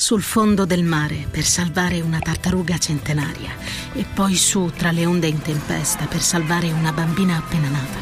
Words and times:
Sul 0.00 0.22
fondo 0.22 0.64
del 0.64 0.84
mare 0.84 1.26
per 1.28 1.42
salvare 1.42 2.00
una 2.00 2.20
tartaruga 2.20 2.78
centenaria 2.78 3.50
e 3.92 4.04
poi 4.04 4.36
su 4.36 4.70
tra 4.76 4.92
le 4.92 5.04
onde 5.04 5.26
in 5.26 5.42
tempesta 5.42 6.06
per 6.06 6.20
salvare 6.22 6.70
una 6.70 6.92
bambina 6.92 7.36
appena 7.36 7.68
nata. 7.68 7.98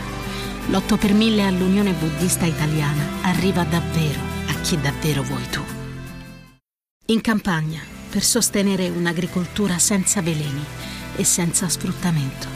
L'8 0.68 0.98
per 0.98 1.14
1000 1.14 1.46
all'Unione 1.46 1.92
Buddista 1.92 2.44
Italiana 2.44 3.02
arriva 3.22 3.64
davvero 3.64 4.20
a 4.46 4.52
chi 4.60 4.78
davvero 4.78 5.22
vuoi 5.22 5.48
tu. 5.48 5.62
In 7.06 7.22
campagna 7.22 7.80
per 8.10 8.22
sostenere 8.22 8.90
un'agricoltura 8.90 9.78
senza 9.78 10.20
veleni 10.20 10.64
e 11.16 11.24
senza 11.24 11.66
sfruttamento. 11.66 12.46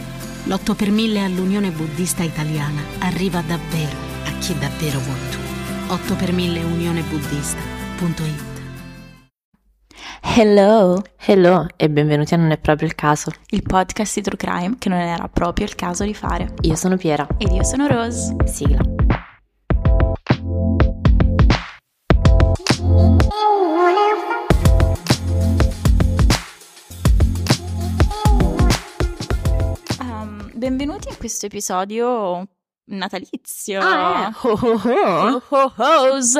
L'8 0.45 0.75
per 0.75 0.91
1000 0.91 1.25
all'Unione 1.25 1.71
Buddista 1.71 2.23
Italiana 2.23 2.83
arriva 2.99 3.41
davvero 3.41 3.97
a 4.23 4.33
chi 4.33 4.55
davvero 4.59 5.01
vuoi 5.01 5.31
tu. 5.31 5.39
8 5.95 6.15
per 6.15 6.31
1000 6.35 6.63
unionebuddista.it 6.63 8.50
Hello, 10.23 11.03
Hello 11.17 11.67
e 11.77 11.89
benvenuti 11.91 12.35
a 12.35 12.37
Non 12.37 12.51
è 12.51 12.59
proprio 12.59 12.87
il 12.87 12.95
caso. 12.95 13.31
il 13.49 13.63
podcast 13.63 14.15
di 14.17 14.23
True 14.23 14.37
Crime 14.37 14.77
che 14.79 14.89
non 14.89 14.99
era 14.99 15.29
proprio 15.29 15.67
il 15.67 15.75
caso 15.75 16.05
di 16.05 16.15
fare. 16.15 16.55
Io 16.63 16.75
sono 16.77 16.97
Piera. 16.97 17.27
Ed 17.39 17.51
io 17.53 17.65
sono 17.65 17.87
Rose. 17.87 18.35
Sigla. 18.45 18.81
Um, 30.01 30.51
benvenuti 30.55 31.09
in 31.09 31.17
questo 31.17 31.47
episodio 31.47 32.47
natalizio. 32.85 33.81
Ah, 33.81 34.33
Ho 34.43 34.51
ho 34.51 34.81
ho. 34.83 35.37
Ho 35.37 35.43
ho 35.49 35.73
ho's. 35.77 36.35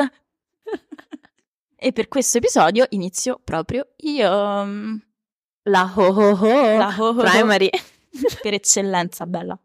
E 1.83 1.93
per 1.93 2.07
questo 2.07 2.37
episodio 2.37 2.85
inizio 2.89 3.41
proprio 3.43 3.87
io. 3.97 4.29
La 5.63 5.91
ho 5.95 6.07
ho 6.07 6.37
ho. 6.37 6.77
La 6.77 6.95
ho 6.95 7.07
ho 7.07 7.09
ho. 7.09 7.23
Primary. 7.23 7.69
per 8.39 8.53
eccellenza, 8.53 9.25
bella. 9.25 9.57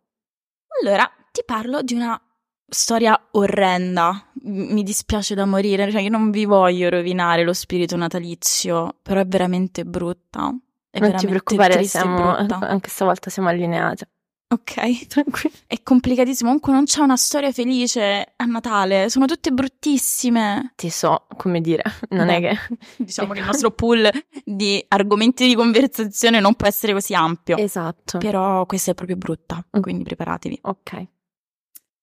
Allora, 0.80 1.10
ti 1.30 1.42
parlo 1.44 1.82
di 1.82 1.92
una 1.92 2.18
storia 2.66 3.20
orrenda. 3.32 4.30
Mi 4.44 4.82
dispiace 4.82 5.34
da 5.34 5.44
morire, 5.44 5.90
cioè 5.90 6.00
io 6.00 6.08
non 6.08 6.30
vi 6.30 6.46
voglio 6.46 6.88
rovinare 6.88 7.44
lo 7.44 7.52
spirito 7.52 7.96
natalizio, 7.96 8.96
però 9.02 9.20
è 9.20 9.26
veramente 9.26 9.84
brutta. 9.84 10.56
È 10.88 10.98
non 10.98 11.16
ti 11.16 11.26
preoccupare, 11.26 11.84
siamo, 11.84 12.34
anche 12.34 12.88
stavolta 12.88 13.28
siamo 13.28 13.50
allineate. 13.50 14.08
Ok, 14.48 15.06
Tranquillo. 15.08 15.54
è 15.66 15.82
complicatissimo. 15.82 16.48
Comunque 16.48 16.72
non 16.72 16.84
c'è 16.84 17.00
una 17.00 17.16
storia 17.16 17.50
felice 17.50 18.32
a 18.36 18.44
Natale, 18.44 19.08
sono 19.10 19.26
tutte 19.26 19.50
bruttissime. 19.50 20.72
Ti 20.76 20.88
so 20.88 21.26
come 21.36 21.60
dire, 21.60 21.82
non 22.10 22.28
è 22.28 22.40
Beh, 22.40 22.48
che... 22.48 22.58
Diciamo 23.04 23.32
che 23.32 23.40
il 23.40 23.44
nostro 23.46 23.72
pool 23.72 24.08
di 24.44 24.84
argomenti 24.88 25.46
di 25.48 25.54
conversazione 25.56 26.38
non 26.40 26.54
può 26.54 26.68
essere 26.68 26.92
così 26.92 27.12
ampio. 27.14 27.56
Esatto. 27.56 28.18
Però 28.18 28.64
questa 28.66 28.92
è 28.92 28.94
proprio 28.94 29.16
brutta, 29.16 29.64
Mm. 29.76 29.80
quindi 29.80 30.04
preparatevi. 30.04 30.58
Ok. 30.62 31.06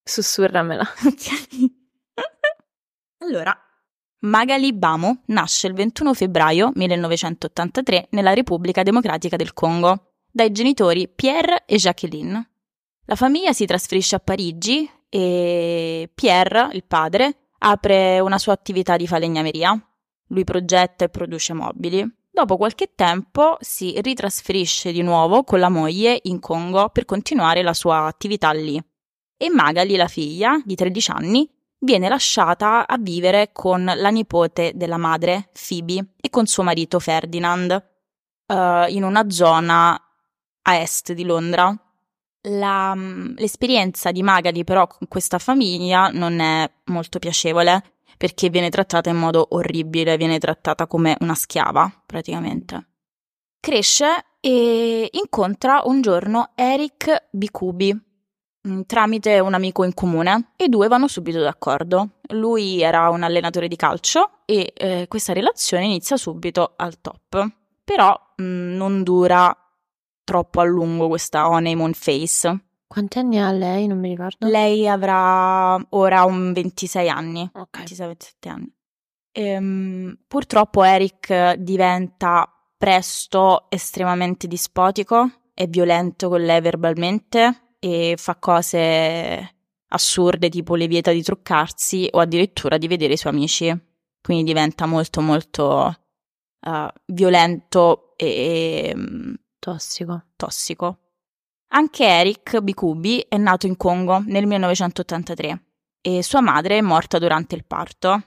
Sussurramela. 0.04 0.82
Ok. 1.06 1.72
allora, 3.20 3.58
Magali 4.26 4.74
Bamo 4.74 5.22
nasce 5.28 5.68
il 5.68 5.74
21 5.74 6.14
febbraio 6.14 6.72
1983 6.76 8.08
nella 8.12 8.34
Repubblica 8.34 8.84
Democratica 8.84 9.38
del 9.38 9.54
Congo 9.54 10.13
dai 10.34 10.52
genitori 10.52 11.08
Pierre 11.08 11.64
e 11.66 11.76
Jacqueline. 11.78 12.50
La 13.06 13.16
famiglia 13.16 13.54
si 13.54 13.66
trasferisce 13.66 14.16
a 14.16 14.20
Parigi 14.20 14.90
e 15.08 16.10
Pierre, 16.14 16.70
il 16.74 16.84
padre, 16.84 17.50
apre 17.60 18.20
una 18.20 18.40
sua 18.40 18.54
attività 18.54 18.98
di 18.98 19.06
falegnameria. 19.06 19.80
Lui 20.28 20.44
progetta 20.44 21.06
e 21.06 21.10
produce 21.10 21.54
mobili. 21.54 22.04
Dopo 22.32 22.58
qualche 22.58 22.94
tempo 22.96 23.58
si 23.60 23.94
ritrasferisce 24.02 24.92
di 24.92 25.04
nuovo 25.04 25.44
con 25.44 25.60
la 25.60 25.70
moglie 25.70 26.20
in 26.24 26.40
Congo 26.40 26.90
per 26.90 27.06
continuare 27.06 27.62
la 27.62 27.74
sua 27.76 28.06
attività 28.06 28.52
lì 28.52 28.82
e 29.44 29.50
Magali, 29.50 29.98
la 29.98 30.08
figlia, 30.08 30.62
di 30.64 30.74
13 30.74 31.12
anni, 31.12 31.50
viene 31.80 32.08
lasciata 32.08 32.88
a 32.88 32.98
vivere 32.98 33.50
con 33.52 33.84
la 33.84 34.10
nipote 34.10 34.72
della 34.74 34.96
madre, 34.96 35.50
Phoebe, 35.52 36.14
e 36.22 36.30
con 36.30 36.46
suo 36.46 36.64
marito 36.64 36.98
Ferdinand, 37.00 37.72
eh, 38.48 38.86
in 38.88 39.04
una 39.04 39.30
zona 39.30 40.02
a 40.64 40.76
est 40.80 41.14
di 41.14 41.24
Londra. 41.24 41.76
La- 42.48 42.94
mm, 42.96 43.36
l'esperienza 43.38 44.12
di 44.12 44.22
Magali 44.22 44.64
però 44.64 44.88
con 44.88 45.08
questa 45.08 45.40
famiglia 45.40 46.10
non 46.10 46.40
è 46.40 46.70
molto 46.86 47.20
piacevole 47.20 47.82
perché 48.18 48.50
viene 48.50 48.70
trattata 48.70 49.10
in 49.10 49.18
modo 49.18 49.48
orribile, 49.52 50.18
viene 50.18 50.40
trattata 50.40 50.88
come 50.88 51.16
una 51.22 51.36
schiava 51.36 51.92
praticamente. 52.06 52.88
Cresce 53.60 54.26
e 54.40 55.10
incontra 55.12 55.84
un 55.86 56.02
giorno 56.02 56.52
Eric 56.56 57.28
Bikubi, 57.32 57.98
mm, 58.68 58.82
tramite 58.86 59.40
un 59.40 59.54
amico 59.54 59.86
in 59.86 59.94
comune 59.94 60.52
e 60.58 60.66
i 60.66 60.70
due 60.70 60.90
vanno 60.90 61.08
subito 61.08 61.40
d'accordo. 61.40 62.20
Lui 62.30 62.82
era 62.82 63.10
un 63.10 63.24
allenatore 63.24 63.70
di 63.70 63.78
calcio 63.78 64.40
e 64.46 64.74
eh, 64.76 65.06
questa 65.08 65.32
relazione 65.32 65.86
inizia 65.86 66.18
subito 66.18 66.74
al 66.76 67.00
top. 67.00 67.48
Però 67.86 68.18
mm, 68.42 68.76
non 68.76 69.04
dura 69.04 69.63
troppo 70.24 70.62
a 70.62 70.64
lungo 70.64 71.08
questa 71.08 71.48
honeymoon 71.50 71.94
phase. 71.94 72.66
Quanti 72.88 73.18
anni 73.18 73.40
ha 73.40 73.52
lei? 73.52 73.88
Non 73.88 74.00
mi 74.00 74.10
ricordo. 74.10 74.48
Lei 74.48 74.88
avrà 74.88 75.76
ora 75.90 76.24
un 76.26 76.54
26 76.54 77.10
anni, 77.10 77.50
Ok. 77.54 77.80
26-27 77.84 78.50
anni. 78.50 78.72
Ehm, 79.32 80.20
purtroppo 80.28 80.84
Eric 80.84 81.54
diventa 81.56 82.48
presto 82.78 83.66
estremamente 83.70 84.48
dispotico 84.48 85.30
e 85.56 85.68
violento 85.68 86.30
con 86.30 86.42
lei 86.44 86.62
verbalmente 86.62 87.76
e 87.80 88.16
fa 88.18 88.36
cose 88.36 89.56
assurde 89.88 90.50
tipo 90.50 90.76
le 90.76 90.88
vieta 90.88 91.12
di 91.12 91.24
truccarsi 91.24 92.08
o 92.12 92.20
addirittura 92.20 92.78
di 92.78 92.88
vedere 92.88 93.14
i 93.14 93.18
suoi 93.18 93.34
amici. 93.34 93.76
Quindi 94.22 94.44
diventa 94.44 94.86
molto 94.86 95.22
molto 95.22 95.96
eh, 96.62 96.94
violento 97.08 98.14
e, 98.16 98.26
e, 98.28 98.96
mm, 98.96 99.34
Tossico. 99.64 100.24
tossico. 100.36 100.98
Anche 101.70 102.04
Eric 102.04 102.60
Bikubi 102.60 103.26
è 103.30 103.38
nato 103.38 103.66
in 103.66 103.78
Congo 103.78 104.22
nel 104.26 104.46
1983 104.46 105.64
e 106.02 106.22
sua 106.22 106.42
madre 106.42 106.80
è 106.80 106.82
morta 106.82 107.18
durante 107.18 107.56
il 107.56 107.64
parto. 107.64 108.24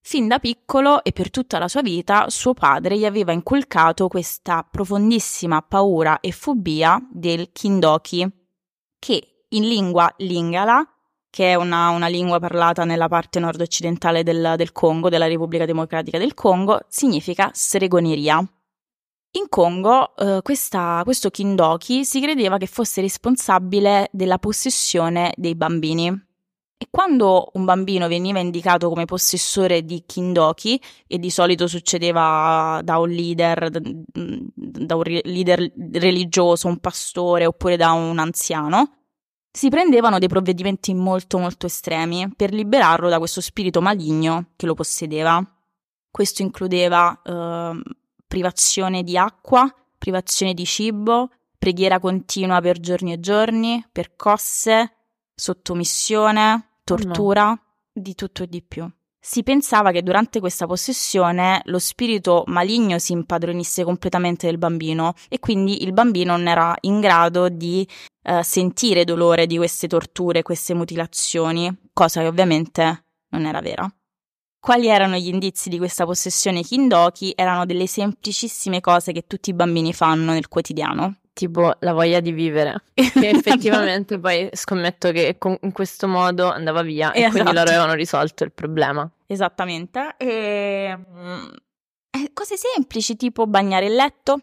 Fin 0.00 0.26
da 0.26 0.40
piccolo 0.40 1.04
e 1.04 1.12
per 1.12 1.30
tutta 1.30 1.60
la 1.60 1.68
sua 1.68 1.82
vita 1.82 2.28
suo 2.30 2.52
padre 2.52 2.98
gli 2.98 3.04
aveva 3.04 3.30
inculcato 3.30 4.08
questa 4.08 4.66
profondissima 4.68 5.62
paura 5.62 6.18
e 6.18 6.32
fobia 6.32 7.00
del 7.12 7.52
kindoki, 7.52 8.28
che 8.98 9.44
in 9.50 9.68
lingua 9.68 10.12
lingala, 10.16 10.84
che 11.30 11.52
è 11.52 11.54
una, 11.54 11.90
una 11.90 12.08
lingua 12.08 12.40
parlata 12.40 12.82
nella 12.82 13.06
parte 13.06 13.38
nord-occidentale 13.38 14.24
del, 14.24 14.54
del 14.56 14.72
Congo, 14.72 15.08
della 15.08 15.28
Repubblica 15.28 15.64
Democratica 15.64 16.18
del 16.18 16.34
Congo, 16.34 16.80
significa 16.88 17.52
stregoneria. 17.54 18.44
In 19.34 19.48
Congo 19.48 20.14
eh, 20.16 20.40
questa- 20.42 21.00
questo 21.04 21.30
Kindoki 21.30 22.04
si 22.04 22.20
credeva 22.20 22.58
che 22.58 22.66
fosse 22.66 23.00
responsabile 23.00 24.08
della 24.12 24.38
possessione 24.38 25.32
dei 25.36 25.54
bambini. 25.54 26.08
E 26.76 26.88
quando 26.90 27.50
un 27.54 27.64
bambino 27.64 28.08
veniva 28.08 28.40
indicato 28.40 28.88
come 28.88 29.04
possessore 29.04 29.84
di 29.84 30.02
Kindoki, 30.04 30.80
e 31.06 31.18
di 31.18 31.30
solito 31.30 31.66
succedeva 31.66 32.80
da 32.82 32.98
un 32.98 33.08
leader, 33.08 33.70
da 33.70 34.96
un 34.96 35.02
leader 35.02 35.72
religioso, 35.92 36.66
un 36.66 36.78
pastore 36.78 37.46
oppure 37.46 37.76
da 37.76 37.92
un 37.92 38.18
anziano, 38.18 38.96
si 39.50 39.68
prendevano 39.68 40.18
dei 40.18 40.28
provvedimenti 40.28 40.92
molto 40.92 41.38
molto 41.38 41.66
estremi 41.66 42.32
per 42.34 42.52
liberarlo 42.52 43.08
da 43.08 43.18
questo 43.18 43.40
spirito 43.40 43.80
maligno 43.80 44.50
che 44.56 44.66
lo 44.66 44.74
possedeva. 44.74 45.40
Questo 46.10 46.42
includeva 46.42 47.18
ehm, 47.24 47.82
privazione 48.32 49.02
di 49.02 49.18
acqua, 49.18 49.70
privazione 49.98 50.54
di 50.54 50.64
cibo, 50.64 51.28
preghiera 51.58 51.98
continua 51.98 52.62
per 52.62 52.80
giorni 52.80 53.12
e 53.12 53.20
giorni, 53.20 53.86
percosse, 53.92 54.94
sottomissione, 55.34 56.78
tortura, 56.82 57.54
di 57.92 58.14
tutto 58.14 58.44
e 58.44 58.48
di 58.48 58.62
più. 58.62 58.90
Si 59.20 59.42
pensava 59.42 59.90
che 59.90 60.02
durante 60.02 60.40
questa 60.40 60.64
possessione 60.64 61.60
lo 61.66 61.78
spirito 61.78 62.44
maligno 62.46 62.98
si 62.98 63.12
impadronisse 63.12 63.84
completamente 63.84 64.46
del 64.46 64.56
bambino 64.56 65.12
e 65.28 65.38
quindi 65.38 65.82
il 65.82 65.92
bambino 65.92 66.34
non 66.34 66.48
era 66.48 66.74
in 66.80 67.00
grado 67.00 67.50
di 67.50 67.86
eh, 68.22 68.42
sentire 68.42 69.04
dolore 69.04 69.46
di 69.46 69.58
queste 69.58 69.88
torture, 69.88 70.40
queste 70.40 70.72
mutilazioni, 70.72 71.70
cosa 71.92 72.22
che 72.22 72.28
ovviamente 72.28 73.04
non 73.28 73.44
era 73.44 73.60
vera. 73.60 73.94
Quali 74.62 74.86
erano 74.86 75.16
gli 75.16 75.26
indizi 75.26 75.68
di 75.68 75.76
questa 75.76 76.04
possessione 76.04 76.62
Kindoki? 76.62 77.32
Erano 77.34 77.66
delle 77.66 77.88
semplicissime 77.88 78.78
cose 78.80 79.10
che 79.10 79.24
tutti 79.26 79.50
i 79.50 79.54
bambini 79.54 79.92
fanno 79.92 80.30
nel 80.30 80.46
quotidiano. 80.46 81.16
Tipo 81.32 81.74
la 81.80 81.92
voglia 81.92 82.20
di 82.20 82.30
vivere. 82.30 82.84
Che 82.94 83.28
effettivamente 83.28 84.20
poi 84.20 84.48
scommetto 84.52 85.10
che 85.10 85.34
con- 85.36 85.58
in 85.62 85.72
questo 85.72 86.06
modo 86.06 86.48
andava 86.48 86.82
via 86.82 87.08
e 87.10 87.22
quindi 87.22 87.38
Esatto. 87.40 87.52
loro 87.56 87.68
avevano 87.70 87.94
risolto 87.94 88.44
il 88.44 88.52
problema. 88.52 89.10
Esattamente. 89.26 90.14
E 90.16 90.96
mm, 90.96 91.48
Eh, 92.10 92.30
cose 92.32 92.54
semplici 92.56 93.16
tipo 93.16 93.48
bagnare 93.48 93.86
il 93.86 93.94
letto, 93.96 94.38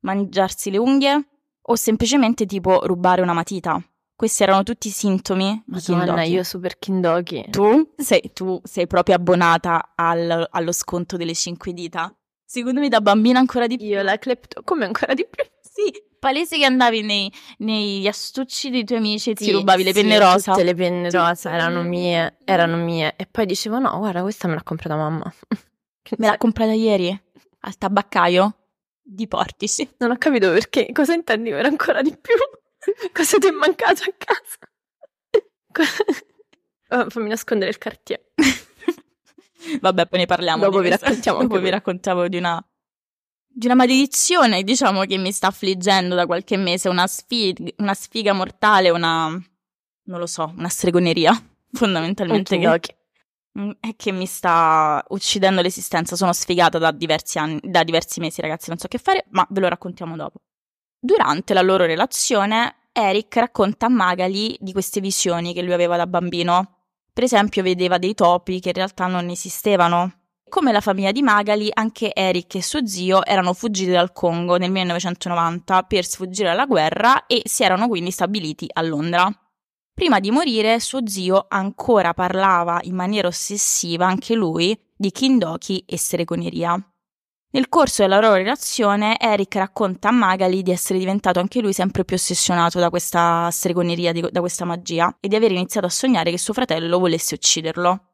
mangiarsi 0.00 0.70
le 0.70 0.76
unghie 0.76 1.28
o 1.62 1.76
semplicemente 1.76 2.44
tipo 2.44 2.84
rubare 2.84 3.22
una 3.22 3.32
matita. 3.32 3.82
Questi 4.22 4.44
erano 4.44 4.62
tutti 4.62 4.88
sintomi 4.88 5.64
di 5.66 5.72
Madonna, 5.72 6.04
Kindoki. 6.04 6.30
io 6.30 6.44
super 6.44 6.78
Kindoki. 6.78 7.46
Tu 7.50 7.90
sei, 7.96 8.30
tu 8.32 8.60
sei 8.62 8.86
proprio 8.86 9.16
abbonata 9.16 9.94
al- 9.96 10.46
allo 10.48 10.70
sconto 10.70 11.16
delle 11.16 11.34
cinque 11.34 11.72
dita. 11.72 12.14
Secondo 12.44 12.78
me 12.78 12.88
da 12.88 13.00
bambina 13.00 13.40
ancora 13.40 13.66
di 13.66 13.76
più. 13.78 13.86
Io 13.86 14.00
la 14.02 14.16
clepto, 14.18 14.62
come 14.62 14.84
ancora 14.84 15.14
di 15.14 15.26
più. 15.28 15.42
Sì, 15.60 15.90
palese 16.20 16.56
che 16.56 16.64
andavi 16.64 17.02
nei, 17.02 17.32
negli 17.58 18.06
astucci 18.06 18.70
dei 18.70 18.84
tuoi 18.84 18.98
amici 18.98 19.30
e 19.30 19.34
ti 19.34 19.46
Sì, 19.46 19.50
rubavi 19.50 19.82
le 19.82 19.92
sì, 19.92 20.02
penne 20.02 20.18
rosa. 20.20 20.52
Tutte 20.52 20.64
le 20.66 20.74
penne 20.76 21.10
rosa 21.10 21.50
erano 21.52 21.78
Tutte. 21.78 21.88
mie, 21.88 22.36
erano 22.44 22.76
mie. 22.76 23.14
E 23.16 23.26
poi 23.26 23.44
dicevo, 23.44 23.80
no, 23.80 23.98
guarda, 23.98 24.22
questa 24.22 24.46
me 24.46 24.54
l'ha 24.54 24.62
comprata 24.62 24.94
mamma. 24.94 25.34
Me 26.18 26.26
l'ha 26.28 26.36
comprata 26.38 26.70
ieri 26.74 27.08
al 27.62 27.76
tabaccaio 27.76 28.54
di 29.02 29.26
Portici. 29.26 29.88
Non 29.98 30.12
ho 30.12 30.16
capito 30.16 30.48
perché, 30.52 30.92
cosa 30.92 31.12
intendi 31.12 31.50
per 31.50 31.64
ancora 31.66 32.02
di 32.02 32.16
più? 32.16 32.34
Cosa 33.12 33.38
ti 33.38 33.46
è 33.46 33.50
mancato 33.50 34.02
a 34.04 34.14
casa? 34.16 34.58
Oh, 36.92 37.08
fammi 37.08 37.30
nascondere 37.30 37.70
il 37.70 37.78
cartier. 37.78 38.20
Vabbè, 39.80 40.06
poi 40.08 40.18
ne 40.18 40.26
parliamo. 40.26 40.64
Dopo 40.64 40.80
vi 40.80 40.90
raccontiamo 40.90 41.40
Dopo 41.40 41.58
vi 41.58 41.70
raccontavo 41.70 42.28
di 42.28 42.36
una, 42.36 42.62
di 43.46 43.64
una 43.64 43.74
maledizione, 43.74 44.62
diciamo, 44.62 45.04
che 45.04 45.16
mi 45.16 45.32
sta 45.32 45.46
affliggendo 45.46 46.14
da 46.14 46.26
qualche 46.26 46.58
mese. 46.58 46.90
Una, 46.90 47.06
sfi- 47.06 47.74
una 47.78 47.94
sfiga 47.94 48.34
mortale, 48.34 48.90
una. 48.90 49.28
non 49.28 50.18
lo 50.18 50.26
so, 50.26 50.52
una 50.54 50.68
stregoneria, 50.68 51.32
fondamentalmente. 51.72 52.56
Un 52.56 52.78
Che. 52.78 52.96
Mm, 53.58 53.70
è 53.80 53.96
che 53.96 54.12
mi 54.12 54.26
sta 54.26 55.02
uccidendo 55.08 55.62
l'esistenza. 55.62 56.14
Sono 56.14 56.34
sfigata 56.34 56.76
da 56.76 56.90
diversi 56.90 57.38
anni, 57.38 57.58
da 57.62 57.84
diversi 57.84 58.20
mesi, 58.20 58.42
ragazzi. 58.42 58.68
Non 58.68 58.76
so 58.76 58.86
che 58.86 58.98
fare, 58.98 59.24
ma 59.30 59.46
ve 59.48 59.60
lo 59.60 59.68
raccontiamo 59.68 60.14
dopo. 60.14 60.42
Durante 61.04 61.52
la 61.52 61.62
loro 61.62 61.84
relazione, 61.84 62.76
Eric 62.92 63.34
racconta 63.34 63.86
a 63.86 63.88
Magali 63.88 64.56
di 64.60 64.70
queste 64.70 65.00
visioni 65.00 65.52
che 65.52 65.60
lui 65.60 65.72
aveva 65.72 65.96
da 65.96 66.06
bambino. 66.06 66.76
Per 67.12 67.24
esempio, 67.24 67.64
vedeva 67.64 67.98
dei 67.98 68.14
topi 68.14 68.60
che 68.60 68.68
in 68.68 68.74
realtà 68.74 69.08
non 69.08 69.28
esistevano. 69.28 70.12
Come 70.48 70.70
la 70.70 70.80
famiglia 70.80 71.10
di 71.10 71.20
Magali, 71.20 71.70
anche 71.72 72.14
Eric 72.14 72.54
e 72.54 72.62
suo 72.62 72.86
zio 72.86 73.24
erano 73.24 73.52
fuggiti 73.52 73.90
dal 73.90 74.12
Congo 74.12 74.58
nel 74.58 74.70
1990 74.70 75.82
per 75.82 76.04
sfuggire 76.04 76.50
alla 76.50 76.66
guerra 76.66 77.26
e 77.26 77.42
si 77.46 77.64
erano 77.64 77.88
quindi 77.88 78.12
stabiliti 78.12 78.68
a 78.72 78.82
Londra. 78.82 79.28
Prima 79.92 80.20
di 80.20 80.30
morire, 80.30 80.78
suo 80.78 81.04
zio 81.04 81.46
ancora 81.48 82.14
parlava 82.14 82.78
in 82.84 82.94
maniera 82.94 83.26
ossessiva, 83.26 84.06
anche 84.06 84.36
lui, 84.36 84.80
di 84.96 85.10
Kindoki 85.10 85.82
e 85.84 85.98
stregoneria. 85.98 86.91
Nel 87.54 87.68
corso 87.68 88.00
della 88.00 88.18
loro 88.18 88.36
relazione, 88.36 89.18
Eric 89.20 89.56
racconta 89.56 90.08
a 90.08 90.12
Magali 90.12 90.62
di 90.62 90.70
essere 90.70 90.98
diventato 90.98 91.38
anche 91.38 91.60
lui 91.60 91.74
sempre 91.74 92.02
più 92.02 92.16
ossessionato 92.16 92.78
da 92.78 92.88
questa 92.88 93.50
stregoneria, 93.50 94.14
da 94.30 94.40
questa 94.40 94.64
magia, 94.64 95.18
e 95.20 95.28
di 95.28 95.36
aver 95.36 95.52
iniziato 95.52 95.86
a 95.86 95.90
sognare 95.90 96.30
che 96.30 96.38
suo 96.38 96.54
fratello 96.54 96.98
volesse 96.98 97.34
ucciderlo. 97.34 98.06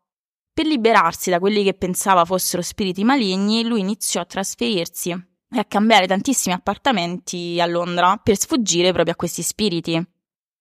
Per 0.52 0.66
liberarsi 0.66 1.30
da 1.30 1.38
quelli 1.38 1.62
che 1.62 1.74
pensava 1.74 2.24
fossero 2.24 2.62
spiriti 2.62 3.04
maligni, 3.04 3.64
lui 3.64 3.78
iniziò 3.78 4.22
a 4.22 4.24
trasferirsi 4.24 5.10
e 5.10 5.58
a 5.58 5.64
cambiare 5.64 6.08
tantissimi 6.08 6.52
appartamenti 6.52 7.60
a 7.60 7.66
Londra 7.66 8.16
per 8.20 8.36
sfuggire 8.36 8.90
proprio 8.90 9.14
a 9.14 9.16
questi 9.16 9.42
spiriti. 9.42 10.04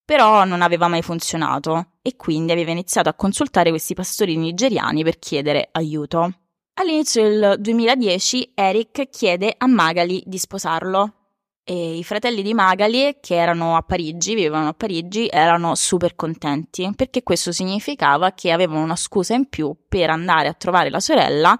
Però 0.05 0.45
non 0.45 0.61
aveva 0.61 0.87
mai 0.87 1.01
funzionato 1.01 1.93
e 2.03 2.15
quindi 2.15 2.51
aveva 2.51 2.69
iniziato 2.69 3.09
a 3.09 3.15
consultare 3.15 3.71
questi 3.71 3.95
pastori 3.95 4.37
nigeriani 4.37 5.03
per 5.03 5.17
chiedere 5.17 5.67
aiuto. 5.71 6.46
All'inizio 6.79 7.23
del 7.23 7.55
2010 7.59 8.51
Eric 8.53 9.09
chiede 9.09 9.51
a 9.57 9.65
Magali 9.65 10.21
di 10.27 10.37
sposarlo 10.37 11.13
e 11.63 11.97
i 11.97 12.03
fratelli 12.03 12.43
di 12.43 12.53
Magali, 12.53 13.17
che 13.19 13.33
erano 13.33 13.75
a 13.75 13.81
Parigi, 13.81 14.35
vivevano 14.35 14.67
a 14.67 14.73
Parigi, 14.73 15.27
erano 15.27 15.73
super 15.73 16.15
contenti 16.15 16.87
perché 16.95 17.23
questo 17.23 17.51
significava 17.51 18.33
che 18.33 18.51
avevano 18.51 18.83
una 18.83 18.95
scusa 18.95 19.33
in 19.33 19.49
più 19.49 19.75
per 19.89 20.11
andare 20.11 20.49
a 20.49 20.53
trovare 20.53 20.91
la 20.91 20.99
sorella 20.99 21.59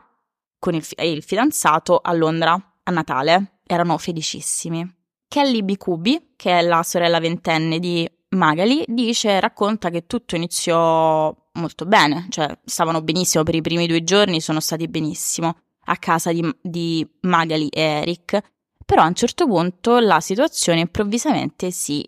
con 0.60 0.76
il, 0.76 0.84
fi- 0.84 0.96
il 1.00 1.24
fidanzato 1.24 1.98
a 1.98 2.14
Londra 2.14 2.54
a 2.84 2.92
Natale. 2.92 3.62
Erano 3.66 3.98
felicissimi. 3.98 4.88
Kelly 5.28 5.64
Bikubi, 5.64 6.34
che 6.36 6.60
è 6.60 6.62
la 6.62 6.84
sorella 6.84 7.20
ventenne 7.20 7.80
di 7.80 8.08
Magali, 8.38 8.84
dice, 8.88 9.40
racconta 9.40 9.90
che 9.90 10.06
tutto 10.08 10.36
iniziò 10.36 11.36
molto 11.54 11.86
bene, 11.86 12.28
cioè 12.30 12.58
stavano 12.64 13.02
benissimo 13.02 13.44
per 13.44 13.56
i 13.56 13.62
primi 13.62 13.88
due 13.88 14.04
giorni, 14.04 14.40
sono 14.40 14.60
stati 14.60 14.88
benissimo 14.88 15.58
a 15.86 15.98
casa 15.98 16.32
di, 16.32 16.48
di 16.62 17.06
Magali 17.22 17.68
e 17.68 17.82
Eric, 17.82 18.40
però 18.86 19.02
a 19.02 19.08
un 19.08 19.16
certo 19.16 19.46
punto 19.48 20.00
la 20.00 20.20
situazione 20.22 20.82
improvvisamente 20.82 21.72
si 21.72 22.08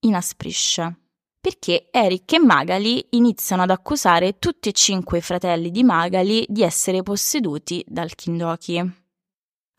inasprisce. 0.00 0.96
Perché 1.40 1.88
Eric 1.90 2.32
e 2.32 2.40
Magali 2.40 3.06
iniziano 3.10 3.62
ad 3.62 3.70
accusare 3.70 4.38
tutti 4.38 4.68
e 4.68 4.72
cinque 4.72 5.18
i 5.18 5.22
fratelli 5.22 5.70
di 5.70 5.84
Magali 5.84 6.44
di 6.48 6.62
essere 6.62 7.02
posseduti 7.02 7.84
dal 7.86 8.14
Kindoki. 8.14 8.97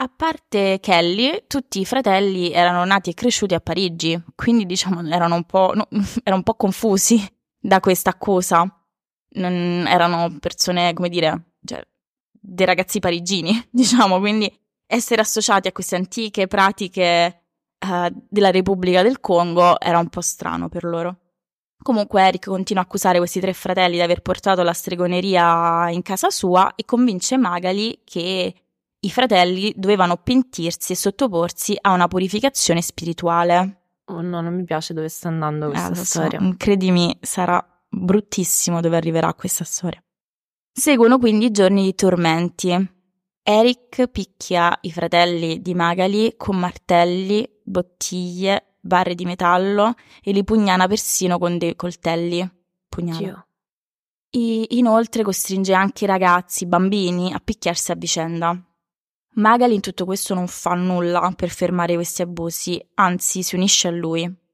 A 0.01 0.07
parte 0.07 0.80
Kelly, 0.80 1.44
tutti 1.48 1.81
i 1.81 1.86
fratelli 1.86 2.54
erano 2.54 2.86
nati 2.86 3.10
e 3.10 3.13
cresciuti 3.13 3.54
a 3.54 3.60
Parigi, 3.60 4.18
quindi 4.34 4.66
diciamo 4.66 5.06
erano 5.10 5.36
un 5.36 5.44
po', 5.44 5.74
no, 5.75 5.90
erano 6.24 6.38
un 6.38 6.44
po' 6.44 6.56
confusi 6.56 7.22
da 7.60 7.81
questa 7.81 8.12
accusa. 8.12 8.63
Non 9.31 9.86
erano 9.88 10.38
persone, 10.40 10.94
come 10.94 11.10
dire, 11.10 11.56
cioè, 11.66 11.86
dei 12.31 12.66
ragazzi 12.66 13.00
parigini, 13.00 13.51
diciamo, 13.69 14.19
quindi 14.19 14.50
essere 14.88 15.19
associati 15.19 15.68
a 15.68 15.74
queste 15.74 15.98
antiche 15.98 16.48
pratiche 16.48 17.44
eh, 17.78 18.13
della 18.30 18.52
Repubblica 18.52 19.02
del 19.04 19.19
Congo 19.19 19.81
era 19.81 20.00
un 20.00 20.07
po' 20.07 20.22
strano 20.22 20.69
per 20.69 20.86
loro. 20.86 21.18
Comunque 21.84 22.22
Eric 22.22 22.45
continua 22.45 22.84
a 22.84 22.86
accusare 22.86 23.18
questi 23.18 23.42
tre 23.42 23.52
fratelli 23.52 23.95
di 23.95 24.02
aver 24.02 24.22
portato 24.22 24.63
la 24.63 24.74
stregoneria 24.74 25.90
in 25.90 26.04
casa 26.04 26.30
sua 26.30 26.74
e 26.75 26.86
convince 26.86 27.36
Magali 27.38 28.00
che 28.06 28.54
i 29.01 29.10
fratelli 29.10 29.74
dovevano 29.75 30.18
pentirsi 30.18 30.92
e 30.92 30.96
sottoporsi 30.96 31.78
a 31.80 31.92
una 31.94 32.07
purificazione 32.07 32.81
spirituale. 32.81 33.75
Oh 34.06 34.22
no, 34.22 34.42
non 34.42 34.56
mi 34.56 34.63
piace 34.63 34.94
dove 34.94 35.07
sta 35.07 35.28
andando 35.28 35.69
questa 35.69 35.86
Eh, 35.88 35.90
lo 35.90 35.96
so, 35.96 36.04
storia. 36.04 36.56
credimi, 36.57 37.16
sarà 37.22 37.63
bruttissimo 37.88 38.81
dove 38.81 38.98
arriverà 38.98 39.34
questa 39.34 39.63
storia. 39.63 40.04
Seguono 40.72 41.18
quindi 41.19 41.51
giorni 41.51 41.84
di 41.84 41.96
tormenti. 41.96 42.98
Eric 43.42 44.07
picchia 44.07 44.78
i 44.81 44.92
fratelli 44.92 45.62
di 45.62 45.74
Magali 45.74 46.34
con 46.38 46.57
martelli, 46.57 47.47
bottiglie, 47.64 48.76
barre 48.80 49.16
di 49.16 49.26
metallo 49.26 49.94
e 50.24 50.31
li 50.31 50.44
pugnala 50.44 50.88
persino 50.88 51.38
con 51.38 51.57
dei 51.57 51.76
coltelli. 51.76 52.47
Pugnala. 52.88 53.45
Inoltre 54.31 55.24
costringe 55.24 55.74
anche 55.74 56.04
i 56.04 56.07
ragazzi, 56.07 56.64
i 56.64 56.68
bambini, 56.68 57.33
a 57.33 57.40
picchiarsi 57.40 57.92
a 57.92 57.95
vicenda. 57.95 58.64
Magali 59.36 59.76
in 59.76 59.81
tutto 59.81 60.06
questo 60.06 60.33
non 60.33 60.48
fa 60.48 60.74
nulla 60.74 61.31
per 61.36 61.50
fermare 61.50 61.94
questi 61.94 62.21
abusi, 62.21 62.83
anzi 62.95 63.44
si 63.44 63.56
unisce 63.56 63.88
a 63.88 63.92
lui. 63.92 64.48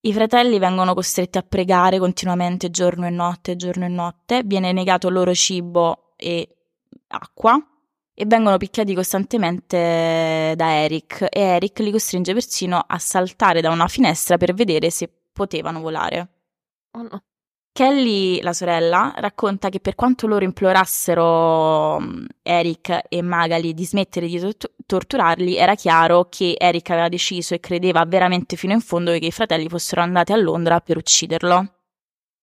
I 0.00 0.12
fratelli 0.12 0.58
vengono 0.58 0.94
costretti 0.94 1.38
a 1.38 1.42
pregare 1.42 1.98
continuamente 1.98 2.70
giorno 2.70 3.06
e 3.06 3.10
notte, 3.10 3.56
giorno 3.56 3.84
e 3.84 3.88
notte, 3.88 4.42
viene 4.44 4.72
negato 4.72 5.08
loro 5.08 5.34
cibo 5.34 6.12
e 6.16 6.56
acqua 7.08 7.58
e 8.14 8.24
vengono 8.26 8.56
picchiati 8.56 8.94
costantemente 8.94 10.54
da 10.56 10.82
Eric 10.82 11.26
e 11.30 11.40
Eric 11.40 11.78
li 11.78 11.92
costringe 11.92 12.32
persino 12.32 12.84
a 12.84 12.98
saltare 12.98 13.60
da 13.60 13.70
una 13.70 13.86
finestra 13.86 14.36
per 14.36 14.54
vedere 14.54 14.90
se 14.90 15.08
potevano 15.32 15.80
volare. 15.80 16.28
Oh 16.92 17.02
no. 17.02 17.22
Kelly, 17.78 18.42
la 18.42 18.52
sorella, 18.52 19.12
racconta 19.18 19.68
che 19.68 19.78
per 19.78 19.94
quanto 19.94 20.26
loro 20.26 20.44
implorassero 20.44 22.00
mm, 22.00 22.24
Eric 22.42 23.02
e 23.08 23.22
Magali 23.22 23.72
di 23.72 23.84
smettere 23.84 24.26
di 24.26 24.40
to- 24.56 24.72
torturarli, 24.84 25.54
era 25.54 25.76
chiaro 25.76 26.26
che 26.28 26.56
Eric 26.58 26.90
aveva 26.90 27.08
deciso 27.08 27.54
e 27.54 27.60
credeva 27.60 28.04
veramente 28.04 28.56
fino 28.56 28.72
in 28.72 28.80
fondo 28.80 29.12
che 29.12 29.26
i 29.26 29.30
fratelli 29.30 29.68
fossero 29.68 30.00
andati 30.00 30.32
a 30.32 30.36
Londra 30.36 30.80
per 30.80 30.96
ucciderlo. 30.96 31.74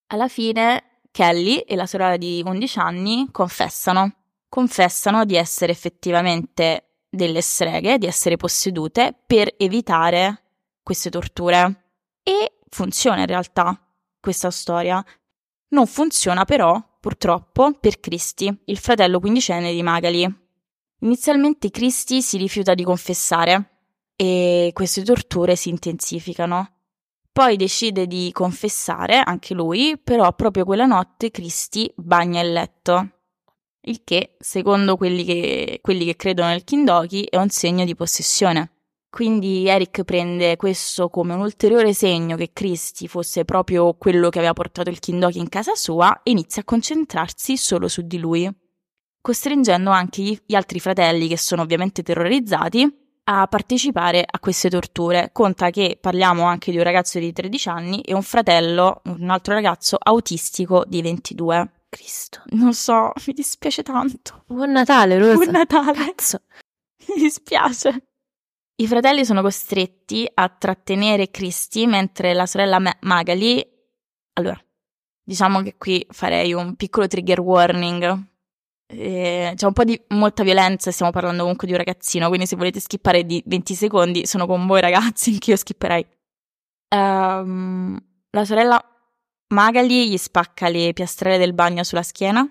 Alla 0.08 0.30
fine, 0.30 1.01
Kelly 1.12 1.58
e 1.58 1.75
la 1.75 1.86
sorella 1.86 2.15
di 2.15 2.42
11 2.42 2.80
anni 2.80 3.27
confessano. 3.30 4.13
Confessano 4.48 5.25
di 5.25 5.36
essere 5.36 5.74
effettivamente 5.74 7.01
delle 7.10 7.42
streghe, 7.42 7.98
di 7.98 8.06
essere 8.06 8.38
possedute 8.38 9.13
per 9.27 9.54
evitare 9.58 10.44
queste 10.82 11.10
torture. 11.10 11.89
E 12.24 12.54
funziona 12.70 13.20
in 13.20 13.27
realtà 13.27 13.77
questa 14.22 14.50
storia. 14.50 15.04
Non 15.69 15.88
funziona 15.88 16.45
però, 16.45 16.81
purtroppo, 17.00 17.74
per 17.79 18.00
Christy, 18.00 18.55
il 18.65 18.77
fratello 18.77 19.19
quindicenne 19.19 19.72
di 19.72 19.81
Magali. 19.84 20.43
Inizialmente 21.00 21.69
Christy 21.72 22.22
si 22.22 22.38
rifiuta 22.38 22.74
di 22.74 22.84
confessare 22.84 23.72
e 24.15 24.72
queste 24.74 25.03
torture 25.03 25.55
si 25.55 25.69
intensificano. 25.69 26.72
Poi 27.31 27.57
decide 27.57 28.07
di 28.07 28.29
confessare 28.31 29.17
anche 29.17 29.53
lui, 29.53 30.00
però 30.01 30.31
proprio 30.34 30.63
quella 30.63 30.86
notte 30.86 31.31
Christy 31.31 31.91
bagna 31.98 32.41
il 32.41 32.53
letto. 32.53 33.10
Il 33.81 34.01
che, 34.03 34.38
secondo 34.39 34.95
quelli 34.95 35.25
che, 35.25 35.79
quelli 35.81 36.05
che 36.05 36.15
credono 36.15 36.48
nel 36.48 36.63
Kindoki, 36.63 37.25
è 37.25 37.36
un 37.36 37.50
segno 37.50 37.84
di 37.84 37.93
possessione. 37.93 38.75
Quindi 39.15 39.65
Eric 39.65 40.03
prende 40.03 40.57
questo 40.57 41.07
come 41.07 41.34
un 41.36 41.39
ulteriore 41.39 41.93
segno 41.93 42.36
che 42.36 42.50
Christy 42.51 43.07
fosse 43.07 43.45
proprio 43.45 43.93
quello 43.93 44.27
che 44.27 44.39
aveva 44.39 44.51
portato 44.51 44.89
il 44.89 45.00
Kindoki 45.00 45.39
in 45.39 45.48
casa 45.48 45.74
sua 45.74 46.19
e 46.22 46.31
inizia 46.31 46.63
a 46.63 46.65
concentrarsi 46.65 47.55
solo 47.55 47.88
su 47.88 48.01
di 48.01 48.17
lui, 48.17 48.53
costringendo 49.22 49.89
anche 49.89 50.41
gli 50.45 50.53
altri 50.53 50.81
fratelli, 50.81 51.29
che 51.29 51.38
sono 51.38 51.62
ovviamente 51.62 52.03
terrorizzati, 52.03 52.93
a 53.24 53.48
partecipare 53.48 54.22
a 54.29 54.38
queste 54.39 54.69
torture. 54.69 55.29
Conta 55.31 55.69
che 55.69 55.98
parliamo 55.98 56.43
anche 56.43 56.72
di 56.72 56.77
un 56.77 56.84
ragazzo 56.84 57.17
di 57.17 57.31
13 57.31 57.69
anni 57.69 58.01
e 58.01 58.13
un 58.13 58.22
fratello, 58.22 59.01
un 59.05 59.29
altro 59.29 59.53
ragazzo 59.53 59.95
autistico 59.98 60.84
di 60.86 61.01
22. 61.01 61.84
Cristo, 61.88 62.41
non 62.48 62.74
so, 62.74 63.13
mi 63.27 63.31
dispiace 63.31 63.81
tanto. 63.81 64.43
Buon 64.45 64.72
Natale, 64.72 65.17
Rosa. 65.17 65.36
Buon 65.36 65.51
Natale. 65.51 65.93
Cazzo. 65.93 66.41
Mi 67.07 67.22
dispiace. 67.22 68.07
I 68.77 68.88
fratelli 68.88 69.24
sono 69.24 69.41
costretti 69.41 70.29
a 70.34 70.50
trattenere 70.50 71.32
Christy 71.32 71.86
mentre 71.86 72.34
la 72.34 72.46
sorella 72.46 72.79
Ma- 72.79 72.96
Magali. 73.01 73.65
Allora, 74.34 74.62
diciamo 75.24 75.62
che 75.62 75.75
qui 75.77 76.05
farei 76.10 76.51
un 76.53 76.75
piccolo 76.75 77.08
trigger 77.08 77.39
warning. 77.39 78.24
Eh, 78.88 79.53
c'è 79.55 79.65
un 79.65 79.74
po' 79.74 79.86
di 79.86 80.00
molta 80.10 80.44
violenza, 80.44 80.91
stiamo 80.91 81.12
parlando 81.12 81.41
comunque 81.41 81.67
di 81.67 81.74
un 81.74 81.79
ragazzino, 81.79 82.27
quindi 82.27 82.46
se 82.46 82.58
volete 82.58 82.82
skippare 82.82 83.25
di 83.25 83.41
20 83.46 83.74
secondi, 83.75 84.25
sono 84.27 84.46
con 84.46 84.67
voi 84.67 84.82
ragazzi, 84.82 85.32
anche 85.34 85.51
io 85.51 85.58
skipperei. 85.58 86.05
Um, 86.94 87.98
la 88.32 88.46
sorella 88.46 88.84
Magali 89.53 90.10
gli 90.10 90.17
spacca 90.17 90.67
le 90.67 90.91
piastrelle 90.91 91.38
del 91.38 91.53
bagno 91.53 91.84
sulla 91.84 92.03
schiena, 92.03 92.46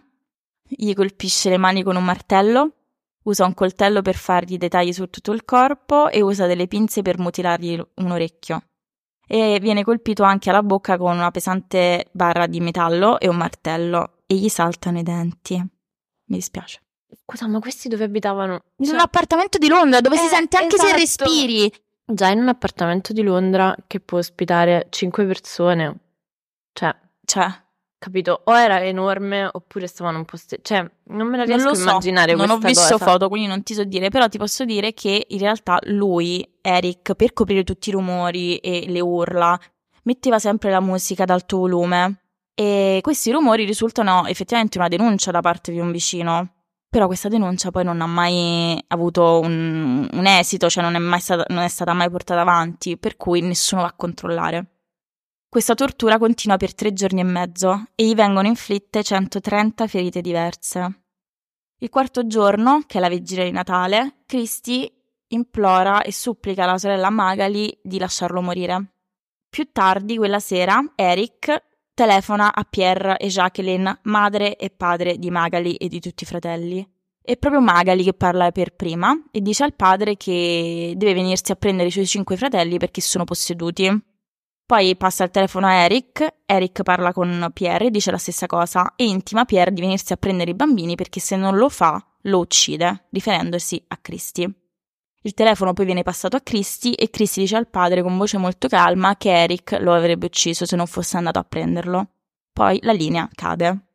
gli 0.67 0.95
colpisce 0.95 1.51
le 1.51 1.59
mani 1.59 1.83
con 1.83 1.97
un 1.97 2.05
martello, 2.05 2.73
usa 3.25 3.45
un 3.45 3.55
coltello 3.55 4.01
per 4.03 4.15
fargli 4.17 4.57
dei 4.57 4.69
tagli 4.69 4.93
su 4.93 5.09
tutto 5.11 5.33
il 5.33 5.45
corpo 5.45 6.09
e 6.09 6.21
usa 6.23 6.47
delle 6.47 6.67
pinze 6.67 7.03
per 7.03 7.19
mutilargli 7.19 7.79
un 7.97 8.11
orecchio. 8.11 8.63
E 9.27 9.59
viene 9.61 9.83
colpito 9.85 10.23
anche 10.23 10.51
alla 10.51 10.63
bocca 10.63 10.97
con 10.99 11.17
una 11.17 11.31
pesante 11.31 12.07
barra 12.13 12.47
di 12.47 12.61
metallo 12.61 13.19
e 13.19 13.29
un 13.29 13.37
martello 13.37 14.19
e 14.27 14.35
gli 14.35 14.49
saltano 14.49 14.99
i 14.99 15.03
denti. 15.03 15.57
Mi 15.57 16.37
dispiace. 16.37 16.81
Scusa, 17.25 17.47
ma 17.49 17.59
questi 17.61 17.89
dove 17.89 18.05
abitavano? 18.05 18.61
In 18.79 18.85
Cioè, 18.87 18.95
un 18.95 19.01
appartamento 19.01 19.57
di 19.59 19.69
Londra 19.69 20.01
dove 20.01 20.17
si 20.17 20.27
Eh, 20.27 20.29
sente 20.29 20.57
anche 20.59 20.77
se 20.77 20.85
esatto. 20.95 21.01
respiri. 21.01 21.73
già 22.07 22.29
in 22.29 22.41
un 22.41 22.49
appartamento 22.49 23.15
di 23.15 23.23
Londra 23.23 23.75
che 23.87 24.01
può 24.01 24.19
ospitare 24.19 24.89
5 24.91 25.25
persone. 25.25 25.99
Cioè, 26.75 26.95
Cioè, 27.25 27.64
capito? 28.05 28.43
O 28.45 28.59
era 28.59 28.85
enorme 28.85 29.49
oppure 29.51 29.87
stavano 29.87 30.19
un 30.19 30.25
po' 30.27 30.37
ste- 30.37 30.59
Cioè, 30.61 30.87
non 31.05 31.27
me 31.27 31.39
la 31.39 31.45
riesco 31.45 31.71
a 31.71 31.75
so, 31.75 31.81
immaginare 31.81 32.35
non 32.35 32.51
ho 32.51 32.59
visto 32.59 32.99
cosa. 32.99 33.13
foto, 33.13 33.29
quindi 33.29 33.49
non 33.49 33.63
ti 33.63 33.73
so 33.73 33.85
dire, 33.85 34.11
però 34.11 34.29
ti 34.29 34.37
posso 34.37 34.67
dire 34.67 34.93
che 34.93 35.27
in 35.27 35.39
realtà 35.39 35.79
lui, 35.85 36.47
Eric, 36.61 37.15
per 37.15 37.33
coprire 37.33 37.65
tutti 37.65 37.89
i 37.89 37.93
rumori 37.93 38.57
e 38.59 38.85
le 38.89 39.01
urla, 39.01 39.59
metteva 40.03 40.39
sempre 40.39 40.71
la 40.71 40.81
musica 40.81 41.23
ad 41.23 41.31
alto 41.31 41.57
volume 41.57 42.19
e 42.55 43.01
questi 43.03 43.31
rumori 43.31 43.65
risultano 43.65 44.27
effettivamente 44.27 44.77
una 44.77 44.89
denuncia 44.89 45.31
da 45.31 45.41
parte 45.41 45.73
di 45.73 45.79
un 45.79 45.91
vicino. 45.91 46.51
Però 46.91 47.07
questa 47.07 47.29
denuncia 47.29 47.71
poi 47.73 47.83
non 47.85 48.01
ha 48.03 48.07
mai 48.07 48.81
avuto 48.89 49.41
un, 49.41 50.07
un 50.13 50.27
esito, 50.27 50.69
cioè 50.69 50.85
non 50.85 50.95
è, 50.95 50.99
mai 50.99 51.19
stata, 51.21 51.45
non 51.49 51.65
è 51.65 51.69
stata 51.69 51.93
mai 51.93 52.09
portata 52.09 52.43
avanti, 52.43 52.97
per 52.99 53.17
cui 53.17 53.41
nessuno 53.41 53.81
va 53.81 53.89
a 53.89 53.95
controllare. 53.97 54.74
Questa 55.55 55.75
tortura 55.75 56.19
continua 56.19 56.57
per 56.57 56.75
tre 56.75 56.93
giorni 56.93 57.21
e 57.21 57.23
mezzo 57.23 57.85
e 57.95 58.05
gli 58.05 58.17
vengono 58.17 58.49
inflitte 58.49 59.05
130 59.05 59.87
ferite 59.87 60.21
diverse. 60.21 61.03
Il 61.79 61.91
quarto 61.91 62.27
giorno, 62.27 62.83
che 62.89 62.99
è 62.99 63.01
la 63.01 63.09
vigilia 63.09 63.45
di 63.45 63.53
Natale, 63.53 64.23
Christy 64.27 64.93
implora 65.29 66.03
e 66.03 66.11
supplica 66.11 66.67
la 66.67 66.77
sorella 66.77 67.09
Magali 67.09 67.73
di 67.81 68.01
lasciarlo 68.01 68.43
morire. 68.43 68.95
Più 69.49 69.69
tardi, 69.71 70.17
quella 70.17 70.41
sera, 70.41 70.93
Eric 70.97 71.63
telefona 71.95 72.53
a 72.53 72.65
Pierre 72.65 73.17
e 73.17 73.29
Jacqueline, 73.29 74.01
madre 74.03 74.57
e 74.57 74.71
padre 74.71 75.19
di 75.19 75.31
Magali 75.31 75.77
e 75.77 75.87
di 75.87 76.01
tutti 76.01 76.25
i 76.25 76.27
fratelli. 76.27 76.85
È 77.23 77.37
proprio 77.37 77.61
Magali 77.61 78.03
che 78.03 78.15
parla 78.15 78.51
per 78.51 78.75
prima 78.75 79.17
e 79.31 79.41
dice 79.41 79.63
al 79.63 79.77
padre 79.77 80.17
che 80.17 80.95
deve 80.97 81.15
venirsi 81.15 81.53
a 81.53 81.55
prendere 81.55 81.91
i 81.91 81.93
suoi 81.93 82.07
cinque 82.07 82.37
fratelli 82.37 82.77
perché 82.77 83.01
sono 83.01 83.23
posseduti. 83.23 84.14
Poi 84.67 84.97
passa 84.97 85.25
il 85.25 85.31
telefono 85.31 85.67
a 85.67 85.73
Eric, 85.73 86.37
Eric 86.47 86.83
parla 86.83 87.13
con 87.13 87.51
Pierre 87.53 87.87
e 87.87 87.91
dice 87.91 88.11
la 88.11 88.17
stessa 88.17 88.47
cosa 88.47 88.95
e 88.97 89.05
intima 89.05 89.45
Pierre 89.45 89.73
di 89.73 89.83
venirsi 89.83 90.15
a 90.15 90.17
prendere 90.17 90.53
i 90.53 90.55
bambini 90.55 90.95
perché 90.95 91.21
se 91.21 91.37
non 91.37 91.57
lo 91.57 91.69
fa 91.69 92.03
lo 92.23 92.39
uccide, 92.39 93.07
riferendosi 93.11 93.85
a 93.89 93.99
Christy. 94.01 94.51
Il 95.21 95.35
telefono 95.35 95.75
poi 95.75 95.85
viene 95.85 96.03
passato 96.03 96.37
a 96.37 96.41
Christy 96.41 96.93
e 96.93 97.11
Christy 97.11 97.43
dice 97.43 97.57
al 97.57 97.69
padre 97.69 98.03
con 98.03 98.17
voce 98.17 98.39
molto 98.39 98.67
calma 98.69 99.17
che 99.17 99.31
Eric 99.31 99.79
lo 99.81 99.93
avrebbe 99.93 100.27
ucciso 100.27 100.65
se 100.65 100.77
non 100.77 100.87
fosse 100.87 101.19
andato 101.19 101.39
a 101.39 101.45
prenderlo. 101.45 102.09
Poi 102.51 102.79
la 102.83 102.93
linea 102.93 103.29
cade. 103.35 103.87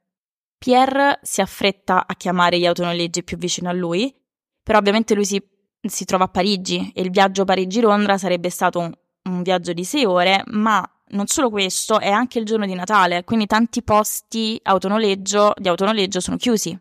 Pierre 0.60 1.20
si 1.24 1.42
affretta 1.42 2.06
a 2.06 2.14
chiamare 2.16 2.60
gli 2.60 2.66
autonoleggi 2.66 3.24
più 3.24 3.38
vicino 3.38 3.70
a 3.70 3.74
lui, 3.74 4.14
però 4.62 4.78
ovviamente 4.78 5.16
lui 5.16 5.26
si, 5.26 5.42
si 5.82 6.06
trova 6.06 6.26
a 6.26 6.30
Parigi 6.30 6.92
e 6.94 7.02
il 7.02 7.10
viaggio 7.10 7.46
Parigi-Londra 7.46 8.18
sarebbe 8.18 8.50
stato 8.50 8.92
un, 9.30 9.42
viaggio 9.42 9.74
di 9.74 9.84
sei 9.84 10.06
ore, 10.06 10.44
ma 10.48 10.88
non 11.12 11.28
solo 11.28 11.50
questo, 11.50 12.00
è 12.00 12.10
anche 12.10 12.40
il 12.40 12.46
giorno 12.46 12.66
di 12.66 12.74
Natale, 12.74 13.24
quindi 13.24 13.48
tanti 13.48 13.82
posti 13.84 14.60
autonoleggio, 14.64 15.54
di 15.58 15.68
autonoleggio 15.68 16.20
sono 16.20 16.38
chiusi. 16.38 16.78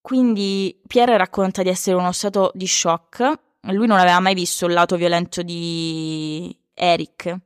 Quindi 0.00 0.80
Pierre 0.86 1.16
racconta 1.16 1.62
di 1.62 1.68
essere 1.68 1.96
in 1.96 2.02
uno 2.02 2.12
stato 2.12 2.50
di 2.54 2.66
shock, 2.66 3.32
lui 3.70 3.86
non 3.86 3.98
aveva 3.98 4.18
mai 4.20 4.34
visto 4.34 4.66
il 4.66 4.72
lato 4.72 4.96
violento 4.96 5.42
di 5.42 6.54
Eric. 6.74 7.36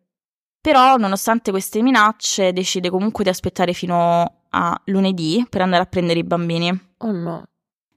Però, 0.60 0.96
nonostante 0.96 1.50
queste 1.50 1.82
minacce, 1.82 2.52
decide 2.52 2.90
comunque 2.90 3.22
di 3.22 3.30
aspettare 3.30 3.72
fino 3.72 4.44
a 4.48 4.80
lunedì 4.86 5.46
per 5.48 5.60
andare 5.60 5.82
a 5.82 5.86
prendere 5.86 6.18
i 6.18 6.24
bambini, 6.24 6.68
Oh 6.98 7.12
no. 7.12 7.44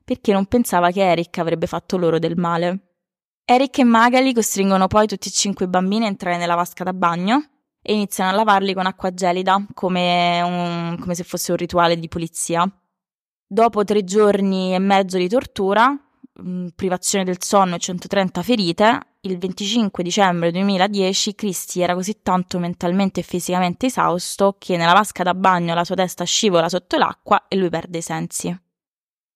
perché 0.04 0.34
non 0.34 0.46
pensava 0.46 0.92
che 0.92 1.02
Eric 1.02 1.38
avrebbe 1.38 1.66
fatto 1.68 1.98
loro 1.98 2.20
del 2.20 2.36
male. 2.36 2.89
Eric 3.52 3.80
e 3.80 3.84
Magali 3.84 4.32
costringono 4.32 4.86
poi 4.86 5.08
tutti 5.08 5.30
e 5.30 5.32
cinque 5.32 5.66
i 5.66 5.68
bambini 5.68 6.06
a 6.06 6.08
entrare 6.08 6.38
nella 6.38 6.54
vasca 6.54 6.84
da 6.84 6.94
bagno 6.94 7.50
e 7.82 7.94
iniziano 7.94 8.30
a 8.30 8.36
lavarli 8.36 8.76
con 8.76 8.86
acqua 8.86 9.12
gelida, 9.12 9.66
come, 9.74 10.40
un- 10.44 10.98
come 11.00 11.16
se 11.16 11.24
fosse 11.24 11.50
un 11.50 11.58
rituale 11.58 11.98
di 11.98 12.08
pulizia. 12.08 12.72
Dopo 13.48 13.84
tre 13.84 14.04
giorni 14.04 14.76
e 14.76 14.78
mezzo 14.78 15.18
di 15.18 15.28
tortura, 15.28 15.90
mh, 15.90 16.68
privazione 16.76 17.26
del 17.26 17.42
sonno 17.42 17.74
e 17.74 17.80
130 17.80 18.44
ferite, 18.44 19.00
il 19.22 19.40
25 19.40 20.04
dicembre 20.04 20.52
2010 20.52 21.34
Christy 21.34 21.82
era 21.82 21.96
così 21.96 22.22
tanto 22.22 22.60
mentalmente 22.60 23.22
e 23.22 23.24
fisicamente 23.24 23.88
esausto 23.88 24.58
che 24.60 24.78
nella 24.78 24.94
vasca 24.94 25.24
da 25.24 25.34
bagno 25.34 25.74
la 25.74 25.84
sua 25.84 25.96
testa 25.96 26.24
scivola 26.24 26.70
sotto 26.70 26.98
l'acqua 26.98 27.48
e 27.48 27.56
lui 27.56 27.70
perde 27.70 27.98
i 27.98 28.04
sensi. 28.04 28.56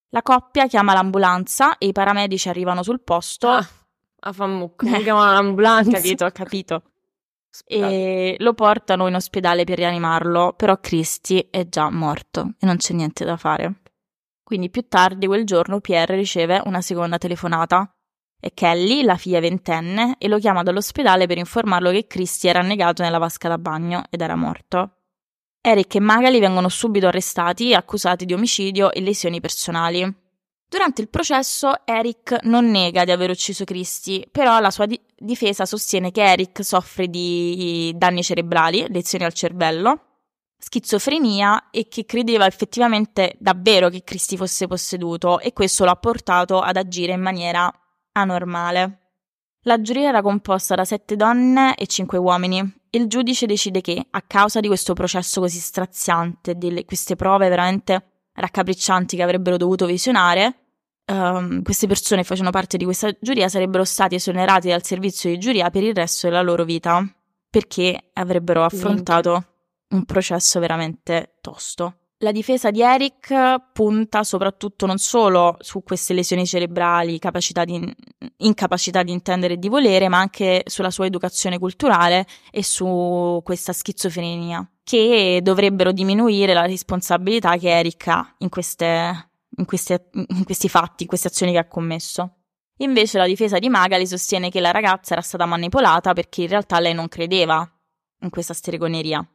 La 0.09 0.21
coppia 0.21 0.67
chiama 0.67 0.93
l'ambulanza 0.93 1.79
e 1.79 1.87
i 1.87 1.91
paramedici 1.91 2.47
arrivano 2.47 2.83
sul 2.83 3.01
posto. 3.01 3.47
Ah, 3.47 3.67
a 4.25 4.31
fammucco. 4.31 4.85
Mi 4.85 5.03
chiamano 5.03 5.31
l'ambulanza. 5.31 5.91
capito, 5.91 6.25
ho 6.25 6.31
capito. 6.31 6.83
E 7.65 8.35
lo 8.39 8.53
portano 8.53 9.07
in 9.07 9.15
ospedale 9.15 9.63
per 9.63 9.77
rianimarlo, 9.77 10.53
però 10.53 10.79
Christy 10.79 11.49
è 11.51 11.67
già 11.67 11.89
morto 11.89 12.53
e 12.59 12.65
non 12.65 12.77
c'è 12.77 12.93
niente 12.93 13.25
da 13.25 13.37
fare. 13.37 13.81
Quindi 14.41 14.69
più 14.69 14.87
tardi 14.87 15.27
quel 15.27 15.45
giorno 15.45 15.79
Pierre 15.79 16.15
riceve 16.15 16.61
una 16.65 16.81
seconda 16.81 17.17
telefonata. 17.17 17.95
È 18.39 18.51
Kelly, 18.53 19.03
la 19.03 19.15
figlia 19.15 19.39
ventenne, 19.39 20.15
e 20.17 20.27
lo 20.27 20.37
chiama 20.37 20.63
dall'ospedale 20.63 21.27
per 21.27 21.37
informarlo 21.37 21.91
che 21.91 22.07
Christy 22.07 22.49
era 22.49 22.59
annegato 22.59 23.01
nella 23.03 23.19
vasca 23.19 23.47
da 23.47 23.57
bagno 23.57 24.03
ed 24.09 24.21
era 24.21 24.35
morto. 24.35 24.97
Eric 25.61 25.95
e 25.95 25.99
Magali 26.01 26.39
vengono 26.39 26.67
subito 26.67 27.07
arrestati 27.07 27.69
e 27.69 27.75
accusati 27.75 28.25
di 28.25 28.33
omicidio 28.33 28.91
e 28.91 28.99
lesioni 28.99 29.39
personali. 29.39 30.22
Durante 30.73 31.01
il 31.01 31.07
processo 31.07 31.85
Eric 31.85 32.45
non 32.45 32.71
nega 32.71 33.03
di 33.03 33.11
aver 33.11 33.29
ucciso 33.29 33.63
Christy, 33.63 34.27
però 34.31 34.59
la 34.59 34.71
sua 34.71 34.87
di- 34.87 34.99
difesa 35.15 35.67
sostiene 35.67 36.09
che 36.09 36.23
Eric 36.23 36.65
soffre 36.65 37.09
di 37.09 37.93
danni 37.95 38.23
cerebrali, 38.23 38.87
lezioni 38.89 39.23
al 39.23 39.33
cervello, 39.33 40.23
schizofrenia 40.57 41.69
e 41.69 41.87
che 41.87 42.05
credeva 42.05 42.47
effettivamente 42.47 43.35
davvero 43.37 43.89
che 43.89 44.03
Christy 44.03 44.35
fosse 44.35 44.65
posseduto 44.65 45.39
e 45.39 45.53
questo 45.53 45.85
lo 45.85 45.91
ha 45.91 45.95
portato 45.95 46.59
ad 46.59 46.75
agire 46.75 47.13
in 47.13 47.21
maniera 47.21 47.71
anormale. 48.13 49.11
La 49.65 49.79
giuria 49.79 50.07
era 50.07 50.23
composta 50.23 50.73
da 50.73 50.85
sette 50.85 51.15
donne 51.15 51.75
e 51.75 51.85
cinque 51.85 52.17
uomini 52.17 52.57
e 52.89 52.97
il 52.97 53.05
giudice 53.05 53.45
decide 53.45 53.81
che, 53.81 54.07
a 54.09 54.23
causa 54.23 54.59
di 54.59 54.65
questo 54.65 54.93
processo 54.93 55.39
così 55.39 55.59
straziante, 55.59 56.57
di 56.57 56.83
queste 56.83 57.15
prove 57.15 57.47
veramente 57.47 58.07
raccapriccianti 58.33 59.15
che 59.15 59.21
avrebbero 59.21 59.57
dovuto 59.57 59.85
visionare, 59.85 60.61
ehm, 61.05 61.61
queste 61.63 61.87
persone 61.87 62.23
facevano 62.23 62.51
parte 62.51 62.77
di 62.77 62.85
questa 62.85 63.15
giuria 63.19 63.49
sarebbero 63.49 63.83
stati 63.83 64.15
esonerati 64.15 64.69
dal 64.69 64.83
servizio 64.83 65.29
di 65.29 65.37
giuria 65.37 65.69
per 65.69 65.83
il 65.83 65.93
resto 65.93 66.27
della 66.27 66.41
loro 66.41 66.63
vita, 66.63 67.05
perché 67.49 68.09
avrebbero 68.13 68.63
affrontato 68.63 69.45
un 69.89 70.05
processo 70.05 70.59
veramente 70.59 71.35
tosto. 71.41 71.97
La 72.23 72.31
difesa 72.31 72.71
di 72.71 72.81
Eric 72.81 73.33
punta 73.73 74.23
soprattutto 74.23 74.85
non 74.85 74.97
solo 74.97 75.57
su 75.59 75.83
queste 75.83 76.13
lesioni 76.13 76.45
cerebrali, 76.45 77.19
di, 77.65 77.95
incapacità 78.37 79.03
di 79.03 79.11
intendere 79.11 79.55
e 79.55 79.57
di 79.57 79.67
volere, 79.67 80.07
ma 80.07 80.19
anche 80.19 80.63
sulla 80.67 80.89
sua 80.89 81.05
educazione 81.05 81.59
culturale 81.59 82.25
e 82.49 82.63
su 82.63 83.41
questa 83.43 83.73
schizofrenia, 83.73 84.65
che 84.85 85.41
dovrebbero 85.43 85.91
diminuire 85.91 86.53
la 86.53 86.65
responsabilità 86.65 87.57
che 87.57 87.77
Eric 87.77 88.07
ha 88.07 88.35
in, 88.37 88.47
queste, 88.47 89.31
in, 89.57 89.65
queste, 89.65 90.09
in 90.13 90.43
questi 90.43 90.69
fatti, 90.69 91.03
in 91.03 91.09
queste 91.09 91.27
azioni 91.27 91.51
che 91.51 91.57
ha 91.59 91.67
commesso. 91.67 92.37
Invece 92.77 93.17
la 93.17 93.27
difesa 93.27 93.59
di 93.59 93.69
Magali 93.69 94.07
sostiene 94.07 94.49
che 94.49 94.59
la 94.59 94.71
ragazza 94.71 95.13
era 95.13 95.21
stata 95.21 95.45
manipolata 95.45 96.13
perché 96.13 96.41
in 96.41 96.47
realtà 96.47 96.79
lei 96.79 96.93
non 96.93 97.07
credeva 97.07 97.67
in 98.21 98.29
questa 98.29 98.53
stregoneria. 98.53 99.25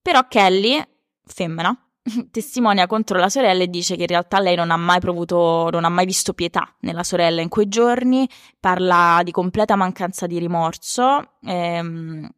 Però 0.00 0.26
Kelly, 0.26 0.82
femmina, 1.24 1.76
testimonia 2.30 2.86
contro 2.86 3.18
la 3.18 3.28
sorella 3.28 3.62
e 3.62 3.68
dice 3.68 3.94
che 3.94 4.02
in 4.02 4.08
realtà 4.08 4.40
lei 4.40 4.56
non 4.56 4.70
ha 4.70 4.76
mai 4.76 4.98
provuto, 4.98 5.70
non 5.70 5.84
ha 5.84 5.88
mai 5.88 6.06
visto 6.06 6.32
pietà 6.32 6.74
nella 6.80 7.04
sorella 7.04 7.40
in 7.40 7.48
quei 7.48 7.68
giorni, 7.68 8.28
parla 8.58 9.20
di 9.22 9.30
completa 9.30 9.76
mancanza 9.76 10.26
di 10.26 10.38
rimorso, 10.38 11.34
ehm, 11.42 12.28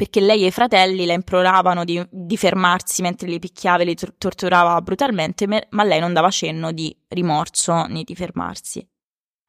perché 0.00 0.20
lei 0.20 0.44
e 0.44 0.46
i 0.46 0.50
fratelli 0.50 1.04
la 1.04 1.12
imploravano 1.12 1.84
di, 1.84 2.02
di 2.10 2.38
fermarsi 2.38 3.02
mentre 3.02 3.28
li 3.28 3.38
picchiava 3.38 3.82
e 3.82 3.84
li 3.84 3.94
tor- 3.94 4.14
torturava 4.16 4.80
brutalmente, 4.80 5.46
ma 5.68 5.84
lei 5.84 6.00
non 6.00 6.14
dava 6.14 6.30
cenno 6.30 6.72
di 6.72 6.96
rimorso 7.08 7.84
né 7.84 8.02
di 8.02 8.14
fermarsi. 8.14 8.82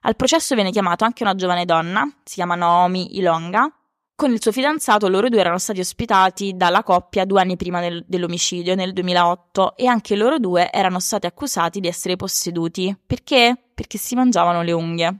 Al 0.01 0.17
processo 0.17 0.53
viene 0.53 0.71
chiamato 0.71 1.05
anche 1.05 1.23
una 1.23 1.35
giovane 1.35 1.63
donna, 1.63 2.05
si 2.25 2.33
chiama 2.33 2.55
Naomi 2.55 3.15
Ilonga, 3.17 3.73
con 4.13 4.33
il 4.33 4.41
suo 4.41 4.51
fidanzato 4.51 5.07
loro 5.07 5.29
due 5.29 5.39
erano 5.39 5.57
stati 5.57 5.79
ospitati 5.79 6.51
dalla 6.57 6.83
coppia 6.83 7.23
due 7.23 7.39
anni 7.39 7.55
prima 7.55 7.79
del, 7.79 8.03
dell'omicidio, 8.05 8.75
nel 8.75 8.91
2008, 8.91 9.77
e 9.77 9.87
anche 9.87 10.17
loro 10.17 10.37
due 10.37 10.69
erano 10.69 10.99
stati 10.99 11.27
accusati 11.27 11.79
di 11.79 11.87
essere 11.87 12.17
posseduti. 12.17 12.93
Perché? 13.07 13.55
Perché 13.73 13.97
si 13.97 14.15
mangiavano 14.15 14.63
le 14.63 14.71
unghie. 14.73 15.17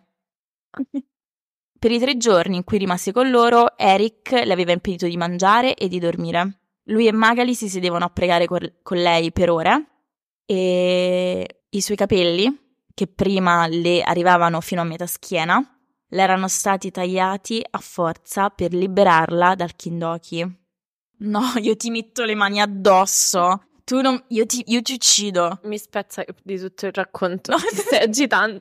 per 1.81 1.89
i 1.89 1.97
tre 1.97 2.15
giorni 2.15 2.57
in 2.57 2.63
cui 2.63 2.77
rimase 2.77 3.11
con 3.11 3.31
loro, 3.31 3.75
Eric 3.75 4.29
le 4.33 4.53
aveva 4.53 4.71
impedito 4.71 5.07
di 5.07 5.17
mangiare 5.17 5.73
e 5.73 5.87
di 5.87 5.97
dormire. 5.97 6.59
Lui 6.83 7.07
e 7.07 7.11
Magali 7.11 7.55
si 7.55 7.69
sedevano 7.69 8.05
a 8.05 8.09
pregare 8.09 8.45
con, 8.45 8.59
con 8.83 8.97
lei 8.97 9.31
per 9.31 9.49
ore 9.49 9.87
e 10.45 11.63
i 11.67 11.81
suoi 11.81 11.97
capelli, 11.97 12.55
che 12.93 13.07
prima 13.07 13.65
le 13.65 14.03
arrivavano 14.03 14.61
fino 14.61 14.81
a 14.81 14.83
metà 14.83 15.07
schiena, 15.07 15.57
le 16.07 16.21
erano 16.21 16.47
stati 16.47 16.91
tagliati 16.91 17.65
a 17.67 17.79
forza 17.79 18.51
per 18.51 18.73
liberarla 18.73 19.55
dal 19.55 19.75
Kindoki. 19.75 20.59
No, 21.17 21.41
io 21.59 21.75
ti 21.77 21.89
metto 21.89 22.25
le 22.25 22.35
mani 22.35 22.61
addosso. 22.61 23.59
Tu 23.83 24.01
non. 24.01 24.23
Io 24.27 24.45
ti, 24.45 24.63
io 24.67 24.83
ti 24.83 24.93
uccido. 24.93 25.61
Mi 25.63 25.79
spezza 25.79 26.23
di 26.43 26.59
tutto 26.59 26.85
il 26.85 26.91
racconto. 26.93 27.53
No. 27.53 27.57
Ti 27.57 27.73
stai 27.81 28.03
agitando 28.03 28.59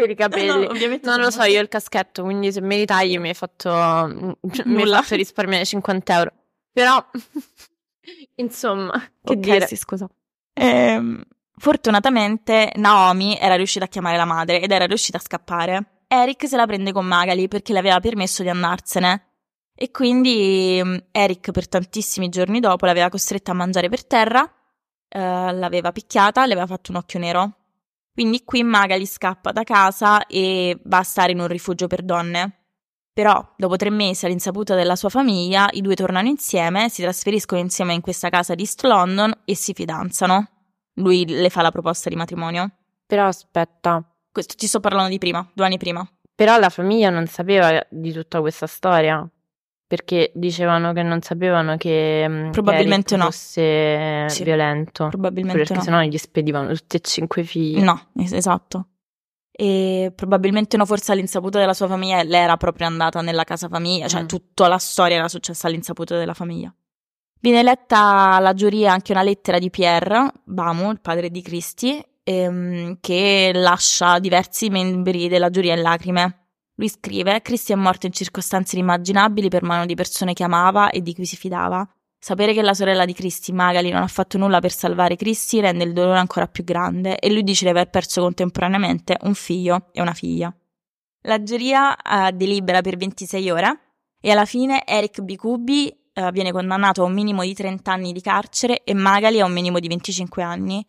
per 0.00 0.10
i 0.10 0.14
capelli. 0.14 0.46
No, 0.46 0.70
ovviamente 0.70 1.08
non 1.08 1.20
lo 1.20 1.30
so, 1.30 1.42
io 1.42 1.58
ho 1.58 1.62
il 1.62 1.68
caschetto, 1.68 2.22
quindi 2.22 2.52
se 2.52 2.60
me 2.60 2.76
li 2.76 2.86
tagli 2.86 3.18
mi 3.18 3.28
hai 3.28 3.34
fatto. 3.34 3.70
mi 4.64 4.82
hai 4.82 4.88
fatto 4.88 5.14
risparmiare 5.14 5.64
50 5.64 6.14
euro. 6.16 6.32
Però. 6.72 7.04
Insomma, 8.36 8.98
che 8.98 9.32
okay, 9.32 9.40
dire? 9.40 9.66
Sì, 9.66 9.76
scusa. 9.76 10.08
Ehm, 10.52 11.22
fortunatamente 11.56 12.72
Naomi 12.76 13.38
era 13.38 13.54
riuscita 13.54 13.84
a 13.84 13.88
chiamare 13.88 14.16
la 14.16 14.24
madre 14.24 14.60
ed 14.60 14.70
era 14.70 14.86
riuscita 14.86 15.18
a 15.18 15.20
scappare. 15.20 16.02
Eric 16.08 16.48
se 16.48 16.56
la 16.56 16.66
prende 16.66 16.92
con 16.92 17.06
Magali 17.06 17.46
perché 17.46 17.72
le 17.72 17.78
aveva 17.78 18.00
permesso 18.00 18.42
di 18.42 18.48
andarsene. 18.48 19.26
E 19.74 19.90
quindi 19.90 20.80
mm, 20.82 20.96
Eric 21.12 21.52
per 21.52 21.68
tantissimi 21.68 22.28
giorni 22.28 22.60
dopo 22.60 22.84
l'aveva 22.84 23.08
costretta 23.08 23.52
a 23.52 23.54
mangiare 23.54 23.88
per 23.88 24.04
terra, 24.04 24.42
eh, 25.08 25.18
l'aveva 25.18 25.92
picchiata, 25.92 26.44
le 26.44 26.52
aveva 26.52 26.66
fatto 26.66 26.90
un 26.90 26.98
occhio 26.98 27.18
nero. 27.18 27.59
Quindi 28.20 28.44
qui 28.44 28.62
Magali 28.62 29.06
scappa 29.06 29.50
da 29.50 29.64
casa 29.64 30.26
e 30.26 30.78
va 30.84 30.98
a 30.98 31.02
stare 31.02 31.32
in 31.32 31.40
un 31.40 31.46
rifugio 31.46 31.86
per 31.86 32.02
donne. 32.02 32.64
Però, 33.14 33.54
dopo 33.56 33.76
tre 33.76 33.88
mesi 33.88 34.26
all'insaputa 34.26 34.74
della 34.74 34.94
sua 34.94 35.08
famiglia, 35.08 35.70
i 35.72 35.80
due 35.80 35.94
tornano 35.94 36.28
insieme, 36.28 36.90
si 36.90 37.00
trasferiscono 37.00 37.62
insieme 37.62 37.94
in 37.94 38.02
questa 38.02 38.28
casa 38.28 38.54
di 38.54 38.60
East 38.60 38.84
London 38.84 39.32
e 39.46 39.56
si 39.56 39.72
fidanzano. 39.72 40.50
Lui 40.96 41.26
le 41.26 41.48
fa 41.48 41.62
la 41.62 41.70
proposta 41.70 42.10
di 42.10 42.16
matrimonio. 42.16 42.70
Però 43.06 43.24
aspetta, 43.24 44.06
questo 44.30 44.54
ti 44.54 44.66
sto 44.66 44.80
parlando 44.80 45.08
di 45.08 45.16
prima, 45.16 45.50
due 45.54 45.64
anni 45.64 45.78
prima. 45.78 46.06
Però 46.34 46.58
la 46.58 46.68
famiglia 46.68 47.08
non 47.08 47.26
sapeva 47.26 47.82
di 47.88 48.12
tutta 48.12 48.40
questa 48.40 48.66
storia. 48.66 49.26
Perché 49.90 50.30
dicevano 50.36 50.92
che 50.92 51.02
non 51.02 51.20
sapevano 51.20 51.76
che 51.76 52.24
mm, 52.28 52.50
probabilmente 52.52 53.14
Eric 53.14 53.24
no. 53.24 53.24
fosse 53.24 54.28
sì, 54.28 54.44
violento. 54.44 55.08
Probabilmente 55.08 55.58
perché 55.58 55.74
no. 55.74 55.82
sennò 55.82 56.00
gli 56.02 56.16
spedivano 56.16 56.72
tutti 56.74 56.94
e 56.94 57.00
cinque 57.00 57.42
figli. 57.42 57.82
No, 57.82 58.00
esatto. 58.14 58.86
E 59.50 60.12
probabilmente 60.14 60.76
no, 60.76 60.86
forse 60.86 61.10
all'insaputa 61.10 61.58
della 61.58 61.74
sua 61.74 61.88
famiglia 61.88 62.22
lei 62.22 62.40
era 62.40 62.56
proprio 62.56 62.86
andata 62.86 63.20
nella 63.20 63.42
casa 63.42 63.66
famiglia, 63.66 64.06
cioè 64.06 64.22
mm. 64.22 64.26
tutta 64.26 64.68
la 64.68 64.78
storia 64.78 65.16
era 65.16 65.26
successa 65.26 65.66
all'insaputa 65.66 66.16
della 66.16 66.34
famiglia. 66.34 66.72
Viene 67.40 67.64
letta 67.64 68.34
alla 68.34 68.54
giuria 68.54 68.92
anche 68.92 69.10
una 69.10 69.24
lettera 69.24 69.58
di 69.58 69.70
Pierre 69.70 70.30
Bamu, 70.44 70.92
il 70.92 71.00
padre 71.00 71.30
di 71.30 71.42
Christie, 71.42 72.20
ehm, 72.22 72.98
che 73.00 73.50
lascia 73.52 74.20
diversi 74.20 74.70
membri 74.70 75.26
della 75.26 75.50
giuria 75.50 75.74
in 75.74 75.82
lacrime. 75.82 76.39
Lui 76.80 76.88
scrive: 76.88 77.42
Cristi 77.42 77.72
è 77.72 77.74
morto 77.74 78.06
in 78.06 78.12
circostanze 78.12 78.74
inimmaginabili 78.74 79.50
per 79.50 79.62
mano 79.62 79.84
di 79.84 79.94
persone 79.94 80.32
che 80.32 80.44
amava 80.44 80.88
e 80.88 81.02
di 81.02 81.14
cui 81.14 81.26
si 81.26 81.36
fidava. 81.36 81.86
Sapere 82.18 82.54
che 82.54 82.62
la 82.62 82.72
sorella 82.72 83.04
di 83.04 83.12
Cristi, 83.12 83.52
Magali, 83.52 83.90
non 83.90 84.00
ha 84.00 84.06
fatto 84.06 84.38
nulla 84.38 84.60
per 84.60 84.72
salvare 84.72 85.16
Cristi 85.16 85.60
rende 85.60 85.84
il 85.84 85.92
dolore 85.92 86.18
ancora 86.18 86.46
più 86.46 86.64
grande 86.64 87.18
e 87.18 87.30
lui 87.30 87.42
dice 87.42 87.64
di 87.64 87.70
aver 87.70 87.90
perso 87.90 88.22
contemporaneamente 88.22 89.18
un 89.22 89.34
figlio 89.34 89.88
e 89.92 90.00
una 90.00 90.14
figlia. 90.14 90.54
La 91.24 91.42
giuria 91.42 91.92
uh, 91.92 92.34
delibera 92.34 92.80
per 92.80 92.96
26 92.96 93.50
ore 93.50 93.80
e 94.18 94.30
alla 94.30 94.46
fine 94.46 94.86
Eric 94.86 95.20
Bicubi 95.20 95.94
uh, 96.14 96.30
viene 96.30 96.50
condannato 96.50 97.02
a 97.02 97.04
un 97.04 97.12
minimo 97.12 97.42
di 97.42 97.52
30 97.52 97.92
anni 97.92 98.12
di 98.12 98.22
carcere 98.22 98.84
e 98.84 98.94
Magali 98.94 99.38
a 99.38 99.44
un 99.44 99.52
minimo 99.52 99.78
di 99.80 99.88
25 99.88 100.42
anni 100.42 100.82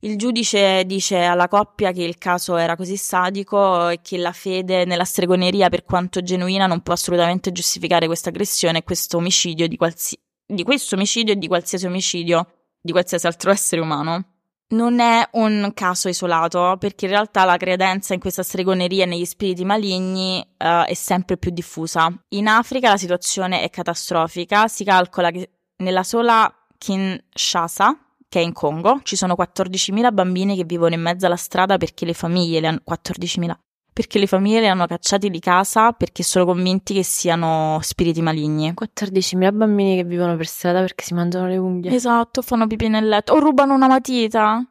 il 0.00 0.16
giudice 0.16 0.84
dice 0.84 1.22
alla 1.22 1.48
coppia 1.48 1.90
che 1.90 2.02
il 2.02 2.18
caso 2.18 2.56
era 2.56 2.76
così 2.76 2.96
sadico 2.96 3.88
e 3.88 4.00
che 4.02 4.18
la 4.18 4.32
fede 4.32 4.84
nella 4.84 5.04
stregoneria, 5.04 5.68
per 5.68 5.84
quanto 5.84 6.22
genuina, 6.22 6.66
non 6.66 6.82
può 6.82 6.92
assolutamente 6.92 7.50
giustificare 7.50 8.06
questa 8.06 8.28
aggressione 8.28 8.78
e 8.78 8.84
questo 8.84 9.16
omicidio 9.16 9.66
di, 9.66 9.76
qualsi- 9.76 10.18
di 10.46 10.62
questo 10.62 10.96
omicidio 10.96 11.32
e 11.32 11.36
di 11.36 11.46
qualsiasi 11.46 11.86
omicidio 11.86 12.46
di 12.86 12.92
qualsiasi 12.92 13.26
altro 13.26 13.50
essere 13.50 13.80
umano. 13.80 14.24
Non 14.68 14.98
è 14.98 15.28
un 15.32 15.70
caso 15.74 16.08
isolato, 16.08 16.76
perché 16.78 17.04
in 17.04 17.12
realtà 17.12 17.44
la 17.44 17.56
credenza 17.56 18.14
in 18.14 18.20
questa 18.20 18.42
stregoneria 18.42 19.04
e 19.04 19.06
negli 19.06 19.24
spiriti 19.24 19.64
maligni 19.64 20.38
uh, 20.38 20.84
è 20.84 20.94
sempre 20.94 21.36
più 21.36 21.50
diffusa. 21.52 22.12
In 22.30 22.48
Africa 22.48 22.90
la 22.90 22.96
situazione 22.96 23.62
è 23.62 23.70
catastrofica, 23.70 24.66
si 24.66 24.84
calcola 24.84 25.30
che 25.30 25.50
nella 25.78 26.02
sola 26.02 26.52
Kinshasa, 26.78 28.05
che 28.36 28.42
è 28.42 28.44
in 28.44 28.52
Congo, 28.52 29.00
ci 29.02 29.16
sono 29.16 29.34
14.000 29.34 30.12
bambini 30.12 30.56
che 30.56 30.64
vivono 30.64 30.94
in 30.94 31.00
mezzo 31.00 31.24
alla 31.24 31.36
strada 31.36 31.78
perché 31.78 32.04
le 32.04 32.12
famiglie 32.12 32.60
le 32.60 32.66
hanno 32.66 32.82
14.000 32.86 33.54
perché 33.96 34.18
le 34.18 34.26
famiglie 34.26 34.60
li 34.60 34.68
hanno 34.68 34.84
cacciati 34.84 35.30
di 35.30 35.40
casa 35.40 35.92
perché 35.92 36.22
sono 36.22 36.44
convinti 36.44 36.92
che 36.92 37.02
siano 37.02 37.78
spiriti 37.80 38.20
maligni. 38.20 38.74
14.000 38.78 39.56
bambini 39.56 39.96
che 39.96 40.04
vivono 40.04 40.36
per 40.36 40.46
strada 40.46 40.80
perché 40.80 41.02
si 41.02 41.14
mangiano 41.14 41.48
le 41.48 41.56
unghie. 41.56 41.94
Esatto, 41.94 42.42
fanno 42.42 42.66
pipì 42.66 42.88
nel 42.88 43.08
letto 43.08 43.32
o 43.32 43.38
rubano 43.38 43.72
una 43.72 43.88
matita. 43.88 44.62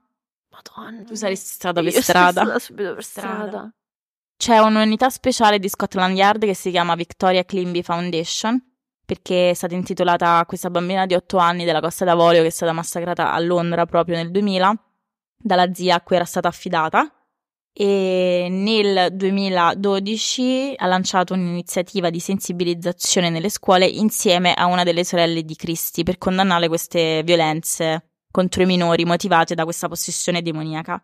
Madonna. 0.52 1.04
Tu 1.04 1.16
saresti 1.16 1.50
stata 1.50 1.82
per 1.82 1.92
strada. 1.92 2.44
Io 2.44 2.60
subito 2.60 2.94
per 2.94 3.04
strada. 3.04 3.48
strada. 3.48 3.74
C'è 4.38 4.60
un'unità 4.60 5.10
speciale 5.10 5.58
di 5.58 5.70
Scotland 5.70 6.16
Yard 6.16 6.46
che 6.46 6.54
si 6.54 6.70
chiama 6.70 6.94
Victoria 6.94 7.44
Climby 7.44 7.82
Foundation 7.82 8.62
perché 9.06 9.52
è 9.52 9.54
stata 9.54 9.76
intitolata 9.76 10.40
a 10.40 10.46
questa 10.46 10.70
bambina 10.70 11.06
di 11.06 11.14
8 11.14 11.38
anni 11.38 11.64
della 11.64 11.80
Costa 11.80 12.06
d'Avorio 12.06 12.42
che 12.42 12.48
è 12.48 12.52
stata 12.52 12.74
massacrata 12.74 13.32
a 13.32 13.40
Londra 13.40 13.86
proprio 13.86 14.16
nel 14.16 14.32
2000 14.32 14.84
dalla 15.38 15.74
zia 15.74 15.96
a 15.96 16.02
cui 16.02 16.16
era 16.16 16.26
stata 16.26 16.48
affidata. 16.48 17.10
E 17.78 18.48
nel 18.50 19.14
2012 19.14 20.76
ha 20.78 20.86
lanciato 20.88 21.34
un'iniziativa 21.34 22.10
di 22.10 22.22
sensibilizzazione 22.22 23.30
nelle 23.30 23.50
scuole 23.50 23.86
insieme 23.86 24.54
a 24.54 24.66
una 24.66 24.84
delle 24.84 25.04
sorelle 25.04 25.44
di 25.44 25.56
Cristi 25.56 26.04
per 26.04 26.18
condannare 26.18 26.70
queste 26.70 27.22
violenze 27.24 28.12
contro 28.32 28.64
i 28.64 28.66
minori 28.66 29.04
motivate 29.04 29.56
da 29.56 29.66
questa 29.66 29.90
possessione 29.90 30.42
demoniaca 30.42 31.04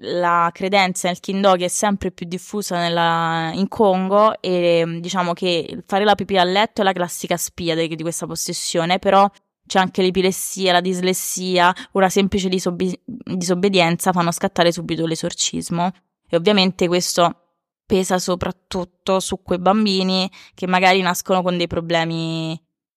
la 0.00 0.50
credenza 0.52 1.08
nel 1.08 1.20
Kindogi 1.20 1.64
è 1.64 1.68
sempre 1.68 2.10
più 2.10 2.26
diffusa 2.26 2.78
nella, 2.78 3.50
in 3.54 3.68
Congo 3.68 4.40
e 4.40 4.84
diciamo 5.00 5.32
che 5.32 5.82
fare 5.86 6.04
la 6.04 6.14
pipì 6.14 6.38
a 6.38 6.44
letto 6.44 6.80
è 6.80 6.84
la 6.84 6.92
classica 6.92 7.36
spia 7.36 7.74
di, 7.74 7.94
di 7.94 8.02
questa 8.02 8.26
possessione, 8.26 8.98
però 8.98 9.28
c'è 9.66 9.78
anche 9.78 10.02
l'epilessia, 10.02 10.72
la 10.72 10.80
dislessia, 10.80 11.74
una 11.92 12.08
semplice 12.08 12.48
disobbe- 12.48 13.00
disobbedienza 13.04 14.12
fanno 14.12 14.32
scattare 14.32 14.72
subito 14.72 15.06
l'esorcismo. 15.06 15.90
E 16.28 16.36
ovviamente 16.36 16.88
questo 16.88 17.36
pesa 17.84 18.18
soprattutto 18.18 19.20
su 19.20 19.42
quei 19.42 19.58
bambini 19.58 20.30
che 20.54 20.66
magari 20.66 21.02
nascono 21.02 21.42
con 21.42 21.58
dei 21.58 21.66
problemi 21.66 22.52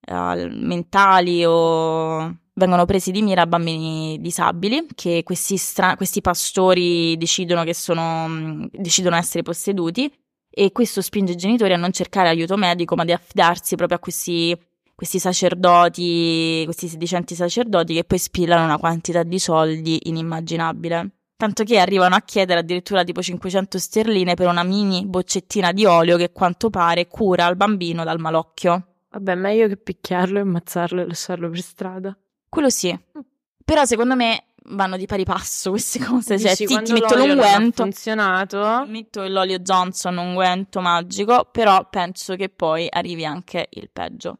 uh, 0.07 0.47
mentali 0.49 1.43
o 1.45 2.37
vengono 2.55 2.85
presi 2.85 3.11
di 3.11 3.21
mira 3.21 3.45
bambini 3.45 4.17
disabili 4.19 4.87
che 4.95 5.23
questi, 5.23 5.57
stra- 5.57 5.95
questi 5.95 6.21
pastori 6.21 7.17
decidono 7.17 7.63
che 7.63 7.73
sono, 7.73 8.67
decidono 8.71 9.15
essere 9.17 9.43
posseduti 9.43 10.11
e 10.49 10.71
questo 10.71 11.01
spinge 11.01 11.33
i 11.33 11.37
genitori 11.37 11.73
a 11.73 11.77
non 11.77 11.91
cercare 11.91 12.29
aiuto 12.29 12.55
medico 12.55 12.95
ma 12.95 13.03
di 13.03 13.11
affidarsi 13.11 13.75
proprio 13.75 13.97
a 13.97 14.01
questi, 14.01 14.57
questi 14.95 15.19
sacerdoti, 15.19 16.61
questi 16.63 16.87
sedicenti 16.87 17.35
sacerdoti 17.35 17.93
che 17.93 18.05
poi 18.05 18.17
spillano 18.17 18.63
una 18.63 18.77
quantità 18.77 19.23
di 19.23 19.37
soldi 19.37 19.99
inimmaginabile. 20.03 21.09
Tanto 21.37 21.65
che 21.65 21.79
arrivano 21.79 22.15
a 22.15 22.21
chiedere 22.21 22.61
addirittura 22.61 23.03
tipo 23.03 23.21
500 23.21 23.77
sterline 23.77 24.35
per 24.35 24.47
una 24.47 24.63
mini 24.63 25.05
boccettina 25.05 25.73
di 25.73 25.83
olio 25.83 26.15
che 26.15 26.31
quanto 26.31 26.69
pare 26.69 27.07
cura 27.07 27.49
il 27.49 27.57
bambino 27.57 28.05
dal 28.05 28.21
malocchio. 28.21 28.87
Vabbè, 29.09 29.35
meglio 29.35 29.67
che 29.67 29.75
picchiarlo, 29.75 30.39
ammazzarlo 30.39 31.01
e 31.01 31.07
lasciarlo 31.07 31.49
per 31.49 31.61
strada. 31.61 32.17
Quello 32.55 32.69
sì. 32.69 32.89
Mm. 32.93 33.21
Però 33.65 33.83
secondo 33.83 34.15
me 34.15 34.45
vanno 34.67 34.95
di 34.95 35.05
pari 35.05 35.25
passo 35.25 35.71
queste 35.71 35.99
cose. 35.99 36.39
Cioè, 36.39 36.51
Dici, 36.51 36.65
ti, 36.65 36.93
metto 36.93 37.15
l'olio 37.15 37.35
non 37.35 37.43
ha 37.43 37.51
l'unguento. 37.51 37.83
funzionato. 37.83 38.85
Metto 38.87 39.27
l'olio 39.27 39.59
Johnson, 39.59 40.15
un 40.15 40.27
unguento 40.27 40.79
magico, 40.79 41.49
però 41.51 41.85
penso 41.89 42.37
che 42.37 42.47
poi 42.47 42.87
arrivi 42.89 43.25
anche 43.25 43.67
il 43.71 43.89
peggio. 43.91 44.37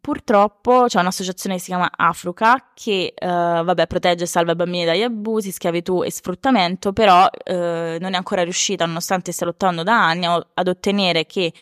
Purtroppo 0.00 0.86
c'è 0.88 0.98
un'associazione 0.98 1.54
che 1.54 1.60
si 1.60 1.68
chiama 1.68 1.88
Afruca 1.94 2.70
che, 2.74 3.14
eh, 3.16 3.26
vabbè, 3.26 3.86
protegge 3.86 4.24
e 4.24 4.26
salva 4.26 4.50
i 4.50 4.56
bambini 4.56 4.84
dagli 4.84 5.02
abusi, 5.02 5.52
schiavitù 5.52 6.02
e 6.02 6.10
sfruttamento, 6.10 6.92
però 6.92 7.28
eh, 7.44 7.98
non 8.00 8.14
è 8.14 8.16
ancora 8.16 8.42
riuscita, 8.42 8.86
nonostante 8.86 9.30
stia 9.30 9.46
lottando 9.46 9.84
da 9.84 10.04
anni, 10.04 10.26
ad 10.26 10.66
ottenere 10.66 11.26
che 11.26 11.52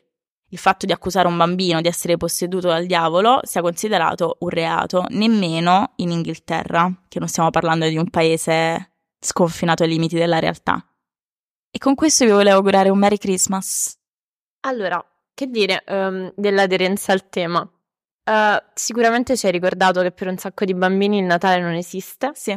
il 0.50 0.58
fatto 0.58 0.86
di 0.86 0.92
accusare 0.92 1.28
un 1.28 1.36
bambino 1.36 1.80
di 1.80 1.88
essere 1.88 2.16
posseduto 2.16 2.68
dal 2.68 2.86
diavolo 2.86 3.40
sia 3.42 3.62
considerato 3.62 4.36
un 4.40 4.48
reato, 4.48 5.04
nemmeno 5.10 5.92
in 5.96 6.10
Inghilterra, 6.10 6.92
che 7.08 7.18
non 7.18 7.28
stiamo 7.28 7.50
parlando 7.50 7.88
di 7.88 7.96
un 7.96 8.10
paese 8.10 8.92
sconfinato 9.18 9.82
ai 9.82 9.88
limiti 9.90 10.16
della 10.16 10.38
realtà. 10.38 10.84
E 11.70 11.78
con 11.78 11.94
questo 11.94 12.24
vi 12.24 12.32
volevo 12.32 12.56
augurare 12.56 12.88
un 12.88 12.98
Merry 12.98 13.18
Christmas. 13.18 13.96
Allora, 14.62 15.02
che 15.34 15.46
dire 15.46 15.84
ehm, 15.86 16.32
dell'aderenza 16.34 17.12
al 17.12 17.28
tema? 17.28 17.68
Eh, 18.24 18.62
sicuramente 18.74 19.36
ci 19.36 19.46
hai 19.46 19.52
ricordato 19.52 20.02
che 20.02 20.10
per 20.10 20.26
un 20.28 20.36
sacco 20.36 20.64
di 20.64 20.74
bambini 20.74 21.18
il 21.18 21.24
Natale 21.24 21.60
non 21.60 21.72
esiste 21.72 22.30
Sì, 22.34 22.50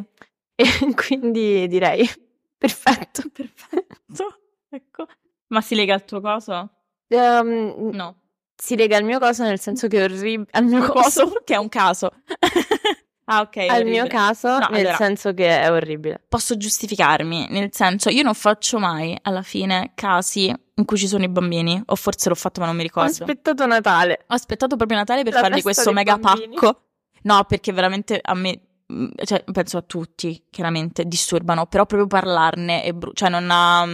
e 0.56 0.66
quindi 0.96 1.68
direi 1.68 2.08
perfetto. 2.58 3.24
perfetto. 3.32 4.40
Ecco. 4.70 5.08
Ma 5.48 5.62
si 5.62 5.76
lega 5.76 5.94
al 5.94 6.06
tuo 6.06 6.20
coso? 6.20 6.70
Ehm, 7.18 7.90
No. 7.94 8.16
si 8.56 8.76
lega 8.76 8.98
al 8.98 9.04
mio 9.04 9.20
coso 9.20 9.44
nel 9.44 9.60
senso 9.60 9.88
che 9.88 10.00
è 10.00 10.04
orribile. 10.04 10.48
Al 10.52 10.66
mio 10.66 10.82
coso? 10.88 11.24
Coso? 11.26 11.42
Che 11.46 11.54
è 11.54 11.58
un 11.58 11.70
caso. 11.70 12.12
ah, 13.26 13.42
ok. 13.42 13.58
Al 13.58 13.70
orribile. 13.70 13.90
mio 13.90 14.08
caso, 14.08 14.48
No, 14.60 14.68
nel 14.72 14.80
allora, 14.82 14.96
senso 14.96 15.34
che 15.34 15.60
è 15.62 15.72
orribile. 15.72 16.22
posso 16.28 16.58
giustificarmi, 16.58 17.48
nel 17.50 17.70
senso, 17.72 18.10
io 18.10 18.24
non 18.24 18.34
faccio 18.34 18.80
mai 18.80 19.18
alla 19.22 19.42
fine 19.42 19.92
casi 19.96 20.54
in 20.76 20.86
cui 20.86 20.98
ci 20.98 21.08
sono 21.08 21.24
i 21.24 21.30
bambini, 21.30 21.82
o 21.86 21.96
forse 21.96 22.30
l'ho 22.30 22.36
fatto 22.36 22.60
ma 22.60 22.66
non 22.66 22.76
mi 22.76 22.82
Ho 22.82 22.86
ricordo. 22.86 23.10
aspettato 23.12 23.66
Natale. 23.68 24.24
Ho 24.28 24.34
aspettato 24.34 24.76
proprio 24.76 24.98
Natale 24.98 25.24
per 25.24 25.34
La 25.34 25.40
fargli 25.42 25.62
questo 25.62 25.92
mega 25.94 26.18
bambini. 26.18 26.56
pacco. 26.56 26.82
No, 27.24 27.44
perché 27.46 27.72
veramente 27.72 28.20
a 28.22 28.34
me, 28.34 28.60
mm, 28.92 29.08
cioè 29.24 29.44
penso 29.52 29.78
a 29.78 29.82
tutti, 29.84 30.46
chiaramente, 30.50 31.06
disturbano, 31.06 31.68
però 31.68 31.86
proprio 31.86 32.08
parlarne 32.08 32.82
è 32.84 32.92
brutto, 32.92 33.16
cioè 33.16 33.30
non 33.30 33.48
ha... 33.52 33.86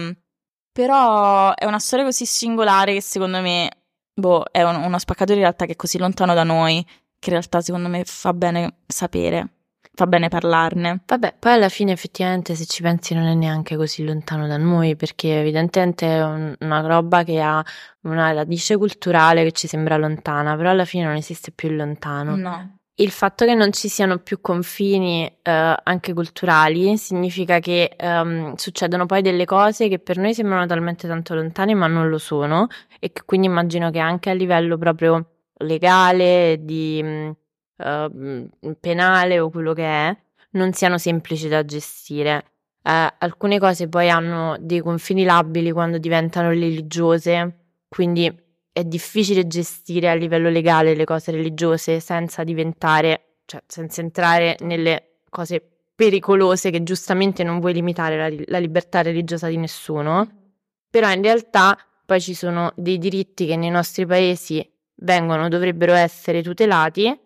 Però 0.72 1.52
è 1.54 1.64
una 1.64 1.78
storia 1.78 2.04
così 2.04 2.24
singolare 2.26 2.92
che 2.94 3.02
secondo 3.02 3.40
me, 3.40 3.70
boh, 4.14 4.44
è 4.50 4.62
un- 4.62 4.76
uno 4.82 4.98
spaccato 4.98 5.32
di 5.32 5.40
realtà 5.40 5.66
che 5.66 5.72
è 5.72 5.76
così 5.76 5.98
lontano 5.98 6.34
da 6.34 6.44
noi, 6.44 6.82
che 6.84 7.28
in 7.28 7.32
realtà 7.36 7.60
secondo 7.60 7.88
me 7.88 8.04
fa 8.04 8.32
bene 8.32 8.76
sapere, 8.86 9.48
fa 9.92 10.06
bene 10.06 10.28
parlarne. 10.28 11.02
Vabbè, 11.04 11.34
poi 11.38 11.52
alla 11.52 11.68
fine 11.68 11.92
effettivamente 11.92 12.54
se 12.54 12.64
ci 12.66 12.82
pensi 12.82 13.14
non 13.14 13.26
è 13.26 13.34
neanche 13.34 13.76
così 13.76 14.04
lontano 14.04 14.46
da 14.46 14.56
noi, 14.56 14.94
perché 14.96 15.40
evidentemente 15.40 16.06
è 16.06 16.22
un- 16.24 16.54
una 16.60 16.80
roba 16.80 17.24
che 17.24 17.40
ha 17.40 17.62
una 18.02 18.32
radice 18.32 18.76
culturale 18.76 19.42
che 19.42 19.52
ci 19.52 19.66
sembra 19.66 19.96
lontana, 19.96 20.56
però 20.56 20.70
alla 20.70 20.84
fine 20.84 21.04
non 21.04 21.16
esiste 21.16 21.50
più 21.50 21.70
lontano. 21.70 22.36
No. 22.36 22.78
Il 23.00 23.10
fatto 23.10 23.46
che 23.46 23.54
non 23.54 23.72
ci 23.72 23.88
siano 23.88 24.18
più 24.18 24.42
confini 24.42 25.26
eh, 25.26 25.74
anche 25.82 26.12
culturali 26.12 26.98
significa 26.98 27.58
che 27.58 27.94
ehm, 27.96 28.56
succedono 28.56 29.06
poi 29.06 29.22
delle 29.22 29.46
cose 29.46 29.88
che 29.88 29.98
per 29.98 30.18
noi 30.18 30.34
sembrano 30.34 30.66
talmente 30.66 31.08
tanto 31.08 31.34
lontane 31.34 31.72
ma 31.72 31.86
non 31.86 32.10
lo 32.10 32.18
sono 32.18 32.66
e 32.98 33.10
che 33.10 33.22
quindi 33.24 33.46
immagino 33.46 33.90
che 33.90 34.00
anche 34.00 34.28
a 34.28 34.34
livello 34.34 34.76
proprio 34.76 35.30
legale, 35.60 36.58
di 36.60 37.02
mh, 37.02 37.36
eh, 37.78 38.76
penale 38.78 39.40
o 39.40 39.48
quello 39.48 39.72
che 39.72 39.84
è, 39.86 40.16
non 40.50 40.72
siano 40.74 40.98
semplici 40.98 41.48
da 41.48 41.64
gestire. 41.64 42.44
Eh, 42.82 43.14
alcune 43.18 43.58
cose 43.58 43.88
poi 43.88 44.10
hanno 44.10 44.56
dei 44.60 44.80
confini 44.80 45.24
labili 45.24 45.70
quando 45.72 45.96
diventano 45.96 46.50
religiose, 46.50 47.60
quindi 47.88 48.30
è 48.72 48.84
difficile 48.84 49.46
gestire 49.46 50.08
a 50.10 50.14
livello 50.14 50.48
legale 50.48 50.94
le 50.94 51.04
cose 51.04 51.32
religiose 51.32 52.00
senza 52.00 52.44
diventare, 52.44 53.38
cioè 53.46 53.62
senza 53.66 54.00
entrare 54.00 54.56
nelle 54.60 55.20
cose 55.28 55.62
pericolose 55.94 56.70
che 56.70 56.82
giustamente 56.82 57.42
non 57.44 57.60
vuoi 57.60 57.74
limitare 57.74 58.16
la, 58.16 58.44
la 58.46 58.58
libertà 58.58 59.02
religiosa 59.02 59.48
di 59.48 59.56
nessuno, 59.56 60.54
però 60.88 61.10
in 61.12 61.22
realtà 61.22 61.78
poi 62.06 62.20
ci 62.20 62.34
sono 62.34 62.72
dei 62.76 62.98
diritti 62.98 63.46
che 63.46 63.56
nei 63.56 63.70
nostri 63.70 64.06
paesi 64.06 64.66
vengono, 65.02 65.48
dovrebbero 65.48 65.92
essere 65.92 66.42
tutelati 66.42 67.18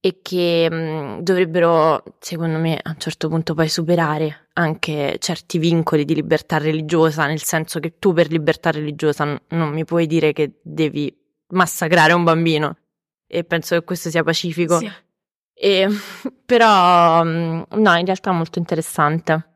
e 0.00 0.20
che 0.22 0.70
mh, 0.70 1.20
dovrebbero, 1.22 2.02
secondo 2.18 2.58
me, 2.58 2.78
a 2.82 2.90
un 2.90 2.98
certo 2.98 3.28
punto 3.28 3.54
poi 3.54 3.68
superare 3.68 4.48
anche 4.54 5.16
certi 5.18 5.58
vincoli 5.58 6.04
di 6.04 6.14
libertà 6.14 6.58
religiosa, 6.58 7.26
nel 7.26 7.42
senso 7.42 7.80
che 7.80 7.98
tu 7.98 8.12
per 8.12 8.28
libertà 8.30 8.70
religiosa 8.70 9.24
n- 9.24 9.40
non 9.48 9.70
mi 9.70 9.84
puoi 9.84 10.06
dire 10.06 10.32
che 10.32 10.60
devi 10.62 11.14
massacrare 11.48 12.12
un 12.14 12.24
bambino 12.24 12.76
e 13.26 13.44
penso 13.44 13.74
che 13.78 13.84
questo 13.84 14.08
sia 14.10 14.22
pacifico. 14.22 14.78
Sì. 14.78 14.90
E, 15.52 15.86
però, 16.46 17.22
no, 17.22 17.66
in 17.68 18.04
realtà 18.04 18.30
è 18.30 18.34
molto 18.34 18.58
interessante. 18.58 19.48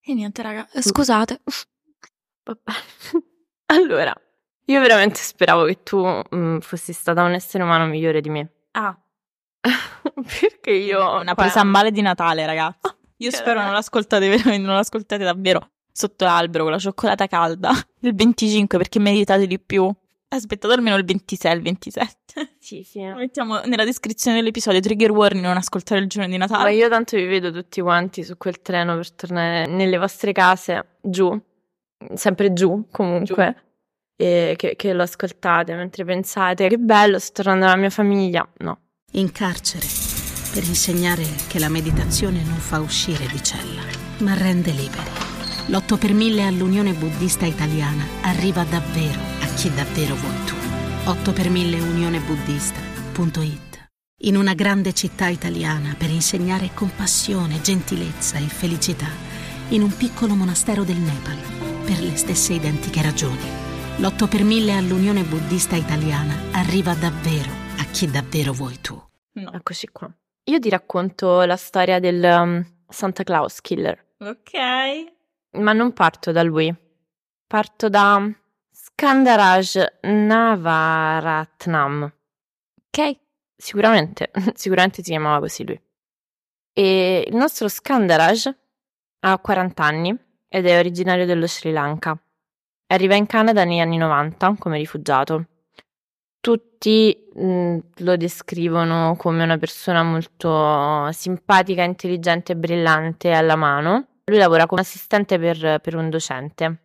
E 0.00 0.14
niente, 0.14 0.42
raga, 0.42 0.66
scusate. 0.72 1.42
Vabbè. 2.44 2.72
Allora, 3.68 4.14
io 4.66 4.80
veramente 4.80 5.18
speravo 5.18 5.64
che 5.64 5.82
tu 5.82 5.98
mh, 6.06 6.58
fossi 6.60 6.92
stata 6.92 7.24
un 7.24 7.32
essere 7.32 7.64
umano 7.64 7.86
migliore 7.86 8.20
di 8.20 8.30
me. 8.30 8.48
Ah, 8.72 8.96
Perché 10.40 10.70
io... 10.70 11.20
una 11.20 11.34
presa 11.34 11.60
a 11.60 11.64
male 11.64 11.90
di 11.90 12.00
Natale, 12.00 12.46
ragazzi. 12.46 12.94
Io 13.18 13.30
Che 13.30 13.36
spero 13.36 13.62
non 13.62 13.72
l'ascoltate 13.72 14.28
veramente, 14.30 14.66
non 14.66 14.76
l'ascoltate 14.76 15.24
davvero 15.24 15.70
sotto 15.96 16.24
l'albero 16.26 16.64
con 16.64 16.72
la 16.74 16.78
cioccolata 16.78 17.26
calda 17.26 17.72
il 18.00 18.14
25 18.14 18.76
perché 18.76 18.98
meritate 18.98 19.46
di 19.46 19.58
più. 19.58 19.90
Aspettate 20.28 20.74
almeno 20.74 20.96
il 20.96 21.04
26, 21.04 21.54
il 21.54 21.62
27. 21.62 22.56
Sì, 22.58 22.82
sì. 22.82 23.00
Mettiamo 23.00 23.60
nella 23.60 23.84
descrizione 23.84 24.36
dell'episodio 24.36 24.80
trigger 24.80 25.12
warning 25.12 25.44
non 25.44 25.56
ascoltare 25.56 26.00
il 26.00 26.08
giorno 26.08 26.28
di 26.28 26.36
Ma 26.36 26.46
Natale. 26.46 26.74
io 26.74 26.88
tanto 26.88 27.16
vi 27.16 27.24
vedo 27.24 27.52
tutti 27.52 27.80
quanti 27.80 28.24
su 28.24 28.36
quel 28.36 28.60
treno 28.60 28.96
per 28.96 29.12
tornare 29.12 29.66
nelle 29.66 29.96
vostre 29.96 30.32
case, 30.32 30.96
giù, 31.00 31.40
sempre 32.14 32.52
giù 32.52 32.86
comunque, 32.90 33.62
e 34.16 34.54
che, 34.56 34.74
che 34.74 34.92
lo 34.92 35.04
ascoltate 35.04 35.74
mentre 35.74 36.04
pensate 36.04 36.68
che 36.68 36.76
bello, 36.76 37.20
sto 37.20 37.42
tornando 37.42 37.66
alla 37.66 37.76
mia 37.76 37.90
famiglia. 37.90 38.46
No. 38.58 38.80
In 39.12 39.30
carcere 39.30 39.86
per 40.52 40.64
insegnare 40.64 41.24
che 41.46 41.58
la 41.58 41.68
meditazione 41.68 42.42
non 42.42 42.58
fa 42.58 42.80
uscire 42.80 43.26
di 43.26 43.42
cella, 43.42 43.82
ma 44.18 44.34
rende 44.34 44.72
liberi. 44.72 45.10
L'8 45.66 45.96
per 45.96 46.12
1000 46.12 46.44
all'Unione 46.44 46.92
Buddista 46.92 47.46
Italiana 47.46 48.04
arriva 48.22 48.64
davvero 48.64 49.20
a 49.40 49.46
chi 49.54 49.72
davvero 49.72 50.16
vuoi 50.16 50.44
tu. 50.44 50.54
8 51.04 51.32
per 51.32 51.50
1000 51.50 51.80
unionebuddista.it 51.80 53.88
In 54.22 54.36
una 54.36 54.54
grande 54.54 54.92
città 54.92 55.28
italiana 55.28 55.94
per 55.96 56.10
insegnare 56.10 56.70
compassione, 56.74 57.60
gentilezza 57.60 58.38
e 58.38 58.48
felicità 58.48 59.08
in 59.68 59.82
un 59.82 59.96
piccolo 59.96 60.34
monastero 60.34 60.82
del 60.84 60.96
Nepal 60.96 61.38
per 61.84 62.02
le 62.02 62.16
stesse 62.16 62.54
identiche 62.54 63.02
ragioni. 63.02 63.64
L'8 63.98 64.28
per 64.28 64.42
1000 64.42 64.76
all'Unione 64.76 65.22
Buddista 65.22 65.76
Italiana 65.76 66.34
arriva 66.50 66.94
davvero 66.94 67.50
a 67.50 67.65
chi 67.92 68.10
davvero 68.10 68.52
vuoi 68.52 68.78
tu. 68.80 69.00
No. 69.32 69.52
Eccoci 69.52 69.88
qua. 69.88 70.10
Io 70.44 70.58
ti 70.58 70.68
racconto 70.68 71.42
la 71.44 71.56
storia 71.56 71.98
del 71.98 72.22
um, 72.22 72.64
Santa 72.88 73.22
Claus 73.24 73.60
Killer, 73.60 74.04
Ok. 74.18 74.52
ma 75.58 75.72
non 75.72 75.92
parto 75.92 76.32
da 76.32 76.42
lui. 76.42 76.74
Parto 77.46 77.88
da 77.88 78.28
Skandaraj 78.70 79.76
Navaratnam. 80.02 82.02
Ok. 82.86 83.16
Sicuramente, 83.56 84.30
sicuramente 84.54 85.02
si 85.02 85.10
chiamava 85.10 85.40
così 85.40 85.64
lui. 85.64 85.80
E 86.72 87.24
il 87.26 87.34
nostro 87.36 87.68
Skandaraj 87.68 88.48
ha 89.20 89.38
40 89.38 89.84
anni 89.84 90.16
ed 90.48 90.66
è 90.66 90.78
originario 90.78 91.26
dello 91.26 91.46
Sri 91.46 91.72
Lanka. 91.72 92.16
Arriva 92.88 93.14
in 93.16 93.26
Canada 93.26 93.64
negli 93.64 93.80
anni 93.80 93.96
90 93.96 94.54
come 94.58 94.78
rifugiato. 94.78 95.46
Tutti 96.46 97.28
mh, 97.34 97.78
lo 98.04 98.16
descrivono 98.16 99.16
come 99.16 99.42
una 99.42 99.58
persona 99.58 100.04
molto 100.04 101.10
simpatica, 101.10 101.82
intelligente 101.82 102.54
brillante 102.54 103.32
alla 103.32 103.56
mano. 103.56 104.20
Lui 104.26 104.38
lavora 104.38 104.66
come 104.66 104.82
assistente 104.82 105.40
per, 105.40 105.80
per 105.80 105.96
un 105.96 106.08
docente. 106.08 106.82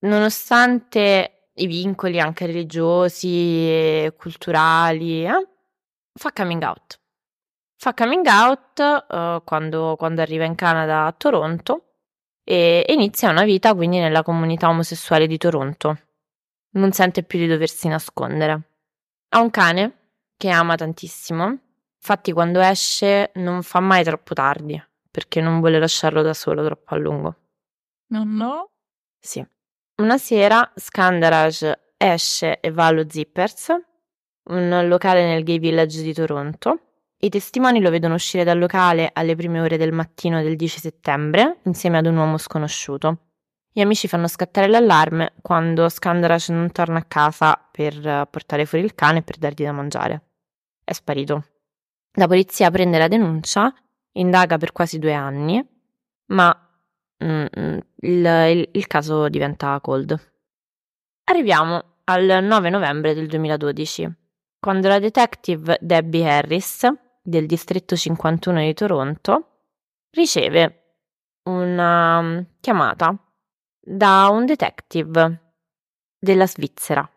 Nonostante 0.00 1.48
i 1.54 1.66
vincoli 1.66 2.20
anche 2.20 2.44
religiosi 2.44 3.28
e 3.28 4.14
culturali, 4.18 5.24
eh, 5.24 5.48
fa 6.12 6.30
coming 6.34 6.62
out. 6.62 7.00
Fa 7.78 7.94
coming 7.94 8.26
out 8.26 8.80
uh, 8.80 9.42
quando, 9.44 9.96
quando, 9.96 10.20
arriva 10.20 10.44
in 10.44 10.56
Canada 10.56 11.06
a 11.06 11.12
Toronto 11.12 11.84
e 12.44 12.84
inizia 12.88 13.30
una 13.30 13.44
vita 13.44 13.74
quindi 13.74 13.98
nella 13.98 14.22
comunità 14.22 14.68
omosessuale 14.68 15.26
di 15.26 15.38
Toronto. 15.38 15.98
Non 16.72 16.92
sente 16.92 17.22
più 17.22 17.38
di 17.38 17.46
doversi 17.46 17.88
nascondere. 17.88 18.72
Ha 19.34 19.40
un 19.40 19.50
cane 19.50 20.10
che 20.36 20.48
ama 20.48 20.76
tantissimo, 20.76 21.58
infatti 21.96 22.30
quando 22.30 22.60
esce 22.60 23.32
non 23.34 23.64
fa 23.64 23.80
mai 23.80 24.04
troppo 24.04 24.32
tardi 24.32 24.80
perché 25.10 25.40
non 25.40 25.58
vuole 25.58 25.80
lasciarlo 25.80 26.22
da 26.22 26.32
solo 26.32 26.64
troppo 26.64 26.94
a 26.94 26.96
lungo. 26.96 27.36
No, 28.12 28.22
no? 28.22 28.70
Sì. 29.18 29.44
Una 29.96 30.18
sera 30.18 30.72
Scandarage 30.76 31.94
esce 31.96 32.60
e 32.60 32.70
va 32.70 32.86
allo 32.86 33.06
Zippers, 33.08 33.74
un 34.50 34.84
locale 34.86 35.26
nel 35.26 35.42
gay 35.42 35.58
village 35.58 36.02
di 36.02 36.14
Toronto. 36.14 36.78
I 37.18 37.28
testimoni 37.28 37.80
lo 37.80 37.90
vedono 37.90 38.14
uscire 38.14 38.44
dal 38.44 38.58
locale 38.60 39.10
alle 39.12 39.34
prime 39.34 39.60
ore 39.60 39.76
del 39.76 39.92
mattino 39.92 40.44
del 40.44 40.54
10 40.54 40.78
settembre 40.78 41.58
insieme 41.64 41.98
ad 41.98 42.06
un 42.06 42.16
uomo 42.16 42.38
sconosciuto. 42.38 43.18
Gli 43.76 43.80
amici 43.80 44.06
fanno 44.06 44.28
scattare 44.28 44.68
l'allarme 44.68 45.34
quando 45.42 45.88
Scandarage 45.88 46.52
non 46.52 46.70
torna 46.70 47.00
a 47.00 47.04
casa 47.04 47.60
per 47.72 48.28
portare 48.30 48.66
fuori 48.66 48.84
il 48.84 48.94
cane 48.94 49.18
e 49.18 49.22
per 49.22 49.36
dargli 49.36 49.64
da 49.64 49.72
mangiare. 49.72 50.22
È 50.84 50.92
sparito. 50.92 51.44
La 52.12 52.28
polizia 52.28 52.70
prende 52.70 52.98
la 52.98 53.08
denuncia, 53.08 53.74
indaga 54.12 54.58
per 54.58 54.70
quasi 54.70 55.00
due 55.00 55.12
anni, 55.12 55.66
ma 56.26 56.56
Mm, 57.24 57.46
mm, 57.58 57.78
il, 58.00 58.24
il, 58.26 58.68
il 58.72 58.86
caso 58.86 59.28
diventa 59.28 59.78
cold. 59.80 60.32
Arriviamo 61.24 61.98
al 62.04 62.40
9 62.42 62.70
novembre 62.70 63.14
del 63.14 63.26
2012, 63.28 64.12
quando 64.60 64.88
la 64.88 64.98
detective 64.98 65.78
Debbie 65.80 66.28
Harris 66.28 66.86
del 67.22 67.46
distretto 67.46 67.96
51 67.96 68.60
di 68.60 68.74
Toronto 68.74 69.48
riceve 70.10 70.96
una 71.44 72.20
mm, 72.20 72.38
chiamata 72.60 73.16
da 73.84 74.28
un 74.30 74.46
detective 74.46 75.54
della 76.18 76.46
Svizzera, 76.46 77.08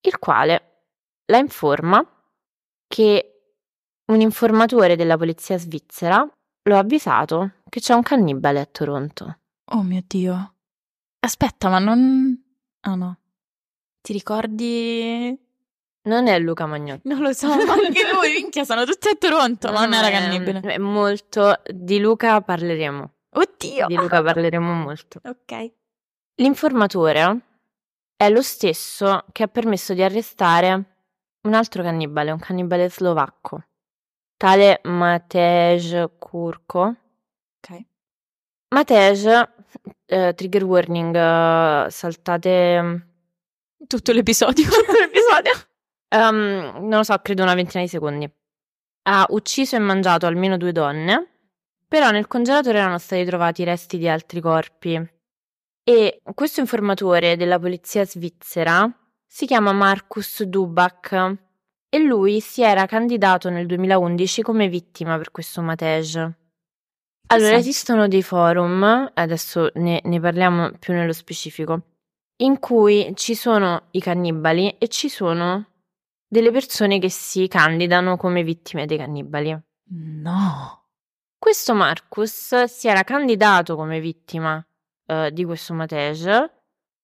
il 0.00 0.18
quale 0.18 0.84
la 1.26 1.38
informa 1.38 2.06
che 2.86 3.32
un 4.06 4.20
informatore 4.20 4.96
della 4.96 5.16
polizia 5.16 5.58
svizzera 5.58 6.26
L'ho 6.68 6.76
avvisato 6.76 7.52
che 7.70 7.80
c'è 7.80 7.94
un 7.94 8.02
cannibale 8.02 8.60
a 8.60 8.66
Toronto. 8.66 9.38
Oh 9.72 9.82
mio 9.82 10.02
Dio. 10.06 10.54
Aspetta, 11.20 11.70
ma 11.70 11.78
non... 11.78 12.38
Ah 12.80 12.94
no. 12.94 13.18
Ti 14.02 14.12
ricordi... 14.12 15.46
Non 16.02 16.26
è 16.26 16.38
Luca 16.38 16.66
Magnotti. 16.66 17.08
Non 17.08 17.20
lo 17.20 17.32
so, 17.32 17.46
anche 17.52 18.12
lui, 18.12 18.32
minchia, 18.34 18.64
sono 18.64 18.84
tutti 18.84 19.08
a 19.08 19.16
Toronto, 19.18 19.72
ma 19.72 19.86
non 19.86 19.94
era 19.94 20.10
cannibale. 20.10 20.60
È 20.60 20.78
molto... 20.78 21.62
Di 21.72 21.98
Luca 21.98 22.38
parleremo. 22.42 23.12
Oddio! 23.30 23.86
Di 23.86 23.94
Luca 23.94 24.22
parleremo 24.22 24.72
molto. 24.72 25.20
ok. 25.24 25.72
L'informatore 26.36 27.40
è 28.16 28.28
lo 28.30 28.42
stesso 28.42 29.24
che 29.32 29.42
ha 29.42 29.48
permesso 29.48 29.94
di 29.94 30.02
arrestare 30.02 30.96
un 31.42 31.54
altro 31.54 31.82
cannibale, 31.82 32.30
un 32.30 32.38
cannibale 32.38 32.88
slovacco 32.90 33.62
tale 34.38 34.80
Matej 34.84 36.16
Kurko. 36.18 36.94
Ok. 37.58 37.80
Matej, 38.74 39.26
eh, 40.06 40.32
trigger 40.34 40.64
warning, 40.64 41.14
eh, 41.14 41.90
saltate 41.90 42.80
mm, 42.80 42.96
tutto 43.86 44.12
l'episodio. 44.12 44.64
tutto 44.70 44.92
l'episodio. 44.92 45.52
um, 46.14 46.86
non 46.86 46.98
lo 46.98 47.02
so, 47.02 47.18
credo 47.18 47.42
una 47.42 47.54
ventina 47.54 47.82
di 47.82 47.88
secondi. 47.88 48.32
Ha 49.02 49.26
ucciso 49.30 49.76
e 49.76 49.80
mangiato 49.80 50.26
almeno 50.26 50.56
due 50.56 50.72
donne, 50.72 51.37
però 51.88 52.10
nel 52.10 52.26
congelatore 52.26 52.78
erano 52.78 52.98
stati 52.98 53.24
trovati 53.24 53.64
resti 53.64 53.96
di 53.96 54.08
altri 54.08 54.40
corpi. 54.40 55.10
E 55.82 56.20
questo 56.34 56.60
informatore 56.60 57.36
della 57.36 57.58
polizia 57.58 58.04
svizzera 58.04 58.88
si 59.26 59.46
chiama 59.46 59.72
Markus 59.72 60.42
Dubak 60.42 61.36
e 61.88 61.98
lui 61.98 62.40
si 62.40 62.62
era 62.62 62.84
candidato 62.84 63.48
nel 63.48 63.66
2011 63.66 64.42
come 64.42 64.68
vittima 64.68 65.16
per 65.16 65.30
questo 65.30 65.62
Matej. 65.62 66.34
Allora, 67.30 67.56
esistono 67.56 68.08
dei 68.08 68.22
forum, 68.22 69.10
adesso 69.14 69.70
ne, 69.74 70.00
ne, 70.02 70.20
parliamo 70.20 70.72
più 70.78 70.94
nello 70.94 71.12
specifico, 71.12 71.82
in 72.36 72.58
cui 72.58 73.12
ci 73.14 73.34
sono 73.34 73.88
i 73.90 74.00
cannibali 74.00 74.76
e 74.78 74.88
ci 74.88 75.10
sono 75.10 75.66
delle 76.26 76.50
persone 76.50 76.98
che 76.98 77.10
si 77.10 77.46
candidano 77.48 78.16
come 78.16 78.42
vittime 78.42 78.86
dei 78.86 78.96
cannibali. 78.96 79.58
No. 79.90 80.77
Questo 81.38 81.72
Marcus 81.74 82.64
si 82.64 82.88
era 82.88 83.04
candidato 83.04 83.76
come 83.76 84.00
vittima 84.00 84.64
uh, 85.06 85.30
di 85.30 85.44
questo 85.44 85.72
Matej. 85.72 86.50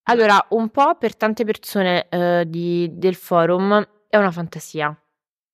Allora, 0.07 0.45
un 0.49 0.69
po' 0.69 0.97
per 0.97 1.15
tante 1.15 1.45
persone 1.45 2.07
uh, 2.11 2.43
di, 2.43 2.89
del 2.91 3.15
forum 3.15 3.87
è 4.09 4.17
una 4.17 4.31
fantasia. 4.31 4.95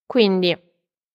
Quindi, 0.05 0.57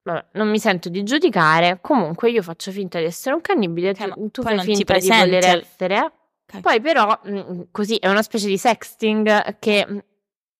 vabbè, 0.03 0.27
non 0.35 0.49
mi 0.49 0.59
sento 0.61 0.89
di 0.89 1.03
giudicare, 1.03 1.81
comunque 1.83 2.31
io 2.31 2.43
faccio 2.43 2.71
finta 2.71 2.99
di 2.99 3.05
essere 3.05 3.35
un 3.35 3.41
cannibile, 3.41 3.91
okay, 3.91 4.11
tu, 4.11 4.31
tu 4.31 4.43
fai 4.43 4.61
finta 4.61 4.97
di 4.97 5.09
voler 5.09 5.45
essere. 5.45 6.13
Okay. 6.49 6.61
Poi 6.61 6.81
però, 6.81 7.21
mh, 7.25 7.39
mm, 7.39 7.63
così, 7.73 7.97
è 7.97 8.09
una 8.09 8.23
specie 8.23 8.47
di 8.47 8.57
sexting 8.57 9.59
che 9.59 9.87
mm, 9.87 9.99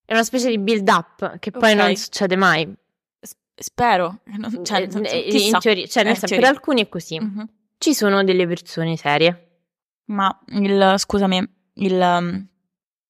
è 0.05 0.13
una 0.13 0.25
specie 0.25 0.49
di 0.49 0.59
build 0.59 0.89
up 0.89 1.39
che 1.39 1.53
poi 1.53 1.73
okay. 1.73 1.77
non 1.77 1.97
succede 1.97 2.37
mai. 2.37 2.77
Spero, 3.57 4.21
non, 4.37 4.65
cioè, 4.65 4.81
nel 4.81 4.93
senso, 4.93 5.37
in 5.37 5.59
teoria, 5.59 5.87
cioè, 5.87 6.03
nel 6.05 6.13
eh, 6.13 6.17
senso, 6.17 6.27
teoria. 6.27 6.49
per 6.49 6.57
alcuni 6.57 6.83
è 6.83 6.89
così. 6.89 7.21
Mm-hmm. 7.21 7.45
Ci 7.79 7.95
sono 7.95 8.25
delle 8.25 8.47
persone 8.47 8.97
serie. 8.97 9.43
Ma 10.07 10.39
il, 10.49 10.95
scusami, 10.97 11.49
il, 11.75 12.01
um, 12.01 12.47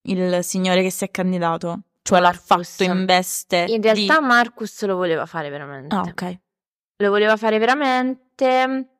il 0.03 0.39
signore 0.43 0.83
che 0.83 0.91
si 0.91 1.05
è 1.05 1.11
candidato 1.11 1.83
cioè 2.07 2.21
l'ha 2.21 2.33
fatto 2.33 2.85
in 2.85 3.05
veste. 3.05 3.67
In 3.69 3.83
realtà 3.83 4.21
di... 4.21 4.25
Marcus 4.25 4.85
lo 4.85 4.95
voleva 4.95 5.27
fare 5.27 5.51
veramente. 5.51 5.93
Ah, 5.93 6.03
ok. 6.03 6.39
Lo 6.99 7.11
voleva 7.11 7.37
fare 7.37 7.59
veramente, 7.59 8.91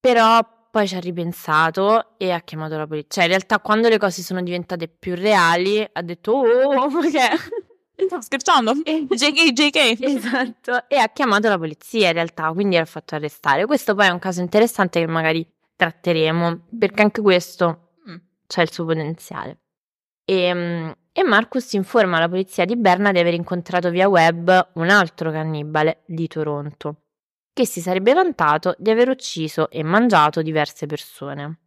però 0.00 0.40
poi 0.68 0.88
ci 0.88 0.96
ha 0.96 0.98
ripensato 0.98 2.18
e 2.18 2.32
ha 2.32 2.40
chiamato 2.40 2.76
la 2.76 2.88
polizia. 2.88 3.08
Cioè, 3.08 3.24
in 3.24 3.30
realtà, 3.30 3.60
quando 3.60 3.88
le 3.88 3.98
cose 3.98 4.22
sono 4.22 4.42
diventate 4.42 4.88
più 4.88 5.14
reali, 5.14 5.88
ha 5.92 6.02
detto: 6.02 6.32
Oh, 6.32 6.88
perché? 7.00 7.28
Sto 8.06 8.20
scherzando? 8.20 8.72
JK, 8.82 9.52
JK. 9.52 10.00
Esatto. 10.00 10.88
E 10.88 10.96
ha 10.96 11.08
chiamato 11.08 11.48
la 11.48 11.58
polizia 11.58 12.08
in 12.08 12.14
realtà, 12.14 12.52
quindi 12.52 12.76
l'ha 12.76 12.84
fatto 12.84 13.14
arrestare. 13.14 13.66
Questo 13.66 13.94
poi 13.94 14.06
è 14.06 14.10
un 14.10 14.18
caso 14.18 14.40
interessante 14.40 15.00
che 15.00 15.06
magari 15.06 15.46
tratteremo, 15.76 16.66
perché 16.78 17.02
anche 17.02 17.20
questo 17.22 17.92
mm. 18.08 18.16
c'è 18.46 18.62
il 18.62 18.72
suo 18.72 18.84
potenziale. 18.84 19.60
E, 20.24 20.42
ehm, 20.42 20.94
e 21.12 21.24
Marcus 21.24 21.72
informa 21.72 22.18
la 22.18 22.28
polizia 22.28 22.64
di 22.64 22.76
Berna 22.76 23.10
di 23.10 23.18
aver 23.18 23.34
incontrato 23.34 23.90
via 23.90 24.08
web 24.08 24.70
un 24.74 24.88
altro 24.88 25.30
cannibale 25.30 26.02
di 26.06 26.28
Toronto, 26.28 27.02
che 27.52 27.66
si 27.66 27.80
sarebbe 27.80 28.12
vantato 28.12 28.76
di 28.78 28.90
aver 28.90 29.08
ucciso 29.08 29.70
e 29.70 29.82
mangiato 29.82 30.40
diverse 30.40 30.86
persone, 30.86 31.58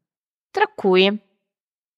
tra 0.49 0.71
cui 0.73 1.21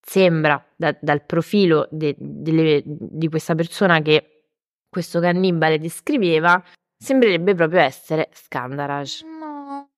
sembra 0.06 0.64
da, 0.76 0.96
dal 1.02 1.26
profilo 1.26 1.88
de, 1.90 2.16
de, 2.18 2.84
di 2.86 3.28
questa 3.28 3.56
persona 3.56 4.02
che 4.02 4.50
questo 4.88 5.20
cannibale 5.20 5.80
descriveva, 5.80 6.64
sembrerebbe 6.98 7.56
proprio 7.56 7.80
essere 7.80 8.30
Scandarage. 8.32 9.26
No. 9.26 9.90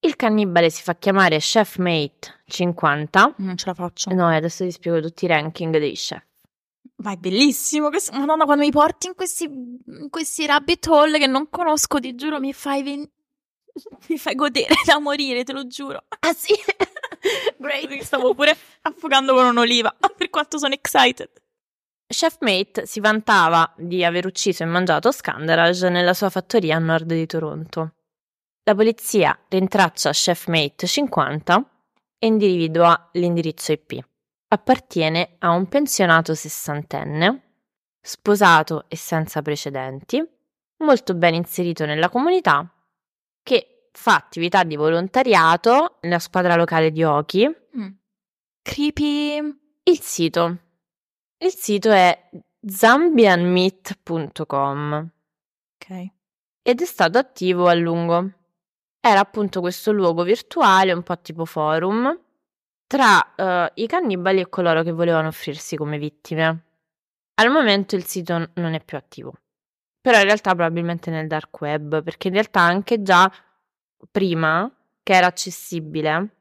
Il 0.00 0.16
cannibale 0.16 0.68
si 0.68 0.82
fa 0.82 0.96
chiamare 0.96 1.38
Chefmate 1.38 2.42
50. 2.44 3.34
Non 3.38 3.56
ce 3.56 3.66
la 3.66 3.74
faccio. 3.74 4.12
No, 4.12 4.28
adesso 4.28 4.64
ti 4.64 4.70
spiego 4.70 5.00
tutti 5.00 5.24
i 5.24 5.28
ranking 5.28 5.78
dei 5.78 5.94
chef. 5.94 6.22
Ma 6.96 7.12
è 7.12 7.16
bellissimo. 7.16 7.88
Questo, 7.88 8.12
Madonna, 8.16 8.44
quando 8.44 8.64
mi 8.64 8.70
porti 8.70 9.06
in 9.06 9.14
questi, 9.14 9.44
in 9.44 10.08
questi 10.10 10.44
rabbit 10.46 10.86
hole 10.88 11.18
che 11.18 11.26
non 11.26 11.48
conosco, 11.48 11.98
ti 11.98 12.14
giuro, 12.14 12.38
mi 12.38 12.52
fai, 12.52 12.82
ven- 12.82 13.10
mi 14.08 14.18
fai 14.18 14.34
godere 14.34 14.74
da 14.84 14.98
morire, 14.98 15.42
te 15.42 15.52
lo 15.52 15.66
giuro. 15.66 16.04
Ah 16.20 16.34
sì? 16.34 16.52
Great. 17.56 18.02
Stavo 18.02 18.34
pure 18.34 18.56
affogando 18.82 19.34
con 19.34 19.46
un'oliva, 19.46 19.94
per 20.16 20.30
quanto 20.30 20.58
sono 20.58 20.74
excited. 20.74 21.30
Chefmate 22.06 22.86
si 22.86 23.00
vantava 23.00 23.72
di 23.76 24.04
aver 24.04 24.26
ucciso 24.26 24.62
e 24.62 24.66
mangiato 24.66 25.10
Scandarage 25.10 25.88
nella 25.88 26.12
sua 26.12 26.28
fattoria 26.28 26.76
a 26.76 26.78
nord 26.78 27.06
di 27.06 27.26
Toronto. 27.26 27.94
La 28.64 28.74
polizia 28.74 29.38
rintraccia 29.48 30.10
Chefmate 30.10 30.86
50 30.86 31.70
e 32.18 32.26
individua 32.26 33.08
l'indirizzo 33.12 33.72
IP 33.72 34.04
appartiene 34.48 35.36
a 35.38 35.50
un 35.50 35.66
pensionato 35.66 36.34
sessantenne 36.34 37.52
sposato 38.02 38.84
e 38.88 38.96
senza 38.96 39.40
precedenti, 39.42 40.22
molto 40.78 41.14
ben 41.14 41.34
inserito 41.34 41.86
nella 41.86 42.08
comunità, 42.10 42.68
che 43.42 43.71
fa 43.92 44.16
attività 44.16 44.64
di 44.64 44.74
volontariato 44.76 45.98
nella 46.00 46.18
squadra 46.18 46.56
locale 46.56 46.90
di 46.90 47.04
hockey. 47.04 47.54
Mm. 47.76 47.88
Creepy. 48.62 49.60
Il 49.84 50.00
sito. 50.00 50.58
Il 51.38 51.52
sito 51.54 51.90
è 51.90 52.30
zambianmeet.com 52.64 55.10
Ok. 55.74 56.06
ed 56.62 56.80
è 56.80 56.84
stato 56.84 57.18
attivo 57.18 57.66
a 57.68 57.74
lungo. 57.74 58.30
Era 59.00 59.18
appunto 59.20 59.60
questo 59.60 59.90
luogo 59.90 60.22
virtuale, 60.22 60.92
un 60.92 61.02
po' 61.02 61.18
tipo 61.20 61.44
forum, 61.44 62.16
tra 62.86 63.34
eh, 63.34 63.72
i 63.74 63.88
cannibali 63.88 64.38
e 64.38 64.48
coloro 64.48 64.84
che 64.84 64.92
volevano 64.92 65.26
offrirsi 65.28 65.76
come 65.76 65.98
vittime. 65.98 66.62
Al 67.34 67.50
momento 67.50 67.96
il 67.96 68.04
sito 68.04 68.38
n- 68.38 68.48
non 68.54 68.74
è 68.74 68.84
più 68.84 68.96
attivo, 68.96 69.32
però 70.00 70.18
in 70.18 70.24
realtà 70.24 70.54
probabilmente 70.54 71.10
nel 71.10 71.26
dark 71.26 71.60
web, 71.60 72.00
perché 72.04 72.28
in 72.28 72.34
realtà 72.34 72.60
anche 72.60 73.02
già 73.02 73.28
prima 74.10 74.70
che 75.02 75.12
era 75.14 75.26
accessibile, 75.26 76.36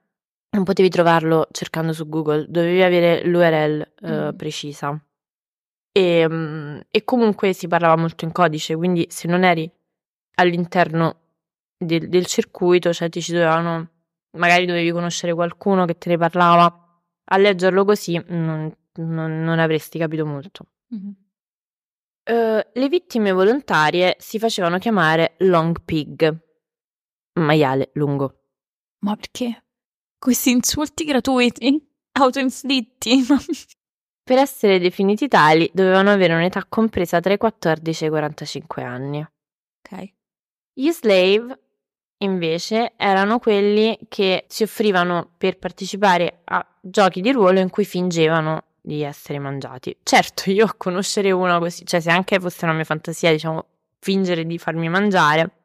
non 0.51 0.63
potevi 0.63 0.89
trovarlo 0.89 1.47
cercando 1.51 1.93
su 1.93 2.07
Google, 2.09 2.45
dovevi 2.49 2.81
avere 2.81 3.25
l'URL 3.25 3.81
eh, 4.01 4.11
Mm. 4.31 4.35
precisa. 4.35 5.05
E, 5.93 6.27
mm, 6.29 6.79
e 6.89 7.03
comunque 7.03 7.53
si 7.53 7.67
parlava 7.67 7.95
molto 7.95 8.25
in 8.25 8.31
codice, 8.31 8.75
quindi 8.75 9.05
se 9.09 9.27
non 9.27 9.43
eri 9.43 9.69
all'interno 10.35 11.19
del, 11.77 12.07
del 12.09 12.25
circuito, 12.25 12.93
cioè 12.93 13.09
ti 13.09 13.21
ci 13.21 13.31
dovevano, 13.33 13.89
magari 14.37 14.65
dovevi 14.65 14.91
conoscere 14.91 15.33
qualcuno 15.33 15.85
che 15.85 15.97
te 15.97 16.09
ne 16.09 16.17
parlava, 16.17 16.65
a 17.25 17.37
leggerlo 17.37 17.83
così 17.85 18.21
non, 18.27 18.73
non- 18.95 19.43
non 19.43 19.59
avresti 19.59 19.97
capito 19.99 20.25
molto. 20.25 20.65
Mhm. 20.87 21.15
Eh, 22.23 22.67
le 22.73 22.87
vittime 22.89 23.31
volontarie 23.31 24.15
si 24.19 24.37
facevano 24.39 24.77
chiamare 24.77 25.33
long 25.39 25.81
pig, 25.83 26.37
maiale 27.41 27.91
lungo. 27.93 28.41
Ma 28.99 29.15
perché? 29.15 29.65
Questi 30.17 30.51
insulti 30.51 31.03
gratuiti? 31.03 31.89
Autoinflitti? 32.13 33.25
Per 34.23 34.37
essere 34.37 34.79
definiti 34.79 35.27
tali 35.27 35.69
dovevano 35.73 36.11
avere 36.11 36.35
un'età 36.35 36.65
compresa 36.69 37.19
tra 37.19 37.33
i 37.33 37.37
14 37.37 38.03
e 38.03 38.07
i 38.07 38.09
45 38.09 38.83
anni. 38.83 39.19
ok. 39.19 40.13
Gli 40.73 40.91
slave, 40.91 41.59
invece, 42.19 42.93
erano 42.95 43.39
quelli 43.39 43.97
che 44.07 44.45
si 44.47 44.63
offrivano 44.63 45.33
per 45.37 45.57
partecipare 45.57 46.41
a 46.45 46.65
giochi 46.79 47.19
di 47.21 47.31
ruolo 47.31 47.59
in 47.59 47.69
cui 47.69 47.83
fingevano 47.83 48.65
di 48.79 49.01
essere 49.01 49.39
mangiati. 49.39 49.97
Certo, 50.03 50.49
io 50.51 50.65
a 50.65 50.73
conoscere 50.77 51.31
uno 51.31 51.59
così, 51.59 51.85
cioè 51.85 51.99
se 51.99 52.11
anche 52.11 52.39
fosse 52.39 52.65
una 52.65 52.73
mia 52.73 52.83
fantasia, 52.83 53.31
diciamo, 53.31 53.65
fingere 53.99 54.45
di 54.45 54.57
farmi 54.57 54.87
mangiare, 54.89 55.60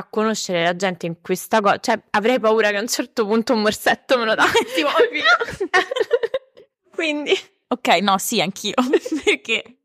a 0.00 0.06
conoscere 0.08 0.64
la 0.64 0.76
gente 0.76 1.06
in 1.06 1.20
questa 1.20 1.60
cosa, 1.60 1.78
cioè 1.78 2.00
avrei 2.10 2.38
paura 2.40 2.70
che 2.70 2.76
a 2.76 2.80
un 2.80 2.88
certo 2.88 3.26
punto 3.26 3.52
un 3.54 3.62
morsetto 3.62 4.18
me 4.18 4.24
lo 4.24 4.34
dà 4.34 4.44
tipo, 4.74 4.88
quindi... 6.94 7.32
Ok, 7.68 7.88
no, 8.00 8.18
sì, 8.18 8.40
anch'io. 8.40 8.74
perché? 9.24 9.76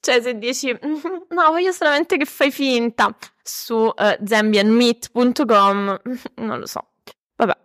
Cioè, 0.00 0.20
se 0.20 0.36
dici 0.36 0.72
"Mhm, 0.72 1.26
no, 1.30 1.46
voglio 1.50 1.72
solamente 1.72 2.16
che 2.16 2.24
fai 2.24 2.50
finta 2.50 3.16
su 3.42 3.90
eh, 3.96 4.18
zambianmeat.com, 4.24 6.00
non 6.36 6.58
lo 6.58 6.66
so. 6.66 6.88
Vabbè. 7.36 7.56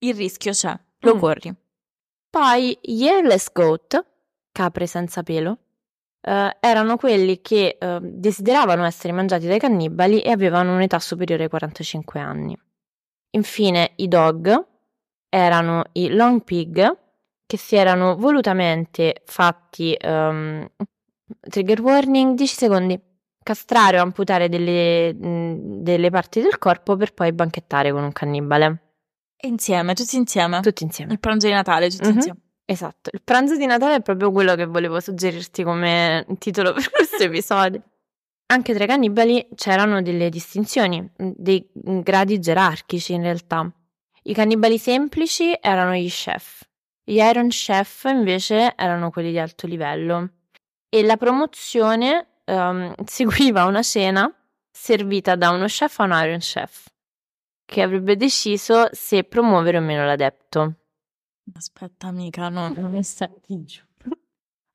Il 0.00 0.14
rischio 0.14 0.52
c'è, 0.52 0.78
lo 1.00 1.16
Mm. 1.16 1.18
corri. 1.18 1.54
Poi 2.30 2.78
gli 2.80 3.06
hairless 3.08 3.50
goat, 3.52 4.04
capre 4.52 4.86
senza 4.86 5.22
pelo, 5.22 5.58
eh, 6.20 6.56
erano 6.60 6.96
quelli 6.96 7.40
che 7.40 7.76
eh, 7.78 7.98
desideravano 8.02 8.84
essere 8.84 9.12
mangiati 9.12 9.46
dai 9.46 9.58
cannibali 9.58 10.20
e 10.20 10.30
avevano 10.30 10.74
un'età 10.74 10.98
superiore 10.98 11.44
ai 11.44 11.48
45 11.48 12.20
anni. 12.20 12.56
Infine, 13.32 13.92
i 13.96 14.08
dog 14.08 14.66
erano 15.28 15.84
i 15.92 16.08
long 16.10 16.42
pig, 16.42 16.98
che 17.46 17.56
si 17.56 17.76
erano 17.76 18.16
volutamente 18.16 19.22
fatti 19.24 19.94
ehm, 19.98 20.66
trigger 21.48 21.80
warning 21.80 22.34
10 22.36 22.54
secondi 22.54 23.00
castrare 23.42 23.98
o 23.98 24.02
amputare 24.02 24.48
delle, 24.48 25.14
mh, 25.14 25.82
delle 25.82 26.10
parti 26.10 26.40
del 26.40 26.58
corpo 26.58 26.96
per 26.96 27.14
poi 27.14 27.32
banchettare 27.32 27.90
con 27.92 28.02
un 28.02 28.12
cannibale 28.12 28.82
insieme, 29.42 29.94
tutti 29.94 30.16
insieme. 30.16 30.60
tutti 30.60 30.82
insieme 30.84 31.12
Il 31.12 31.18
pranzo 31.20 31.46
di 31.46 31.52
Natale, 31.52 31.88
tutti 31.88 32.08
Mhm. 32.08 32.14
insieme. 32.14 32.38
Esatto 32.72 33.10
il 33.12 33.22
pranzo 33.22 33.56
di 33.56 33.66
Natale 33.66 33.96
è 33.96 34.00
proprio 34.02 34.30
quello 34.30 34.54
che 34.54 34.66
volevo 34.66 35.00
suggerirti 35.00 35.62
come 35.62 36.26
titolo 36.38 36.72
per 36.72 36.90
questo 36.90 37.24
episodio. 37.24 37.82
Anche 38.46 38.74
tra 38.74 38.84
i 38.84 38.86
cannibali 38.86 39.46
c'erano 39.54 40.02
delle 40.02 40.28
distinzioni 40.28 41.00
mh, 41.00 41.30
dei 41.36 41.68
mh, 41.72 42.00
gradi 42.00 42.38
gerarchici 42.40 43.12
in 43.12 43.22
realtà. 43.22 43.70
I 44.22 44.34
cannibali 44.34 44.78
semplici 44.78 45.56
erano 45.60 45.94
gli 45.94 46.08
chef 46.08 46.68
gli 47.10 47.16
Iron 47.16 47.48
Chef 47.48 48.04
invece 48.04 48.74
erano 48.76 49.10
quelli 49.10 49.32
di 49.32 49.38
alto 49.40 49.66
livello. 49.66 50.28
E 50.88 51.02
la 51.02 51.16
promozione 51.16 52.42
ehm, 52.44 52.94
seguiva 53.04 53.64
una 53.64 53.82
cena 53.82 54.32
servita 54.70 55.34
da 55.34 55.50
uno 55.50 55.66
chef 55.66 55.98
a 55.98 56.04
un 56.04 56.20
Iron 56.22 56.38
Chef 56.38 56.86
che 57.64 57.82
avrebbe 57.82 58.16
deciso 58.16 58.88
se 58.92 59.24
promuovere 59.24 59.78
o 59.78 59.80
meno 59.80 60.04
l'adepto. 60.04 60.74
Aspetta, 61.54 62.08
amica, 62.08 62.48
no, 62.48 62.68
non 62.76 62.90
mi 62.90 63.02
senti 63.02 63.62
giù. 63.64 63.82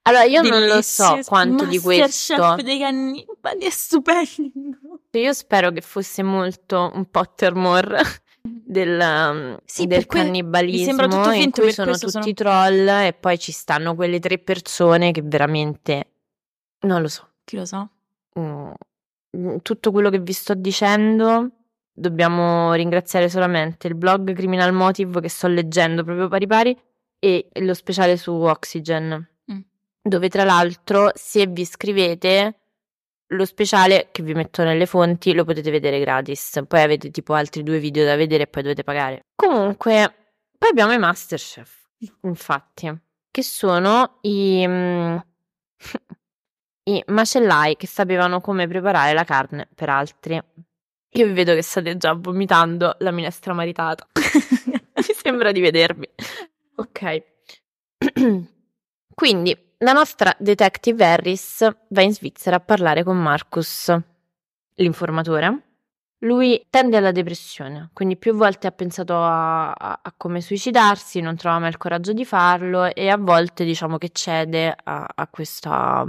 Allora 0.08 0.23
io 0.25 0.43
non 0.43 0.67
lo 0.67 0.82
so 0.84 1.17
quanto 1.25 1.65
di 1.65 1.80
questo, 1.80 2.56
dei 2.62 2.78
cannibali 2.78 3.65
è 3.65 3.69
stupendo. 3.71 5.01
io 5.12 5.34
spero 5.34 5.71
che 5.71 5.82
fosse 5.82 6.21
molto 6.21 6.91
un 6.93 7.10
Pottermore 7.10 8.01
del, 8.43 8.99
um, 9.01 9.58
Sì, 9.65 9.88
del 9.88 10.06
que- 10.06 10.19
mi 10.19 10.25
cannibalismo 10.25 10.86
sembra 10.86 11.08
tutto 11.08 11.32
in 11.32 11.41
finto, 11.41 11.62
cui 11.62 11.71
sono 11.73 11.97
tutti 11.97 12.10
sono- 12.12 12.34
troll 12.34 12.88
e 12.88 13.13
poi 13.19 13.39
ci 13.39 13.51
stanno 13.51 13.95
quelle 13.95 14.19
tre 14.19 14.38
persone 14.38 15.12
che 15.12 15.23
veramente 15.23 16.12
non 16.82 17.01
lo 17.01 17.08
so. 17.08 17.28
Chi 17.43 17.56
lo 17.56 17.65
sa? 17.65 17.89
Mm, 18.39 18.71
mm, 19.38 19.56
tutto 19.63 19.91
quello 19.91 20.12
che 20.12 20.19
vi 20.19 20.34
sto 20.34 20.54
dicendo 20.54 21.49
dobbiamo 21.95 22.73
ringraziare 22.73 23.29
solamente 23.29 23.88
il 23.88 23.95
blog 23.95 24.34
Criminal 24.34 24.73
Motive 24.73 25.21
che 25.21 25.29
sto 25.29 25.47
leggendo 25.47 26.03
proprio 26.03 26.27
pari 26.27 26.45
pari 26.47 26.77
e 27.17 27.47
lo 27.62 27.73
speciale 27.73 28.17
su 28.17 28.31
Oxygen 28.34 29.29
Mm. 29.51 29.60
dove 30.01 30.27
tra 30.27 30.43
l'altro 30.43 31.12
se 31.13 31.45
vi 31.47 31.62
iscrivete 31.62 32.60
lo 33.27 33.45
speciale 33.45 34.10
che 34.12 34.23
vi 34.23 34.34
metto 34.34 34.63
nelle 34.63 34.86
fonti 34.86 35.34
lo 35.34 35.45
potete 35.45 35.71
vedere 35.71 35.99
gratis 35.99 36.63
poi 36.67 36.81
avete 36.81 37.12
tipo 37.12 37.34
altri 37.34 37.63
due 37.63 37.79
video 37.79 38.05
da 38.05 38.15
vedere 38.15 38.43
e 38.43 38.47
poi 38.47 38.63
dovete 38.63 38.84
pagare 38.84 39.25
comunque 39.36 40.13
poi 40.58 40.69
abbiamo 40.69 40.93
i 40.93 40.97
Masterchef 40.97 41.89
infatti 42.21 42.91
che 43.31 43.43
sono 43.43 44.17
i 44.21 44.65
mm, 44.67 45.17
i 46.88 47.03
macellai 47.08 47.75
che 47.75 47.88
sapevano 47.88 48.41
come 48.41 48.67
preparare 48.67 49.13
la 49.13 49.23
carne 49.23 49.67
per 49.73 49.89
altri. 49.89 50.41
Io 51.15 51.28
vi 51.28 51.32
vedo 51.32 51.54
che 51.54 51.62
state 51.62 51.95
già 51.95 52.13
vomitando 52.13 52.97
la 52.99 53.12
minestra 53.12 53.54
maritata. 53.54 54.06
Mi 54.95 55.13
sembra 55.15 55.54
di 55.54 55.62
vedervi. 55.62 56.10
Ok. 56.75 57.23
Quindi 59.15 59.58
la 59.78 59.93
nostra 59.93 60.36
detective 60.38 61.06
Harris 61.06 61.67
va 61.89 62.01
in 62.01 62.13
Svizzera 62.13 62.58
a 62.58 62.60
parlare 62.60 63.04
con 63.04 63.17
Marcus, 63.17 63.95
l'informatore. 64.75 65.62
Lui 66.19 66.65
tende 66.69 66.97
alla 66.97 67.12
depressione, 67.12 67.91
quindi 67.93 68.17
più 68.17 68.34
volte 68.34 68.67
ha 68.67 68.71
pensato 68.71 69.15
a, 69.15 69.71
a- 69.71 69.99
a 70.01 70.13
come 70.17 70.41
suicidarsi, 70.41 71.21
non 71.21 71.38
trova 71.38 71.60
mai 71.60 71.69
il 71.69 71.78
coraggio 71.78 72.12
di 72.12 72.25
farlo 72.25 72.93
e 72.93 73.08
a 73.10 73.17
volte 73.17 73.63
diciamo 73.63 73.97
che 73.97 74.10
cede 74.10 74.75
a, 74.84 75.08
a 75.13 75.28
questa... 75.28 76.06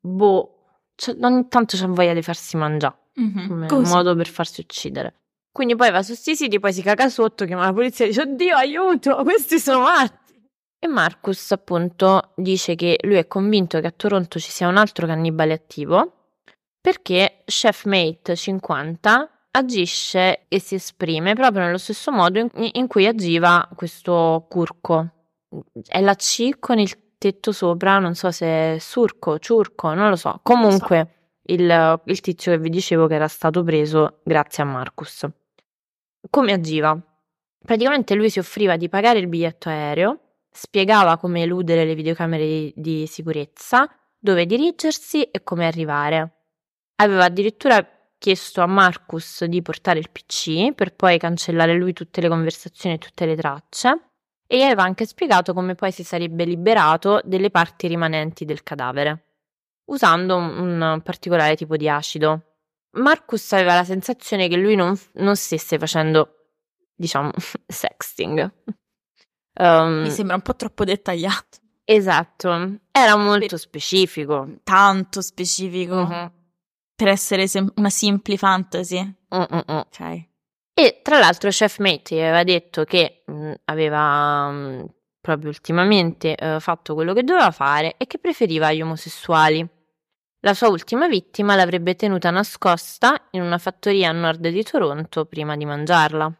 Boh, 0.00 0.56
cioè, 0.94 1.16
ogni 1.20 1.48
tanto 1.48 1.76
c'ha 1.78 1.86
voglia 1.86 2.12
di 2.12 2.22
farsi 2.22 2.56
mangiare 2.56 3.01
Mhm, 3.14 3.48
come 3.48 3.66
così. 3.66 3.92
modo 3.92 4.14
per 4.14 4.28
farsi 4.28 4.60
uccidere. 4.60 5.14
Quindi 5.52 5.76
poi 5.76 5.90
va 5.90 6.02
su 6.02 6.14
sti 6.14 6.34
siti, 6.34 6.58
poi 6.58 6.72
si 6.72 6.82
caga 6.82 7.08
sotto, 7.08 7.44
chiama 7.44 7.66
la 7.66 7.72
polizia 7.72 8.06
e 8.06 8.08
dice 8.08 8.22
oddio 8.22 8.56
aiuto, 8.56 9.16
questi 9.22 9.58
sono 9.58 9.80
matti. 9.80 10.20
E 10.78 10.86
Marcus 10.88 11.52
appunto 11.52 12.32
dice 12.36 12.74
che 12.74 12.98
lui 13.02 13.16
è 13.16 13.28
convinto 13.28 13.78
che 13.80 13.86
a 13.86 13.92
Toronto 13.94 14.38
ci 14.38 14.50
sia 14.50 14.66
un 14.66 14.76
altro 14.76 15.06
cannibale 15.06 15.52
attivo 15.52 16.12
perché 16.80 17.42
Chef 17.44 17.84
Mate 17.84 18.34
50 18.34 19.46
agisce 19.52 20.46
e 20.48 20.58
si 20.58 20.74
esprime 20.74 21.34
proprio 21.34 21.62
nello 21.62 21.78
stesso 21.78 22.10
modo 22.10 22.38
in, 22.38 22.48
in 22.54 22.86
cui 22.88 23.06
agiva 23.06 23.68
questo 23.76 24.46
curco. 24.48 25.08
È 25.86 26.00
la 26.00 26.14
C 26.16 26.58
con 26.58 26.78
il 26.78 27.16
tetto 27.18 27.52
sopra, 27.52 27.98
non 27.98 28.14
so 28.14 28.30
se 28.32 28.46
è 28.46 28.76
surco, 28.80 29.38
ciurco, 29.38 29.92
non 29.94 30.08
lo 30.08 30.16
so. 30.16 30.40
Comunque 30.42 31.21
il, 31.44 32.00
il 32.04 32.20
tizio 32.20 32.52
che 32.52 32.58
vi 32.58 32.70
dicevo 32.70 33.06
che 33.06 33.14
era 33.14 33.28
stato 33.28 33.62
preso 33.62 34.20
grazie 34.24 34.62
a 34.62 34.66
Marcus. 34.66 35.26
Come 36.30 36.52
agiva? 36.52 36.98
Praticamente 37.64 38.14
lui 38.14 38.30
si 38.30 38.38
offriva 38.38 38.76
di 38.76 38.88
pagare 38.88 39.18
il 39.18 39.28
biglietto 39.28 39.68
aereo, 39.68 40.18
spiegava 40.50 41.16
come 41.16 41.42
eludere 41.42 41.84
le 41.84 41.94
videocamere 41.94 42.44
di, 42.44 42.72
di 42.76 43.06
sicurezza, 43.06 43.88
dove 44.18 44.46
dirigersi 44.46 45.22
e 45.22 45.42
come 45.42 45.66
arrivare. 45.66 46.32
Aveva 46.96 47.24
addirittura 47.24 47.84
chiesto 48.18 48.60
a 48.60 48.66
Marcus 48.66 49.44
di 49.44 49.62
portare 49.62 49.98
il 49.98 50.10
PC 50.10 50.72
per 50.74 50.94
poi 50.94 51.18
cancellare 51.18 51.74
lui 51.74 51.92
tutte 51.92 52.20
le 52.20 52.28
conversazioni 52.28 52.94
e 52.94 52.98
tutte 52.98 53.26
le 53.26 53.34
tracce 53.34 54.12
e 54.46 54.58
gli 54.58 54.62
aveva 54.62 54.82
anche 54.82 55.06
spiegato 55.06 55.54
come 55.54 55.74
poi 55.74 55.90
si 55.90 56.04
sarebbe 56.04 56.44
liberato 56.44 57.20
delle 57.24 57.50
parti 57.50 57.88
rimanenti 57.88 58.44
del 58.44 58.62
cadavere, 58.62 59.31
usando 59.92 60.36
un 60.36 61.00
particolare 61.04 61.54
tipo 61.56 61.76
di 61.76 61.88
acido. 61.88 62.40
Marcus 62.92 63.52
aveva 63.52 63.74
la 63.74 63.84
sensazione 63.84 64.48
che 64.48 64.56
lui 64.56 64.74
non, 64.74 64.98
non 65.14 65.36
stesse 65.36 65.78
facendo, 65.78 66.50
diciamo, 66.94 67.30
sexting. 67.66 68.52
Um, 69.54 70.02
Mi 70.02 70.10
sembra 70.10 70.34
un 70.34 70.42
po' 70.42 70.56
troppo 70.56 70.84
dettagliato. 70.84 71.58
Esatto, 71.84 72.78
era 72.90 73.16
molto 73.16 73.46
per... 73.46 73.58
specifico. 73.58 74.48
Tanto 74.62 75.20
specifico. 75.20 75.94
Uh-huh. 75.96 76.30
Per 76.94 77.08
essere 77.08 77.46
sem- 77.46 77.72
una 77.76 77.90
simple 77.90 78.36
fantasy. 78.36 79.14
Uh-uh. 79.28 79.62
Ok. 79.66 80.30
E 80.74 81.00
tra 81.02 81.18
l'altro 81.18 81.50
Chef 81.50 81.78
Mate 81.78 82.14
aveva 82.22 82.44
detto 82.44 82.84
che 82.84 83.24
mh, 83.26 83.52
aveva 83.64 84.50
mh, 84.50 84.86
proprio 85.20 85.48
ultimamente 85.48 86.34
uh, 86.38 86.60
fatto 86.60 86.94
quello 86.94 87.12
che 87.12 87.24
doveva 87.24 87.50
fare 87.50 87.94
e 87.96 88.06
che 88.06 88.18
preferiva 88.18 88.72
gli 88.72 88.82
omosessuali. 88.82 89.66
La 90.44 90.54
sua 90.54 90.68
ultima 90.68 91.06
vittima 91.06 91.54
l'avrebbe 91.54 91.94
tenuta 91.94 92.30
nascosta 92.30 93.28
in 93.30 93.42
una 93.42 93.58
fattoria 93.58 94.08
a 94.08 94.12
nord 94.12 94.48
di 94.48 94.62
Toronto 94.64 95.24
prima 95.24 95.56
di 95.56 95.64
mangiarla. 95.64 96.32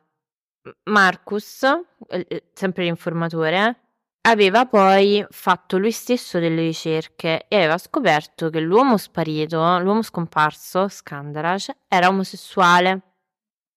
Marcus, 0.90 1.62
eh, 2.08 2.44
sempre 2.52 2.82
l'informatore, 2.82 3.78
aveva 4.22 4.66
poi 4.66 5.24
fatto 5.30 5.78
lui 5.78 5.92
stesso 5.92 6.40
delle 6.40 6.62
ricerche 6.62 7.46
e 7.46 7.56
aveva 7.56 7.78
scoperto 7.78 8.50
che 8.50 8.58
l'uomo 8.58 8.96
sparito, 8.96 9.78
l'uomo 9.78 10.02
scomparso, 10.02 10.88
Scandaraj, 10.88 11.68
era 11.86 12.08
omosessuale 12.08 13.00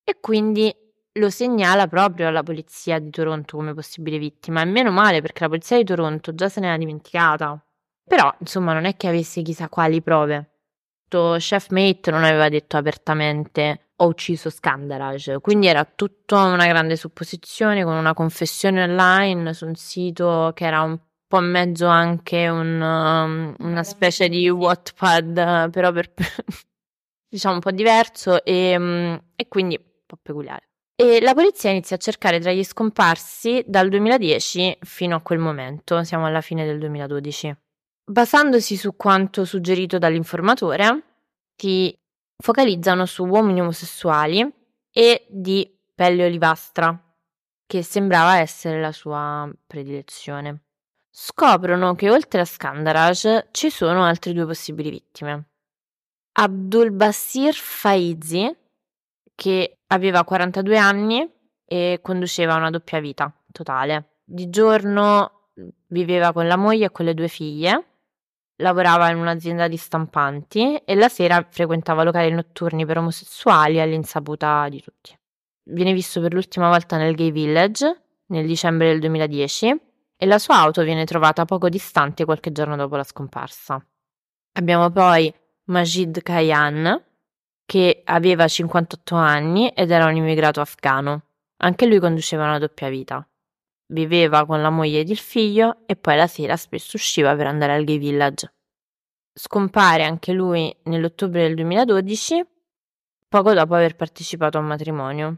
e 0.03 0.17
quindi 0.19 0.76
lo 1.13 1.30
segnala 1.30 1.88
proprio 1.88 2.28
alla 2.28 2.41
polizia 2.41 2.97
di 2.97 3.11
Toronto 3.11 3.57
come 3.57 3.76
possibile 3.76 4.17
vittima. 4.17 4.61
E 4.61 4.65
meno 4.65 4.89
male 4.89 5.21
perché 5.21 5.43
la 5.43 5.49
polizia 5.49 5.78
di 5.78 5.84
Toronto 5.84 6.34
già 6.34 6.49
se 6.49 6.59
n'era 6.61 6.78
dimenticata. 6.78 7.64
Però, 8.07 8.33
insomma, 8.39 8.73
non 8.73 8.85
è 8.85 8.95
che 8.95 9.07
avesse 9.07 9.41
chissà 9.41 9.67
quali 9.69 10.01
prove. 10.01 10.55
Questo 11.15 11.37
chef 11.37 11.69
mate 11.69 12.11
non 12.11 12.23
aveva 12.23 12.49
detto 12.49 12.75
apertamente 12.75 13.91
ho 13.97 14.07
ucciso 14.07 14.49
Scandaraj, 14.49 15.39
quindi 15.39 15.67
era 15.67 15.85
tutta 15.85 16.43
una 16.43 16.67
grande 16.67 16.97
supposizione 16.97 17.85
con 17.85 17.93
una 17.93 18.13
confessione 18.13 18.83
online 18.83 19.53
su 19.53 19.65
un 19.65 19.75
sito 19.75 20.51
che 20.53 20.65
era 20.65 20.81
un 20.81 20.99
po' 21.25 21.39
in 21.39 21.49
mezzo 21.49 21.87
anche 21.87 22.49
un, 22.49 22.81
um, 22.81 23.55
una 23.59 23.83
specie 23.83 24.27
di 24.27 24.49
Wattpad, 24.49 25.69
però 25.69 25.93
per, 25.93 26.11
diciamo 27.29 27.55
un 27.55 27.61
po' 27.61 27.71
diverso 27.71 28.43
e, 28.43 28.75
um, 28.75 29.21
e 29.33 29.47
quindi 29.47 29.77
un 29.77 30.05
po' 30.05 30.17
peculiare. 30.21 30.67
E 30.97 31.21
la 31.21 31.33
polizia 31.33 31.69
inizia 31.69 31.95
a 31.95 31.99
cercare 31.99 32.39
tra 32.41 32.51
gli 32.51 32.63
scomparsi 32.63 33.63
dal 33.65 33.87
2010 33.87 34.79
fino 34.81 35.15
a 35.15 35.21
quel 35.21 35.39
momento, 35.39 36.03
siamo 36.03 36.25
alla 36.25 36.41
fine 36.41 36.65
del 36.65 36.79
2012. 36.79 37.55
Basandosi 38.07 38.77
su 38.77 38.95
quanto 38.95 39.45
suggerito 39.45 39.97
dall'informatore, 39.97 41.03
ti 41.55 41.97
focalizzano 42.37 43.07
su 43.07 43.25
uomini 43.25 43.61
omosessuali 43.61 44.47
e 44.91 45.25
di 45.27 45.75
pelle 45.95 46.25
olivastra, 46.25 46.95
che 47.65 47.81
sembrava 47.81 48.37
essere 48.37 48.79
la 48.79 48.91
sua 48.91 49.51
predilezione. 49.65 50.65
Scoprono 51.09 51.95
che 51.95 52.11
oltre 52.11 52.41
a 52.41 52.45
Skandaraj 52.45 53.47
ci 53.49 53.71
sono 53.71 54.03
altre 54.03 54.33
due 54.33 54.45
possibili 54.45 54.91
vittime. 54.91 55.47
Abdul 56.33 56.91
Basir 56.91 57.55
Faizi, 57.55 58.55
che 59.33 59.79
aveva 59.87 60.23
42 60.23 60.77
anni 60.77 61.27
e 61.65 61.99
conduceva 62.03 62.53
una 62.53 62.69
doppia 62.69 62.99
vita 62.99 63.33
totale. 63.51 64.19
Di 64.23 64.51
giorno 64.51 65.49
viveva 65.87 66.33
con 66.33 66.45
la 66.45 66.55
moglie 66.55 66.85
e 66.85 66.91
con 66.91 67.05
le 67.05 67.15
due 67.15 67.29
figlie 67.29 67.93
lavorava 68.57 69.09
in 69.09 69.17
un'azienda 69.17 69.67
di 69.67 69.77
stampanti 69.77 70.77
e 70.77 70.95
la 70.95 71.09
sera 71.09 71.45
frequentava 71.49 72.03
locali 72.03 72.31
notturni 72.31 72.85
per 72.85 72.97
omosessuali 72.97 73.79
all'insaputa 73.79 74.67
di 74.69 74.81
tutti. 74.81 75.17
Viene 75.63 75.93
visto 75.93 76.21
per 76.21 76.33
l'ultima 76.33 76.69
volta 76.69 76.97
nel 76.97 77.15
Gay 77.15 77.31
Village 77.31 78.01
nel 78.27 78.45
dicembre 78.47 78.87
del 78.87 78.99
2010 78.99 79.81
e 80.17 80.25
la 80.25 80.39
sua 80.39 80.57
auto 80.57 80.83
viene 80.83 81.05
trovata 81.05 81.45
poco 81.45 81.69
distante 81.69 82.25
qualche 82.25 82.51
giorno 82.51 82.75
dopo 82.75 82.95
la 82.95 83.03
scomparsa. 83.03 83.83
Abbiamo 84.53 84.89
poi 84.89 85.33
Majid 85.65 86.21
Kayan, 86.21 87.03
che 87.65 88.01
aveva 88.05 88.47
58 88.47 89.15
anni 89.15 89.69
ed 89.69 89.91
era 89.91 90.05
un 90.05 90.15
immigrato 90.15 90.61
afghano. 90.61 91.23
Anche 91.57 91.85
lui 91.85 91.99
conduceva 91.99 92.43
una 92.43 92.59
doppia 92.59 92.89
vita. 92.89 93.27
Viveva 93.88 94.45
con 94.45 94.61
la 94.61 94.71
moglie 94.71 95.01
ed 95.01 95.09
il 95.09 95.17
figlio 95.17 95.83
e 95.86 95.95
poi 95.95 96.15
la 96.15 96.27
sera 96.27 96.57
spesso 96.57 96.95
usciva 96.95 97.36
per 97.36 97.45
andare 97.47 97.73
al 97.73 97.83
gay 97.83 97.99
village. 97.99 98.53
Scompare 99.33 100.03
anche 100.03 100.31
lui 100.31 100.75
nell'ottobre 100.83 101.43
del 101.43 101.55
2012, 101.55 102.45
poco 103.27 103.53
dopo 103.53 103.75
aver 103.75 103.95
partecipato 103.95 104.57
a 104.57 104.61
un 104.61 104.67
matrimonio. 104.67 105.38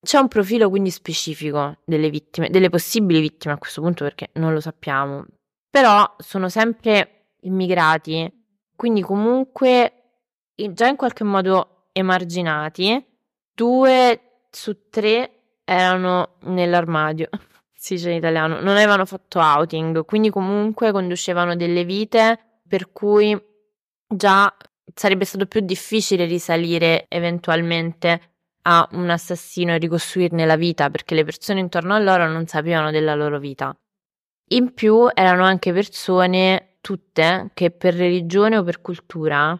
C'è 0.00 0.18
un 0.18 0.28
profilo 0.28 0.68
quindi 0.68 0.90
specifico 0.90 1.78
delle 1.84 2.08
vittime, 2.08 2.50
delle 2.50 2.68
possibili 2.68 3.20
vittime 3.20 3.54
a 3.54 3.58
questo 3.58 3.80
punto 3.80 4.04
perché 4.04 4.30
non 4.34 4.52
lo 4.52 4.60
sappiamo, 4.60 5.24
però 5.68 6.14
sono 6.18 6.48
sempre 6.48 7.32
immigrati, 7.40 8.30
quindi 8.76 9.00
comunque 9.00 9.92
già 10.54 10.86
in 10.86 10.94
qualche 10.94 11.24
modo 11.24 11.88
emarginati, 11.92 13.04
due 13.52 14.20
su 14.50 14.88
tre 14.88 15.32
erano 15.64 16.36
nell'armadio 16.42 17.28
si 17.80 17.94
dice 17.94 18.10
in 18.10 18.16
italiano, 18.16 18.60
non 18.60 18.74
avevano 18.74 19.06
fatto 19.06 19.38
outing, 19.38 20.04
quindi 20.04 20.30
comunque 20.30 20.90
conducevano 20.90 21.54
delle 21.54 21.84
vite 21.84 22.60
per 22.66 22.90
cui 22.90 23.40
già 24.04 24.52
sarebbe 24.92 25.24
stato 25.24 25.46
più 25.46 25.60
difficile 25.60 26.24
risalire 26.24 27.06
eventualmente 27.08 28.20
a 28.62 28.86
un 28.92 29.08
assassino 29.08 29.74
e 29.74 29.78
ricostruirne 29.78 30.44
la 30.44 30.56
vita 30.56 30.90
perché 30.90 31.14
le 31.14 31.22
persone 31.22 31.60
intorno 31.60 31.94
a 31.94 32.00
loro 32.00 32.28
non 32.28 32.46
sapevano 32.46 32.90
della 32.90 33.14
loro 33.14 33.38
vita. 33.38 33.74
In 34.50 34.74
più 34.74 35.08
erano 35.14 35.44
anche 35.44 35.72
persone 35.72 36.78
tutte 36.80 37.50
che 37.54 37.70
per 37.70 37.94
religione 37.94 38.56
o 38.56 38.64
per 38.64 38.80
cultura 38.80 39.56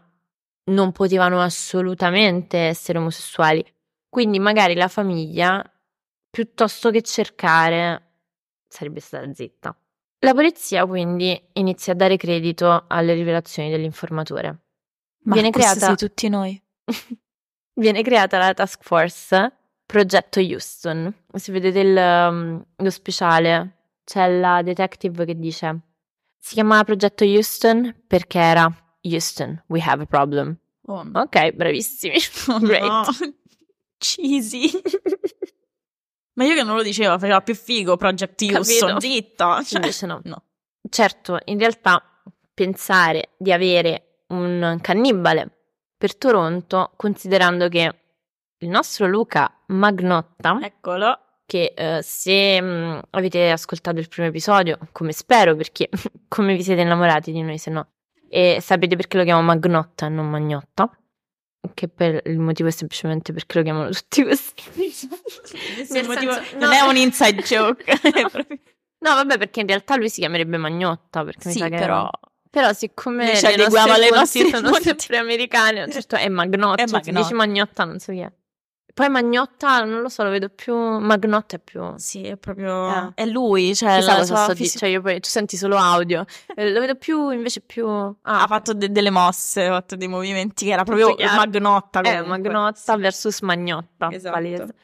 non 0.65 0.91
potevano 0.91 1.41
assolutamente 1.41 2.59
essere 2.59 2.99
omosessuali. 2.99 3.65
Quindi 4.09 4.41
magari 4.41 4.75
la 4.75 4.89
famiglia, 4.89 5.63
piuttosto 6.29 6.91
che 6.91 7.03
cercare 7.03 8.08
sarebbe 8.69 9.01
stata 9.01 9.33
zitta. 9.33 9.77
La 10.21 10.35
polizia 10.35 10.87
quindi 10.87 11.41
inizia 11.55 11.93
a 11.93 11.97
dare 11.97 12.17
credito 12.17 12.85
alle 12.89 13.15
rivelazioni 13.15 13.71
dell'informatore. 13.71 14.59
Ma 15.25 15.35
Viene 15.35 15.51
creata 15.51 15.87
sei 15.87 15.97
tutti 15.97 16.29
noi. 16.29 16.61
Viene 17.75 18.03
creata 18.03 18.39
la 18.39 18.55
task 18.55 18.83
force 18.83 19.53
Progetto 19.87 20.41
Houston. 20.41 21.15
Se 21.35 21.53
vedete 21.53 21.79
il, 21.79 21.97
um, 21.97 22.65
lo 22.77 22.91
speciale, 22.91 23.77
c'è 24.05 24.29
la 24.39 24.63
detective 24.63 25.25
che 25.25 25.39
dice 25.39 25.81
si 26.39 26.55
chiamava 26.55 26.85
Progetto 26.85 27.25
Houston 27.25 27.95
perché 28.07 28.39
era 28.39 28.73
Houston, 29.03 29.63
we 29.67 29.81
have 29.81 30.03
a 30.03 30.07
problem. 30.07 30.59
Oh. 30.87 31.05
Ok, 31.13 31.53
bravissimi. 31.53 32.17
Oh, 32.49 32.59
Great. 32.59 32.83
No. 32.83 33.05
Cheesy. 33.99 34.71
Ma 36.39 36.45
io 36.45 36.55
che 36.55 36.63
non 36.63 36.77
lo 36.77 36.85
dicevo, 36.85 37.19
faceva 37.19 37.41
più 37.41 37.57
figo 37.57 37.97
Project 37.97 38.41
Houston, 38.43 39.01
zitta. 39.01 39.61
Cioè, 39.65 39.81
Invece 39.81 40.07
no. 40.07 40.21
no. 40.23 40.43
Certo, 40.89 41.39
in 41.47 41.59
realtà 41.59 42.01
pensare 42.55 43.31
di 43.37 43.53
avere 43.53 44.23
un 44.29 44.79
cannibale 44.81 45.51
per 45.99 46.17
Toronto, 46.17 46.93
considerando 46.97 47.69
che 47.69 47.95
il 48.59 48.69
nostro 48.69 49.09
Luca 49.09 49.53
Magnotta, 49.67 50.61
eccolo, 50.63 51.19
che 51.45 51.75
eh, 51.77 52.03
se 52.03 52.61
mh, 52.61 52.67
mm, 52.67 52.99
avete 53.11 53.51
ascoltato 53.51 53.99
il 53.99 54.09
primo 54.09 54.29
episodio, 54.29 54.79
come 54.93 55.11
spero, 55.11 55.57
perché 55.57 55.89
come 56.29 56.55
vi 56.55 56.63
siete 56.63 56.83
innamorati 56.83 57.33
di 57.33 57.43
noi, 57.43 57.59
se 57.59 57.71
no, 57.71 57.89
e 58.29 58.59
sapete 58.61 58.95
perché 58.95 59.17
lo 59.17 59.25
chiamo 59.25 59.43
Magnotta 59.43 60.07
e 60.07 60.09
non 60.09 60.31
Magnotta, 60.31 60.89
che 61.75 61.89
per 61.89 62.23
il 62.27 62.39
motivo 62.39 62.69
è 62.69 62.73
semplicemente 62.73 63.33
perché 63.33 63.59
lo 63.59 63.65
chiamano 63.65 63.91
tutti 63.91 64.25
così. 64.25 64.53
motivo, 66.07 66.33
no, 66.33 66.43
non 66.59 66.73
è 66.73 66.81
un 66.81 66.97
inside 66.97 67.43
joke. 67.43 67.85
no, 69.01 69.15
vabbè, 69.15 69.39
perché 69.39 69.61
in 69.61 69.67
realtà 69.67 69.97
lui 69.97 70.09
si 70.09 70.21
chiamerebbe 70.21 70.57
Magnotta. 70.57 71.25
Perché 71.25 71.51
sì, 71.51 71.63
mi 71.63 71.69
sa 71.71 71.77
però... 71.77 71.99
Era... 71.99 72.11
Però 72.51 72.73
siccome 72.73 73.37
ci 73.37 73.45
adeguava 73.45 73.95
alle 73.95 74.11
nostre 74.11 74.49
sono 74.49 74.73
sempre 74.81 75.19
americane, 75.19 75.91
certo 75.93 76.17
è 76.17 76.29
Magnotta, 76.29 76.83
è 76.83 76.87
Magnotta. 76.87 77.21
dici 77.21 77.35
Magnotta 77.35 77.85
non 77.85 77.99
so 77.99 78.11
chi 78.11 78.21
è. 78.21 78.33
Poi 78.99 79.09
Magnotta, 79.11 79.85
non 79.85 80.01
lo 80.01 80.09
so, 80.09 80.25
lo 80.25 80.31
vedo 80.31 80.49
più. 80.49 80.75
Magnotta 80.75 81.55
è 81.55 81.59
più. 81.61 81.93
Sì, 81.99 82.25
è 82.25 82.37
proprio. 82.37 82.89
Eh. 82.93 83.13
È 83.15 83.27
lui, 83.27 83.73
cioè. 83.77 83.99
Chissà 83.99 84.13
la 84.15 84.19
cosa 84.19 84.37
sto 84.43 84.55
fisi- 84.57 84.73
di- 84.73 84.79
cioè 84.79 84.89
io 84.89 85.01
poi 85.01 85.21
tu 85.21 85.29
senti 85.29 85.57
solo 85.57 85.77
audio. 85.77 86.25
Eh, 86.57 86.73
lo 86.73 86.81
vedo 86.81 86.97
più 86.97 87.31
invece 87.31 87.61
più. 87.61 87.87
Ah, 87.89 88.43
ha 88.43 88.47
fatto 88.49 88.75
de- 88.75 88.91
delle 88.91 89.11
mosse, 89.11 89.67
ha 89.67 89.75
fatto 89.75 89.95
dei 89.95 90.09
movimenti 90.09 90.65
che 90.67 90.73
era 90.73 90.83
proprio 90.83 91.15
chiaro. 91.15 91.37
Magnotta. 91.37 92.01
eh, 92.01 92.21
comunque. 92.23 92.51
Magnotta 92.51 92.97
versus 92.97 93.41
Magnotta. 93.43 94.09
Esatto. 94.11 94.35
palese. 94.35 94.75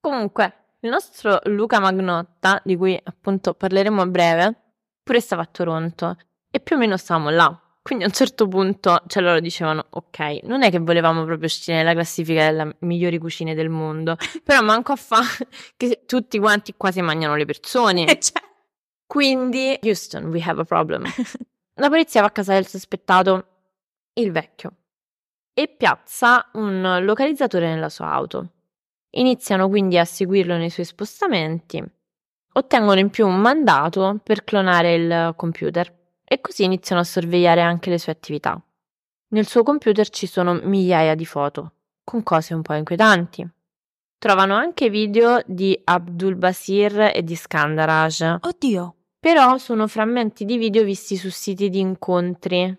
Comunque, 0.00 0.54
il 0.80 0.90
nostro 0.90 1.40
Luca 1.44 1.78
Magnotta, 1.80 2.60
di 2.64 2.76
cui 2.76 3.00
appunto 3.02 3.54
parleremo 3.54 4.02
a 4.02 4.06
breve, 4.06 4.54
pure 5.02 5.20
stava 5.20 5.42
a 5.42 5.48
Toronto 5.50 6.16
e 6.50 6.60
più 6.60 6.76
o 6.76 6.78
meno 6.78 6.98
stavamo 6.98 7.30
là. 7.30 7.58
Quindi 7.82 8.04
a 8.04 8.06
un 8.06 8.12
certo 8.12 8.46
punto, 8.46 9.02
cioè 9.08 9.22
loro 9.24 9.40
dicevano, 9.40 9.86
ok, 9.90 10.42
non 10.44 10.62
è 10.62 10.70
che 10.70 10.78
volevamo 10.78 11.24
proprio 11.24 11.46
uscire 11.46 11.78
nella 11.78 11.94
classifica 11.94 12.48
delle 12.48 12.76
migliori 12.80 13.18
cucine 13.18 13.54
del 13.54 13.70
mondo, 13.70 14.16
però 14.44 14.62
manco 14.62 14.92
a 14.92 14.96
fa 14.96 15.20
che 15.76 16.04
tutti 16.06 16.38
quanti 16.38 16.74
qua 16.76 16.92
si 16.92 17.00
mangiano 17.00 17.34
le 17.34 17.44
persone. 17.44 18.06
E 18.06 18.20
cioè, 18.20 18.40
Quindi, 19.04 19.78
Houston, 19.82 20.26
we 20.26 20.40
have 20.40 20.60
a 20.60 20.64
problem. 20.64 21.04
La 21.76 21.88
polizia 21.88 22.20
va 22.20 22.28
a 22.28 22.30
casa 22.30 22.52
del 22.52 22.66
sospettato, 22.66 23.46
il 24.14 24.30
vecchio, 24.30 24.76
e 25.52 25.66
piazza 25.66 26.50
un 26.52 27.00
localizzatore 27.02 27.68
nella 27.68 27.88
sua 27.88 28.12
auto. 28.12 28.52
Iniziano 29.14 29.68
quindi 29.68 29.98
a 29.98 30.04
seguirlo 30.04 30.56
nei 30.56 30.70
suoi 30.70 30.86
spostamenti, 30.86 31.82
ottengono 32.52 33.00
in 33.00 33.10
più 33.10 33.26
un 33.26 33.40
mandato 33.40 34.20
per 34.22 34.44
clonare 34.44 34.94
il 34.94 35.32
computer 35.36 36.01
e 36.32 36.40
così 36.40 36.64
iniziano 36.64 37.02
a 37.02 37.04
sorvegliare 37.04 37.60
anche 37.60 37.90
le 37.90 37.98
sue 37.98 38.12
attività. 38.12 38.58
Nel 39.28 39.46
suo 39.46 39.62
computer 39.62 40.08
ci 40.08 40.26
sono 40.26 40.54
migliaia 40.54 41.14
di 41.14 41.26
foto, 41.26 41.72
con 42.02 42.22
cose 42.22 42.54
un 42.54 42.62
po' 42.62 42.72
inquietanti. 42.72 43.46
Trovano 44.16 44.54
anche 44.54 44.88
video 44.88 45.42
di 45.44 45.78
Abdul 45.84 46.36
Basir 46.36 47.10
e 47.14 47.22
di 47.22 47.34
Skandaraj, 47.34 48.36
oddio. 48.40 48.94
però 49.18 49.58
sono 49.58 49.86
frammenti 49.86 50.46
di 50.46 50.56
video 50.56 50.84
visti 50.84 51.16
su 51.16 51.28
siti 51.28 51.68
di 51.68 51.80
incontri, 51.80 52.74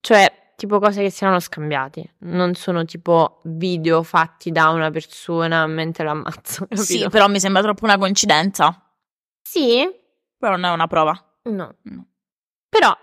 cioè 0.00 0.52
tipo 0.54 0.78
cose 0.78 1.02
che 1.02 1.10
si 1.10 1.24
erano 1.24 1.40
scambiati, 1.40 2.08
non 2.18 2.54
sono 2.54 2.84
tipo 2.84 3.40
video 3.44 4.04
fatti 4.04 4.52
da 4.52 4.68
una 4.68 4.90
persona 4.92 5.66
mentre 5.66 6.04
lo 6.04 6.10
ammazza, 6.10 6.60
capito? 6.66 6.82
Sì, 6.82 7.08
però 7.08 7.26
mi 7.26 7.40
sembra 7.40 7.62
troppo 7.62 7.84
una 7.84 7.98
coincidenza. 7.98 8.80
Sì? 9.42 9.88
Però 10.38 10.52
non 10.56 10.70
è 10.70 10.72
una 10.72 10.86
prova. 10.86 11.12
No. 11.44 11.74
No. 11.82 12.04
Però 12.70 12.96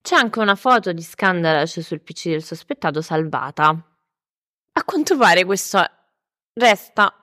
c'è 0.00 0.16
anche 0.16 0.38
una 0.40 0.56
foto 0.56 0.92
di 0.92 1.02
Skandaraj 1.02 1.78
sul 1.80 2.00
PC 2.00 2.30
del 2.30 2.42
sospettato 2.42 3.02
salvata. 3.02 3.68
A 3.68 4.84
quanto 4.84 5.16
pare 5.18 5.44
questo 5.44 5.80
resta 6.54 7.14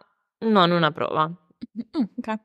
non 0.45 0.71
una 0.71 0.91
prova. 0.91 1.27
Mm, 1.27 2.03
ok. 2.17 2.39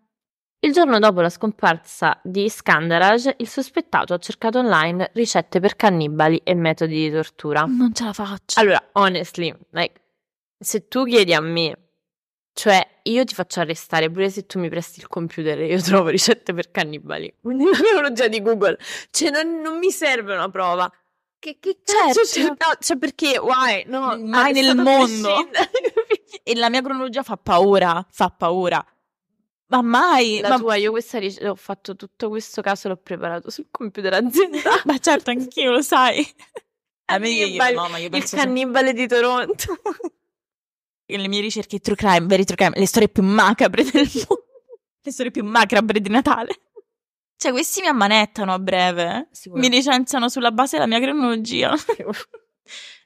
Il 0.61 0.73
giorno 0.73 0.99
dopo 0.99 1.21
la 1.21 1.29
scomparsa 1.29 2.19
di 2.25 2.49
Skandaraj, 2.49 3.35
il 3.37 3.49
sospettato 3.49 4.15
ha 4.15 4.19
cercato 4.19 4.61
online 4.61 5.11
ricette 5.13 5.61
per 5.61 5.77
cannibali 5.77 6.39
e 6.39 6.55
metodi 6.55 6.95
di 6.95 7.11
tortura. 7.11 7.65
Non 7.65 7.93
ce 7.93 8.05
la 8.05 8.15
faccio. 8.15 8.59
Allora, 8.59 8.83
honestly, 8.93 9.55
like, 9.73 10.01
se 10.59 10.89
tu 10.89 11.05
chiedi 11.05 11.35
a 11.35 11.41
me, 11.41 11.84
cioè 12.55 12.87
io 13.03 13.25
ti 13.25 13.35
faccio 13.35 13.61
arrestare 13.61 14.11
pure 14.11 14.31
se 14.31 14.47
tu 14.47 14.59
mi 14.59 14.69
presti 14.71 15.01
il 15.01 15.09
computer 15.09 15.61
e 15.61 15.67
io 15.67 15.83
trovo 15.83 16.09
ricette 16.09 16.55
per 16.55 16.71
cannibali. 16.71 17.35
Quindi 17.43 17.65
la 17.65 17.77
tecnologia 17.77 18.29
di 18.29 18.41
Google, 18.41 18.79
cioè 19.11 19.31
non, 19.31 19.61
non 19.61 19.77
mi 19.79 19.91
serve 19.91 20.33
una 20.35 20.49
prova. 20.49 20.91
Che, 21.39 21.59
che 21.61 21.81
cazzo 21.85 22.25
Certo. 22.25 22.41
c'è? 22.41 22.67
No, 22.67 22.77
cioè 22.81 22.97
perché? 22.97 23.39
Why? 23.39 23.85
No, 23.87 24.17
Mai 24.19 24.53
nel 24.53 24.75
mondo. 24.77 25.49
E 26.47 26.55
la 26.57 26.69
mia 26.69 26.83
cronologia 26.83 27.23
fa 27.23 27.37
paura, 27.37 28.05
fa 28.11 28.29
paura. 28.29 28.85
Ma 29.69 29.81
mai, 29.83 30.41
La 30.41 30.51
ma, 30.51 30.59
tua, 30.59 30.75
io 30.77 30.91
questa 30.91 31.19
ric- 31.19 31.43
ho 31.43 31.55
fatto 31.55 31.97
tutto 31.97 32.29
questo 32.29 32.61
caso, 32.61 32.89
l'ho 32.89 32.97
preparato 32.97 33.51
sul 33.51 33.67
computer 33.71 34.13
aziendale. 34.15 34.83
ma 34.85 34.99
certo, 34.99 35.31
anch'io 35.31 35.71
lo 35.71 35.81
sai. 35.81 36.27
A 37.07 37.19
me 37.19 37.29
io, 37.31 37.47
io- 37.47 37.73
no, 37.73 37.89
ma 37.89 37.97
io 37.99 38.05
il 38.05 38.11
penso 38.11 38.27
sempre- 38.37 38.47
cannibale 38.47 38.93
di 38.93 39.07
Toronto. 39.07 39.81
Le 41.07 41.29
mie 41.29 41.41
ricerche 41.41 41.79
true 41.81 41.97
crime, 41.97 42.27
veri 42.27 42.45
true 42.45 42.57
crime, 42.57 42.79
le 42.79 42.87
storie 42.87 43.09
più 43.09 43.23
macabre 43.23 43.85
del 43.85 44.11
mondo, 44.29 44.45
le 45.03 45.11
storie 45.11 45.31
più 45.31 45.45
macabre 45.45 46.01
di 46.01 46.09
Natale. 46.09 46.59
Cioè, 47.37 47.53
questi 47.53 47.81
mi 47.83 47.89
ammanettano 47.89 48.53
a 48.55 48.59
breve, 48.59 49.29
Sicuro. 49.33 49.61
mi 49.61 49.69
licenziano 49.69 50.29
sulla 50.29 50.51
base 50.53 50.77
della 50.79 50.89
mia 50.89 51.01
cronologia. 51.01 51.75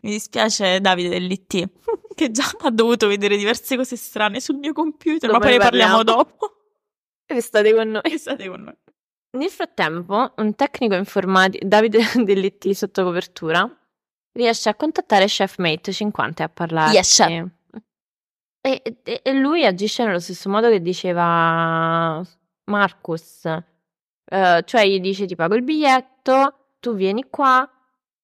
Mi 0.00 0.10
dispiace 0.10 0.80
Davide 0.80 1.08
dell'IT, 1.08 1.68
che 2.14 2.30
già 2.30 2.44
ha 2.62 2.70
dovuto 2.70 3.08
vedere 3.08 3.36
diverse 3.36 3.74
cose 3.76 3.96
strane 3.96 4.38
sul 4.38 4.54
mio 4.56 4.72
computer, 4.72 5.28
ma 5.28 5.38
Dopo 5.38 5.48
poi 5.48 5.56
ne 5.58 5.64
parliamo 5.64 5.96
parliamo. 5.96 6.22
dopo. 6.24 6.52
Restate 7.26 7.74
con 7.74 7.88
noi. 7.90 8.16
State 8.18 8.48
con 8.48 8.62
noi. 8.62 8.76
Nel 9.32 9.50
frattempo, 9.50 10.32
un 10.36 10.54
tecnico 10.54 10.94
informatico, 10.94 11.66
Davide 11.66 11.98
dell'IT 12.22 12.70
sotto 12.70 13.02
copertura, 13.02 13.68
riesce 14.34 14.68
a 14.68 14.76
contattare 14.76 15.26
Chefmate 15.26 15.92
50 15.92 16.42
e 16.42 16.46
a 16.46 16.48
parlarci. 16.48 16.94
Yes, 16.94 17.14
chef. 17.16 17.46
E, 18.60 18.82
e- 19.02 19.20
e 19.22 19.32
lui 19.34 19.64
agisce 19.64 20.04
nello 20.04 20.18
stesso 20.18 20.48
modo 20.50 20.68
che 20.68 20.80
diceva 20.82 22.22
Marcus. 22.64 23.44
Eh, 23.44 24.62
cioè 24.64 24.86
gli 24.86 25.00
dice 25.00 25.26
ti 25.26 25.34
pago 25.36 25.54
il 25.54 25.62
biglietto, 25.62 26.74
tu 26.80 26.94
vieni 26.94 27.24
qua 27.30 27.68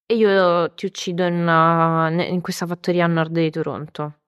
e 0.07 0.15
io 0.17 0.73
ti 0.75 0.87
uccido 0.87 1.25
in, 1.25 1.35
una- 1.35 2.11
in 2.11 2.41
questa 2.41 2.67
fattoria 2.67 3.05
a 3.05 3.09
nord 3.09 3.33
di 3.33 3.51
Toronto. 3.51 4.19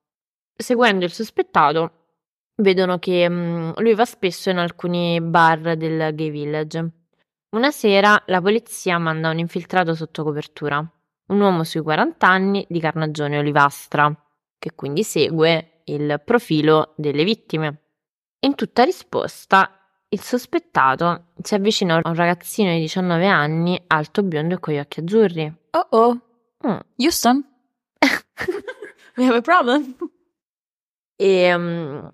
Seguendo 0.56 1.04
il 1.04 1.12
sospettato, 1.12 1.92
vedono 2.56 2.98
che 2.98 3.28
mm, 3.28 3.72
lui 3.76 3.94
va 3.94 4.04
spesso 4.06 4.48
in 4.50 4.56
alcuni 4.58 5.20
bar 5.20 5.76
del 5.76 6.14
gay 6.14 6.30
village. 6.30 6.90
Una 7.50 7.70
sera 7.70 8.22
la 8.26 8.40
polizia 8.40 8.98
manda 8.98 9.28
un 9.30 9.38
infiltrato 9.38 9.94
sotto 9.94 10.24
copertura, 10.24 10.78
un 10.78 11.40
uomo 11.40 11.62
sui 11.64 11.80
40 11.82 12.26
anni 12.26 12.64
di 12.68 12.80
carnagione 12.80 13.38
olivastra, 13.38 14.10
che 14.58 14.74
quindi 14.74 15.02
segue 15.04 15.75
il 15.86 16.20
profilo 16.24 16.94
delle 16.96 17.24
vittime. 17.24 17.82
In 18.40 18.54
tutta 18.54 18.84
risposta, 18.84 19.70
il 20.08 20.20
sospettato 20.20 21.32
si 21.42 21.54
avvicina 21.54 21.96
a 21.96 22.08
un 22.08 22.14
ragazzino 22.14 22.70
di 22.72 22.80
19 22.80 23.26
anni, 23.26 23.82
alto, 23.88 24.22
biondo 24.22 24.54
e 24.54 24.60
con 24.60 24.74
gli 24.74 24.78
occhi 24.78 25.00
azzurri. 25.00 25.54
Oh 25.70 25.86
oh, 25.90 26.20
Mm. 26.66 26.80
Houston, 26.98 27.44
we 29.16 29.24
have 29.24 29.36
a 29.36 29.40
problem. 29.40 29.94
E 31.14 31.56
mm, 31.56 32.06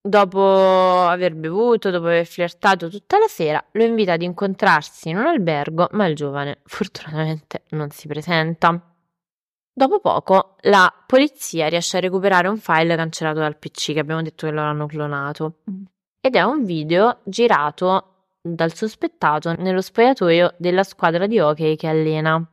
dopo 0.00 1.06
aver 1.06 1.34
bevuto, 1.34 1.90
dopo 1.90 2.06
aver 2.06 2.26
flirtato 2.26 2.88
tutta 2.88 3.18
la 3.18 3.26
sera, 3.28 3.62
lo 3.72 3.84
invita 3.84 4.12
ad 4.14 4.22
incontrarsi 4.22 5.10
in 5.10 5.18
un 5.18 5.26
albergo, 5.26 5.88
ma 5.92 6.06
il 6.06 6.14
giovane 6.14 6.60
fortunatamente 6.64 7.64
non 7.70 7.90
si 7.90 8.06
presenta. 8.06 8.70
Dopo 9.80 9.98
poco 9.98 10.56
la 10.64 10.92
polizia 11.06 11.68
riesce 11.68 11.96
a 11.96 12.00
recuperare 12.00 12.48
un 12.48 12.58
file 12.58 12.96
cancellato 12.96 13.38
dal 13.38 13.56
PC 13.56 13.94
che 13.94 14.00
abbiamo 14.00 14.20
detto 14.20 14.46
che 14.46 14.52
lo 14.52 14.60
hanno 14.60 14.84
clonato. 14.84 15.60
Mm. 15.70 15.84
Ed 16.20 16.36
è 16.36 16.42
un 16.42 16.66
video 16.66 17.20
girato 17.24 18.26
dal 18.42 18.74
sospettato 18.74 19.54
nello 19.54 19.80
spogliatoio 19.80 20.52
della 20.58 20.82
squadra 20.82 21.26
di 21.26 21.38
hockey 21.38 21.76
che 21.76 21.86
allena. 21.86 22.46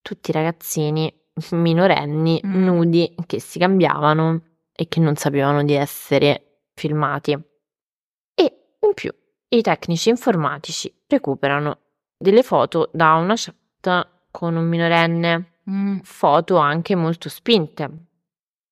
Tutti 0.00 0.32
ragazzini 0.32 1.12
minorenni, 1.52 2.40
Mm. 2.42 2.64
nudi, 2.64 3.14
che 3.26 3.40
si 3.40 3.58
cambiavano 3.58 4.40
e 4.72 4.88
che 4.88 5.00
non 5.00 5.16
sapevano 5.16 5.64
di 5.64 5.74
essere 5.74 6.62
filmati. 6.72 7.32
E 7.32 8.76
in 8.80 8.94
più 8.94 9.12
i 9.48 9.60
tecnici 9.60 10.08
informatici 10.08 10.90
recuperano 11.08 11.78
delle 12.16 12.42
foto 12.42 12.88
da 12.90 13.16
una 13.16 13.34
chat 13.36 14.08
con 14.30 14.56
un 14.56 14.66
minorenne, 14.66 15.53
Mm. 15.70 16.00
foto 16.00 16.56
anche 16.58 16.94
molto 16.94 17.28
spinte. 17.28 17.90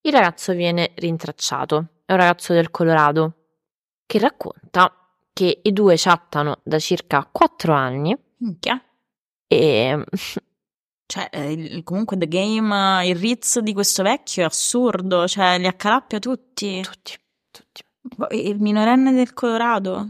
Il 0.03 0.13
ragazzo 0.13 0.53
viene 0.53 0.93
rintracciato, 0.97 1.87
è 2.05 2.13
un 2.13 2.19
ragazzo 2.19 2.53
del 2.53 2.71
Colorado, 2.71 3.35
che 4.07 4.19
racconta 4.19 4.95
che 5.33 5.61
i 5.63 5.73
due 5.73 5.95
chattano 5.97 6.61
da 6.63 6.79
circa 6.79 7.27
4 7.31 7.73
anni 7.73 8.15
Minchia. 8.39 8.83
e 9.47 10.05
Cioè, 11.07 11.29
eh, 11.31 11.53
il- 11.53 11.83
comunque 11.85 12.17
The 12.17 12.27
Game, 12.29 13.03
eh, 13.03 13.09
il 13.09 13.17
Ritz 13.17 13.59
di 13.61 13.73
questo 13.75 14.03
vecchio 14.03 14.43
è 14.43 14.47
assurdo, 14.47 15.29
cioè 15.29 15.59
li 15.59 15.67
accalappia 15.67 16.19
tutti. 16.19 16.81
tutti, 16.83 17.15
tutti. 17.51 17.83
Poi 18.17 18.49
Il 18.49 18.61
minorenne 18.61 19.13
del 19.13 19.33
Colorado? 19.35 20.07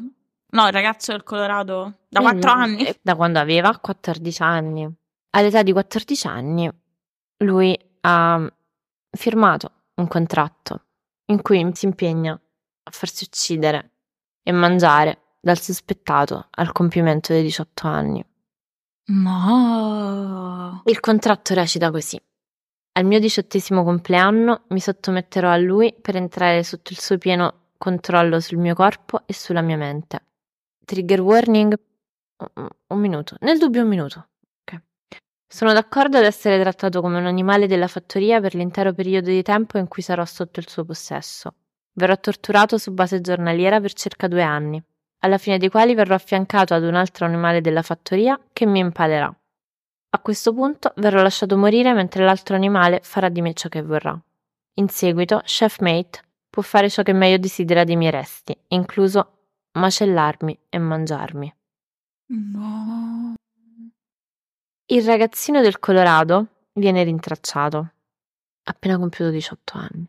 No, 0.52 0.66
il 0.66 0.72
ragazzo 0.72 1.10
del 1.12 1.22
Colorado 1.24 2.00
da 2.08 2.20
Eh, 2.20 2.22
4 2.22 2.54
no, 2.54 2.60
anni. 2.60 2.84
eh, 2.86 2.98
Da 3.02 3.16
quando 3.16 3.38
aveva 3.40 3.76
14 3.78 4.42
anni. 4.42 4.88
All'età 5.34 5.62
di 5.62 5.72
14 5.72 6.26
anni 6.26 6.70
lui 7.38 7.78
ha 8.02 8.52
firmato 9.10 9.70
un 9.94 10.06
contratto 10.06 10.84
in 11.26 11.40
cui 11.40 11.66
si 11.72 11.86
impegna 11.86 12.32
a 12.32 12.90
farsi 12.90 13.24
uccidere 13.24 13.92
e 14.42 14.52
mangiare 14.52 15.36
dal 15.40 15.58
sospettato 15.58 16.48
al 16.50 16.72
compimento 16.72 17.32
dei 17.32 17.42
18 17.42 17.86
anni. 17.86 18.24
No. 19.04 20.82
Il 20.84 21.00
contratto 21.00 21.54
recita 21.54 21.90
così. 21.90 22.20
Al 22.92 23.04
mio 23.06 23.18
diciottesimo 23.18 23.84
compleanno 23.84 24.64
mi 24.68 24.80
sottometterò 24.80 25.50
a 25.50 25.56
lui 25.56 25.94
per 25.98 26.16
entrare 26.16 26.62
sotto 26.62 26.92
il 26.92 27.00
suo 27.00 27.16
pieno 27.16 27.70
controllo 27.78 28.38
sul 28.38 28.58
mio 28.58 28.74
corpo 28.74 29.22
e 29.26 29.32
sulla 29.32 29.62
mia 29.62 29.78
mente. 29.78 30.26
Trigger 30.84 31.20
warning. 31.20 31.74
Un 32.88 33.00
minuto. 33.00 33.36
Nel 33.40 33.58
dubbio 33.58 33.82
un 33.82 33.88
minuto. 33.88 34.26
Sono 35.52 35.74
d'accordo 35.74 36.16
ad 36.16 36.24
essere 36.24 36.58
trattato 36.58 37.02
come 37.02 37.18
un 37.18 37.26
animale 37.26 37.66
della 37.66 37.86
fattoria 37.86 38.40
per 38.40 38.54
l'intero 38.54 38.94
periodo 38.94 39.28
di 39.28 39.42
tempo 39.42 39.76
in 39.76 39.86
cui 39.86 40.00
sarò 40.00 40.24
sotto 40.24 40.60
il 40.60 40.66
suo 40.66 40.82
possesso. 40.82 41.52
Verrò 41.92 42.16
torturato 42.18 42.78
su 42.78 42.90
base 42.92 43.20
giornaliera 43.20 43.78
per 43.78 43.92
circa 43.92 44.28
due 44.28 44.40
anni, 44.40 44.82
alla 45.18 45.36
fine 45.36 45.58
dei 45.58 45.68
quali 45.68 45.94
verrò 45.94 46.14
affiancato 46.14 46.72
ad 46.72 46.84
un 46.84 46.94
altro 46.94 47.26
animale 47.26 47.60
della 47.60 47.82
fattoria 47.82 48.40
che 48.50 48.64
mi 48.64 48.78
impalerà. 48.78 49.26
A 50.14 50.18
questo 50.20 50.54
punto 50.54 50.94
verrò 50.96 51.20
lasciato 51.20 51.58
morire 51.58 51.92
mentre 51.92 52.24
l'altro 52.24 52.56
animale 52.56 53.00
farà 53.02 53.28
di 53.28 53.42
me 53.42 53.52
ciò 53.52 53.68
che 53.68 53.82
vorrà. 53.82 54.18
In 54.76 54.88
seguito, 54.88 55.42
Chef 55.44 55.80
Mate 55.80 56.18
può 56.48 56.62
fare 56.62 56.88
ciò 56.88 57.02
che 57.02 57.12
meglio 57.12 57.36
desidera 57.36 57.84
dei 57.84 57.96
miei 57.96 58.10
resti, 58.10 58.56
incluso 58.68 59.48
macellarmi 59.72 60.58
e 60.70 60.78
mangiarmi. 60.78 61.54
No. 62.28 63.21
Il 64.86 65.04
ragazzino 65.04 65.60
del 65.60 65.78
Colorado 65.78 66.46
viene 66.74 67.02
rintracciato, 67.02 67.92
appena 68.64 68.98
compiuto 68.98 69.30
18 69.30 69.78
anni. 69.78 70.06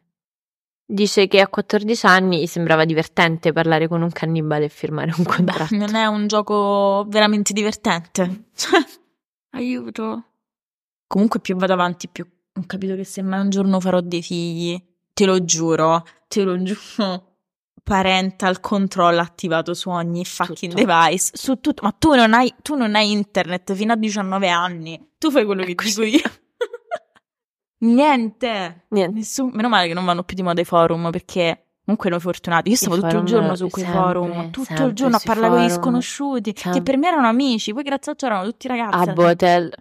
Dice 0.86 1.28
che 1.28 1.40
a 1.40 1.48
14 1.48 2.06
anni 2.06 2.42
gli 2.42 2.48
sembrava 2.48 2.86
divertente 2.86 3.54
parlare 3.54 3.88
con 3.88 4.02
un 4.02 4.12
cannibale 4.12 4.66
e 4.66 4.70
firmare 4.70 5.14
un 5.18 5.24
contratto. 5.24 5.76
Beh, 5.76 5.78
non 5.78 5.96
è 5.96 6.06
un 6.06 6.28
gioco 6.28 7.06
veramente 7.08 7.54
divertente. 7.54 8.50
Aiuto. 9.52 10.24
Comunque 11.08 11.40
più 11.40 11.56
vado 11.56 11.74
avanti 11.74 12.08
più 12.08 12.28
ho 12.56 12.64
capito 12.68 12.96
che 12.96 13.04
se 13.04 13.24
mai 13.24 13.40
un 13.40 13.50
giorno 13.50 13.80
farò 13.80 14.00
dei 14.00 14.22
figli, 14.22 14.80
te 15.12 15.26
lo 15.26 15.44
giuro, 15.44 16.06
te 16.28 16.44
lo 16.44 16.62
giuro. 16.62 17.33
Parental 17.84 18.62
control 18.62 19.20
attivato 19.20 19.74
su 19.74 19.90
ogni 19.90 20.24
fucking 20.24 20.72
Tutto. 20.74 20.86
device, 20.86 21.32
su 21.34 21.60
tutto. 21.60 21.84
Ma 21.84 21.92
tu 21.92 22.16
non 22.16 22.34
hai, 22.34 22.54
tu 22.62 22.76
non 22.76 22.96
hai 22.96 23.12
internet 23.12 23.74
fino 23.74 23.92
a 23.92 23.96
19 23.98 24.48
anni. 24.50 25.12
Tu 25.18 25.30
fai 25.30 25.44
quello 25.46 25.64
che 25.64 25.76
dico 25.76 26.04
io. 26.04 26.22
Niente. 27.80 28.86
Niente. 28.90 29.16
Nessun- 29.18 29.52
meno 29.54 29.68
male 29.70 29.88
che 29.88 29.94
non 29.94 30.06
vanno 30.06 30.24
più 30.24 30.36
di 30.36 30.44
moda 30.44 30.62
i 30.62 30.66
forum 30.66 31.10
perché 31.12 31.72
comunque 31.84 32.10
noi 32.10 32.20
fortunati. 32.22 32.70
Io 32.70 32.76
stavo 32.78 32.96
tutto 33.00 33.18
il 33.18 33.24
giorno 33.26 33.56
su 33.56 33.68
quei 33.70 33.84
sempre, 33.84 34.02
forum, 34.02 34.50
tutto 34.52 34.86
il 34.86 34.94
giorno 34.94 35.18
a 35.18 35.22
parlare 35.24 35.54
con 35.56 35.66
gli 35.66 35.70
sconosciuti 35.70 36.54
che 36.54 36.62
Sempre. 36.62 36.82
per 36.82 36.98
me 36.98 37.08
erano 37.10 37.28
amici. 37.28 37.74
Poi 37.74 37.84
grazie 37.84 38.14
a 38.14 38.16
ciò 38.16 38.28
erano 38.28 38.46
tutti 38.46 38.68
ragazzi. 38.70 39.10
A 39.10 39.14
Botel. 39.14 39.74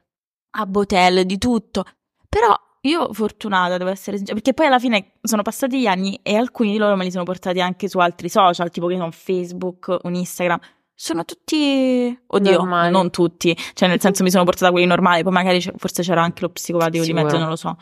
a 0.54 0.66
Botel, 0.66 1.24
di 1.24 1.38
tutto. 1.38 1.84
Però 2.28 2.52
io 2.84 3.12
fortunata, 3.12 3.76
devo 3.76 3.90
essere 3.90 4.16
sincera, 4.16 4.36
perché 4.38 4.54
poi 4.54 4.66
alla 4.66 4.78
fine 4.78 5.12
sono 5.22 5.42
passati 5.42 5.80
gli 5.80 5.86
anni 5.86 6.18
e 6.22 6.36
alcuni 6.36 6.72
di 6.72 6.78
loro 6.78 6.96
me 6.96 7.04
li 7.04 7.10
sono 7.10 7.24
portati 7.24 7.60
anche 7.60 7.88
su 7.88 7.98
altri 7.98 8.28
social, 8.28 8.70
tipo 8.70 8.86
che 8.88 8.96
sono 8.96 9.10
Facebook, 9.10 9.98
un 10.02 10.14
Instagram. 10.14 10.58
Sono 10.94 11.24
tutti, 11.24 12.16
oddio, 12.26 12.58
Normali. 12.58 12.90
non 12.92 13.10
tutti, 13.10 13.56
cioè 13.74 13.88
nel 13.88 14.00
senso 14.00 14.22
mi 14.22 14.30
sono 14.30 14.44
portata 14.44 14.70
quelli 14.70 14.86
normali, 14.86 15.22
poi 15.22 15.32
magari 15.32 15.58
c'è- 15.58 15.72
forse 15.76 16.02
c'era 16.02 16.22
anche 16.22 16.42
lo 16.42 16.50
psicopatico 16.50 17.04
di 17.04 17.12
mezzo, 17.12 17.28
Sicuro. 17.28 17.40
non 17.42 17.50
lo 17.50 17.56
so. 17.56 17.76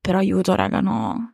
Però 0.00 0.18
aiuto, 0.18 0.54
raga, 0.54 0.80
no. 0.80 1.32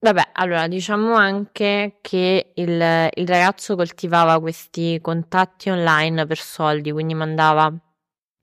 Vabbè, 0.00 0.30
allora 0.34 0.68
diciamo 0.68 1.14
anche 1.14 1.98
che 2.02 2.52
il, 2.54 3.08
il 3.14 3.26
ragazzo 3.26 3.74
coltivava 3.74 4.38
questi 4.38 4.98
contatti 5.00 5.70
online 5.70 6.26
per 6.26 6.36
soldi, 6.38 6.92
quindi 6.92 7.14
mandava 7.14 7.72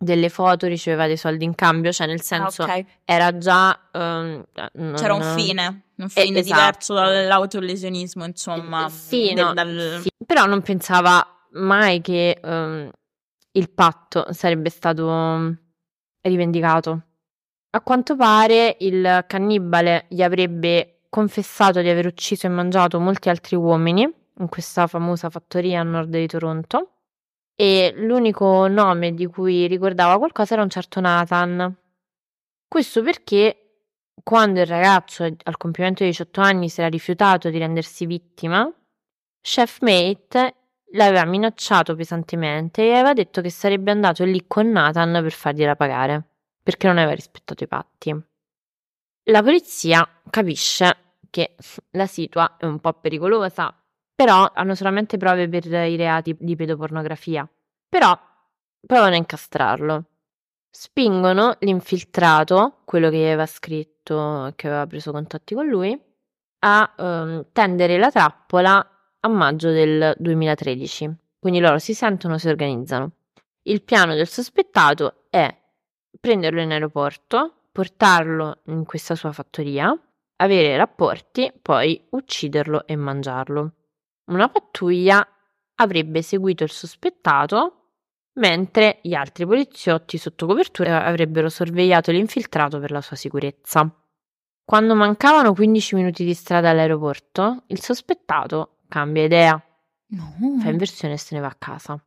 delle 0.01 0.29
foto, 0.29 0.65
riceveva 0.65 1.05
dei 1.05 1.15
soldi 1.17 1.45
in 1.45 1.53
cambio, 1.53 1.91
cioè 1.91 2.07
nel 2.07 2.21
senso 2.21 2.63
Ah, 2.63 2.73
ok. 2.75 2.85
era 3.05 3.37
già... 3.37 3.79
ehm, 3.91 4.43
non- 4.73 4.93
C'era 4.95 5.13
un 5.13 5.21
fine, 5.21 5.81
un 5.97 6.09
fine 6.09 6.39
esatto. 6.39 6.41
diverso 6.59 6.93
dall'autolesionismo, 6.95 8.25
insomma. 8.25 8.89
Sì, 8.89 9.31
del- 9.33 9.45
no, 9.45 9.53
dal- 9.53 9.99
sì, 10.01 10.09
però 10.25 10.45
non 10.47 10.61
pensava 10.61 11.23
mai 11.51 12.01
che 12.01 12.39
ehm, 12.43 12.89
il 13.51 13.69
patto 13.69 14.33
sarebbe 14.33 14.69
stato 14.69 15.07
mm, 15.09 15.51
rivendicato. 16.21 17.01
A 17.71 17.81
quanto 17.81 18.15
pare 18.15 18.77
il 18.79 19.23
cannibale 19.27 20.05
gli 20.09 20.21
avrebbe 20.23 21.01
confessato 21.09 21.81
di 21.81 21.89
aver 21.89 22.05
ucciso 22.07 22.47
e 22.47 22.49
mangiato 22.49 22.99
molti 22.99 23.29
altri 23.29 23.55
uomini 23.55 24.01
in 24.39 24.49
questa 24.49 24.87
famosa 24.87 25.29
fattoria 25.29 25.81
a 25.81 25.83
nord 25.83 26.09
di 26.09 26.25
Toronto 26.27 26.89
e 27.55 27.93
l'unico 27.95 28.67
nome 28.67 29.13
di 29.13 29.25
cui 29.27 29.67
ricordava 29.67 30.17
qualcosa 30.17 30.53
era 30.53 30.63
un 30.63 30.69
certo 30.69 30.99
Nathan. 30.99 31.75
Questo 32.67 33.01
perché 33.03 33.61
quando 34.23 34.59
il 34.59 34.65
ragazzo 34.65 35.23
al 35.23 35.57
compimento 35.57 36.03
di 36.03 36.09
18 36.09 36.41
anni 36.41 36.69
si 36.69 36.79
era 36.79 36.89
rifiutato 36.89 37.49
di 37.49 37.57
rendersi 37.57 38.05
vittima, 38.05 38.71
Chef 39.41 39.79
Mate 39.81 40.55
l'aveva 40.93 41.25
minacciato 41.25 41.95
pesantemente 41.95 42.83
e 42.83 42.93
aveva 42.93 43.13
detto 43.13 43.41
che 43.41 43.49
sarebbe 43.49 43.91
andato 43.91 44.23
lì 44.23 44.45
con 44.47 44.69
Nathan 44.69 45.19
per 45.21 45.31
fargliela 45.31 45.75
pagare, 45.75 46.23
perché 46.61 46.87
non 46.87 46.97
aveva 46.97 47.13
rispettato 47.13 47.63
i 47.63 47.67
patti. 47.67 48.15
La 49.25 49.41
polizia 49.41 50.07
capisce 50.29 50.97
che 51.29 51.55
la 51.91 52.07
situa 52.07 52.57
è 52.57 52.65
un 52.65 52.79
po' 52.79 52.93
pericolosa, 52.93 53.73
però 54.21 54.51
hanno 54.53 54.75
solamente 54.75 55.17
prove 55.17 55.49
per 55.49 55.65
i 55.65 55.95
reati 55.95 56.37
di 56.39 56.55
pedopornografia. 56.55 57.49
Però 57.89 58.15
provano 58.85 59.15
a 59.15 59.17
incastrarlo. 59.17 60.03
Spingono 60.69 61.55
l'infiltrato, 61.61 62.81
quello 62.85 63.09
che 63.09 63.15
aveva 63.15 63.47
scritto, 63.47 64.53
che 64.55 64.67
aveva 64.67 64.85
preso 64.85 65.11
contatti 65.11 65.55
con 65.55 65.65
lui, 65.65 65.99
a 66.59 66.93
ehm, 66.95 67.47
tendere 67.51 67.97
la 67.97 68.11
trappola 68.11 68.87
a 69.21 69.27
maggio 69.27 69.71
del 69.71 70.13
2013. 70.19 71.09
Quindi 71.39 71.59
loro 71.59 71.79
si 71.79 71.95
sentono, 71.95 72.37
si 72.37 72.47
organizzano. 72.47 73.13
Il 73.63 73.81
piano 73.81 74.13
del 74.13 74.27
sospettato 74.27 75.23
è 75.31 75.51
prenderlo 76.19 76.61
in 76.61 76.71
aeroporto, 76.71 77.55
portarlo 77.71 78.59
in 78.65 78.85
questa 78.85 79.15
sua 79.15 79.31
fattoria, 79.31 79.99
avere 80.35 80.77
rapporti, 80.77 81.51
poi 81.59 81.99
ucciderlo 82.11 82.85
e 82.85 82.95
mangiarlo. 82.95 83.71
Una 84.25 84.49
pattuglia 84.49 85.25
avrebbe 85.75 86.21
seguito 86.21 86.63
il 86.63 86.71
sospettato 86.71 87.75
mentre 88.33 88.99
gli 89.01 89.13
altri 89.13 89.45
poliziotti 89.45 90.17
sotto 90.17 90.45
copertura 90.45 91.03
avrebbero 91.03 91.49
sorvegliato 91.49 92.11
l'infiltrato 92.11 92.79
per 92.79 92.91
la 92.91 93.01
sua 93.01 93.15
sicurezza. 93.15 93.93
Quando 94.63 94.95
mancavano 94.95 95.53
15 95.53 95.95
minuti 95.95 96.23
di 96.23 96.33
strada 96.33 96.69
all'aeroporto, 96.69 97.63
il 97.67 97.81
sospettato 97.81 98.77
cambia 98.87 99.23
idea, 99.23 99.65
No. 100.13 100.35
fa 100.61 100.69
inversione 100.69 101.15
e 101.15 101.17
se 101.17 101.35
ne 101.35 101.41
va 101.41 101.47
a 101.47 101.55
casa. 101.57 102.01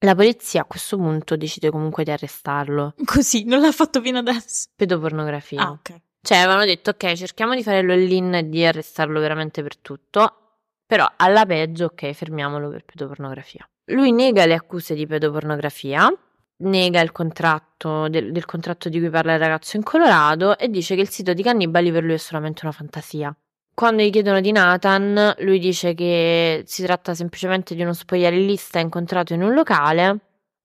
La 0.00 0.14
polizia 0.14 0.62
a 0.62 0.64
questo 0.64 0.96
punto 0.96 1.36
decide 1.36 1.70
comunque 1.70 2.04
di 2.04 2.10
arrestarlo. 2.10 2.94
Così, 3.04 3.44
non 3.44 3.60
l'ha 3.60 3.72
fatto 3.72 4.02
fino 4.02 4.18
adesso. 4.18 4.68
Pedopornografia. 4.76 5.62
Ah, 5.62 5.70
ok. 5.70 6.00
Cioè, 6.20 6.38
avevano 6.38 6.64
detto, 6.66 6.90
ok, 6.90 7.12
cerchiamo 7.14 7.54
di 7.54 7.62
fare 7.62 7.82
l'all-in 7.82 8.34
e 8.34 8.48
di 8.48 8.64
arrestarlo 8.64 9.20
veramente 9.20 9.62
per 9.62 9.76
tutto, 9.78 10.45
però 10.86 11.06
alla 11.16 11.44
peggio, 11.44 11.86
ok, 11.86 12.12
fermiamolo 12.12 12.70
per 12.70 12.84
pedopornografia. 12.84 13.68
Lui 13.86 14.12
nega 14.12 14.46
le 14.46 14.54
accuse 14.54 14.94
di 14.94 15.06
pedopornografia, 15.06 16.10
nega 16.58 17.00
il 17.00 17.12
contratto, 17.12 18.08
del, 18.08 18.32
del 18.32 18.44
contratto 18.44 18.88
di 18.88 18.98
cui 18.98 19.10
parla 19.10 19.34
il 19.34 19.40
ragazzo 19.40 19.76
in 19.76 19.82
Colorado 19.82 20.56
e 20.56 20.68
dice 20.68 20.94
che 20.94 21.02
il 21.02 21.10
sito 21.10 21.32
di 21.32 21.42
cannibali 21.42 21.90
per 21.92 22.04
lui 22.04 22.14
è 22.14 22.18
solamente 22.18 22.60
una 22.64 22.72
fantasia. 22.72 23.36
Quando 23.74 24.02
gli 24.02 24.10
chiedono 24.10 24.40
di 24.40 24.52
Nathan, 24.52 25.34
lui 25.40 25.58
dice 25.58 25.92
che 25.92 26.62
si 26.64 26.82
tratta 26.82 27.14
semplicemente 27.14 27.74
di 27.74 27.82
uno 27.82 27.92
spogliarellista 27.92 28.78
incontrato 28.78 29.34
in 29.34 29.42
un 29.42 29.52
locale, 29.52 30.18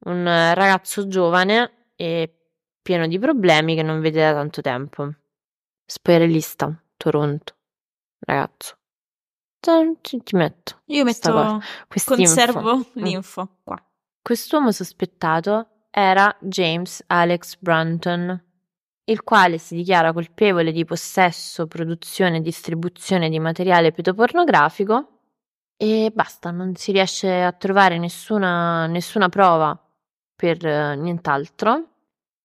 un 0.06 0.24
ragazzo 0.54 1.08
giovane 1.08 1.90
e 1.96 2.34
pieno 2.82 3.08
di 3.08 3.20
problemi 3.20 3.76
che 3.76 3.84
non 3.84 4.00
vede 4.00 4.22
da 4.22 4.34
tanto 4.34 4.62
tempo. 4.62 5.14
Spoilerista, 5.86 6.74
Toronto. 6.96 7.54
Ragazzo. 8.20 8.81
Ti 9.62 10.36
metto. 10.36 10.82
Io 10.88 11.04
metto, 11.04 11.32
conservo 12.04 12.78
Mm. 12.78 12.82
l'info 13.04 13.50
qua. 13.64 13.82
Quest'uomo 14.22 14.72
sospettato 14.72 15.68
era 15.92 16.36
James 16.40 17.04
Alex 17.08 17.58
Brunton, 17.60 18.44
il 19.06 19.24
quale 19.24 19.58
si 19.58 19.76
dichiara 19.76 20.14
colpevole 20.14 20.72
di 20.72 20.84
possesso, 20.86 21.68
produzione 21.68 22.38
e 22.38 22.42
distribuzione 22.42 23.30
di 23.30 23.40
materiale 23.40 23.92
pedopornografico 23.92 25.08
e 25.78 26.12
basta, 26.14 26.52
non 26.52 26.76
si 26.76 26.92
riesce 26.92 27.42
a 27.42 27.52
trovare 27.52 27.98
nessuna, 27.98 28.86
nessuna 28.88 29.30
prova 29.30 29.78
per 30.36 30.66
eh, 30.66 30.96
nient'altro 30.96 31.88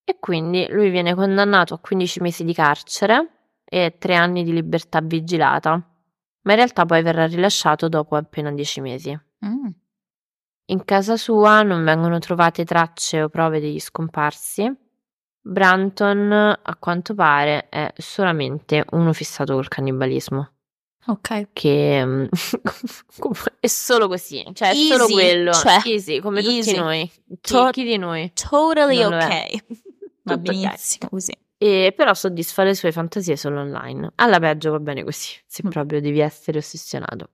e 0.04 0.18
quindi 0.18 0.66
lui 0.70 0.90
viene 0.90 1.14
condannato 1.14 1.74
a 1.74 1.78
15 1.78 2.20
mesi 2.20 2.44
di 2.44 2.52
carcere 2.54 3.28
e 3.64 3.96
3 3.98 4.14
anni 4.14 4.44
di 4.44 4.52
libertà 4.52 5.00
vigilata, 5.02 5.82
ma 6.46 6.52
in 6.52 6.58
realtà 6.58 6.86
poi 6.86 7.02
verrà 7.02 7.26
rilasciato 7.26 7.88
dopo 7.88 8.14
appena 8.16 8.50
10 8.52 8.80
mesi. 8.80 9.20
Mm. 9.44 9.66
In 10.68 10.84
casa 10.84 11.16
sua 11.16 11.62
non 11.62 11.84
vengono 11.84 12.18
trovate 12.18 12.64
tracce 12.64 13.22
o 13.22 13.28
prove 13.28 13.60
degli 13.60 13.78
scomparsi, 13.80 14.72
Branton, 15.40 16.32
a 16.32 16.76
quanto 16.76 17.14
pare, 17.14 17.68
è 17.68 17.92
solamente 17.96 18.84
uno 18.92 19.12
fissato 19.12 19.54
col 19.54 19.68
cannibalismo. 19.68 20.52
Ok. 21.06 21.48
Che 21.52 22.04
mm, 22.04 22.24
è 23.60 23.66
solo 23.68 24.08
così, 24.08 24.44
cioè 24.54 24.70
è 24.70 24.74
solo 24.74 25.04
Easy, 25.04 25.12
quello. 25.12 25.52
cioè, 25.52 25.80
easy, 25.84 26.20
come 26.20 26.40
easy. 26.40 26.70
tutti 26.70 26.76
noi. 26.76 27.12
Chi, 27.40 27.68
chi 27.70 27.84
di 27.84 27.96
noi? 27.96 28.32
Totally 28.34 29.02
ok. 29.02 29.64
Va 30.22 30.36
benissimo 30.36 31.08
così. 31.10 31.32
E 31.58 31.92
però 31.96 32.12
soddisfa 32.14 32.62
le 32.64 32.74
sue 32.74 32.92
fantasie 32.92 33.36
solo 33.36 33.60
online. 33.60 34.12
Alla 34.16 34.38
peggio 34.38 34.70
va 34.72 34.78
bene 34.80 35.02
così, 35.04 35.34
se 35.46 35.62
Mm. 35.66 35.70
proprio 35.70 36.00
devi 36.00 36.20
essere 36.20 36.58
ossessionato. 36.58 37.30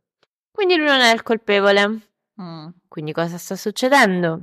Quindi 0.51 0.77
lui 0.77 0.87
non 0.87 1.01
è 1.01 1.13
il 1.13 1.23
colpevole. 1.23 2.01
Mm. 2.41 2.69
Quindi 2.89 3.13
cosa 3.13 3.37
sta 3.39 3.57
succedendo? 3.57 4.41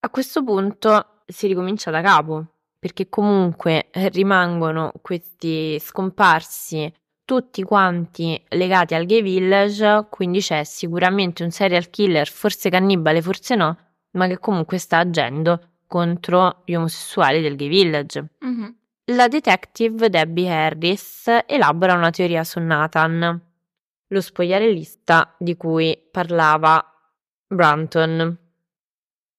A 0.00 0.10
questo 0.10 0.42
punto 0.42 1.22
si 1.26 1.46
ricomincia 1.46 1.90
da 1.90 2.00
capo, 2.00 2.44
perché 2.78 3.08
comunque 3.08 3.88
eh, 3.90 4.08
rimangono 4.08 4.92
questi 5.02 5.78
scomparsi 5.80 6.92
tutti 7.24 7.62
quanti 7.62 8.42
legati 8.50 8.94
al 8.94 9.04
gay 9.04 9.20
village, 9.22 10.06
quindi 10.10 10.40
c'è 10.40 10.64
sicuramente 10.64 11.42
un 11.44 11.50
serial 11.50 11.90
killer, 11.90 12.26
forse 12.28 12.70
cannibale, 12.70 13.20
forse 13.20 13.54
no, 13.54 13.76
ma 14.12 14.26
che 14.26 14.38
comunque 14.38 14.78
sta 14.78 14.98
agendo 14.98 15.60
contro 15.86 16.62
gli 16.64 16.74
omosessuali 16.74 17.40
del 17.42 17.56
gay 17.56 17.68
village. 17.68 18.28
Mhm. 18.40 18.76
La 19.10 19.26
detective 19.26 20.10
Debbie 20.10 20.50
Harris 20.50 21.30
elabora 21.46 21.94
una 21.94 22.10
teoria 22.10 22.44
su 22.44 22.60
Nathan, 22.60 23.40
lo 24.06 24.20
spogliarellista 24.20 25.34
di 25.38 25.56
cui 25.56 25.98
parlava 26.10 26.84
Branton. 27.46 28.38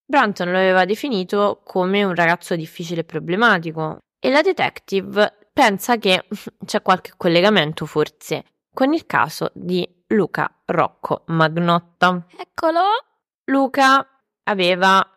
Branton 0.04 0.50
lo 0.50 0.58
aveva 0.58 0.86
definito 0.86 1.62
come 1.64 2.04
un 2.04 2.16
ragazzo 2.16 2.56
difficile 2.56 3.02
e 3.02 3.04
problematico 3.04 4.00
e 4.20 4.32
la 4.32 4.42
detective 4.42 5.50
pensa 5.54 5.98
che 5.98 6.26
c'è 6.66 6.82
qualche 6.82 7.14
collegamento 7.16 7.86
forse 7.86 8.46
con 8.74 8.92
il 8.92 9.06
caso 9.06 9.52
di 9.54 9.88
Luca 10.08 10.52
Rocco 10.66 11.26
Magnotta. 11.28 12.26
Eccolo. 12.36 12.82
Luca 13.46 14.04
aveva 14.46 15.08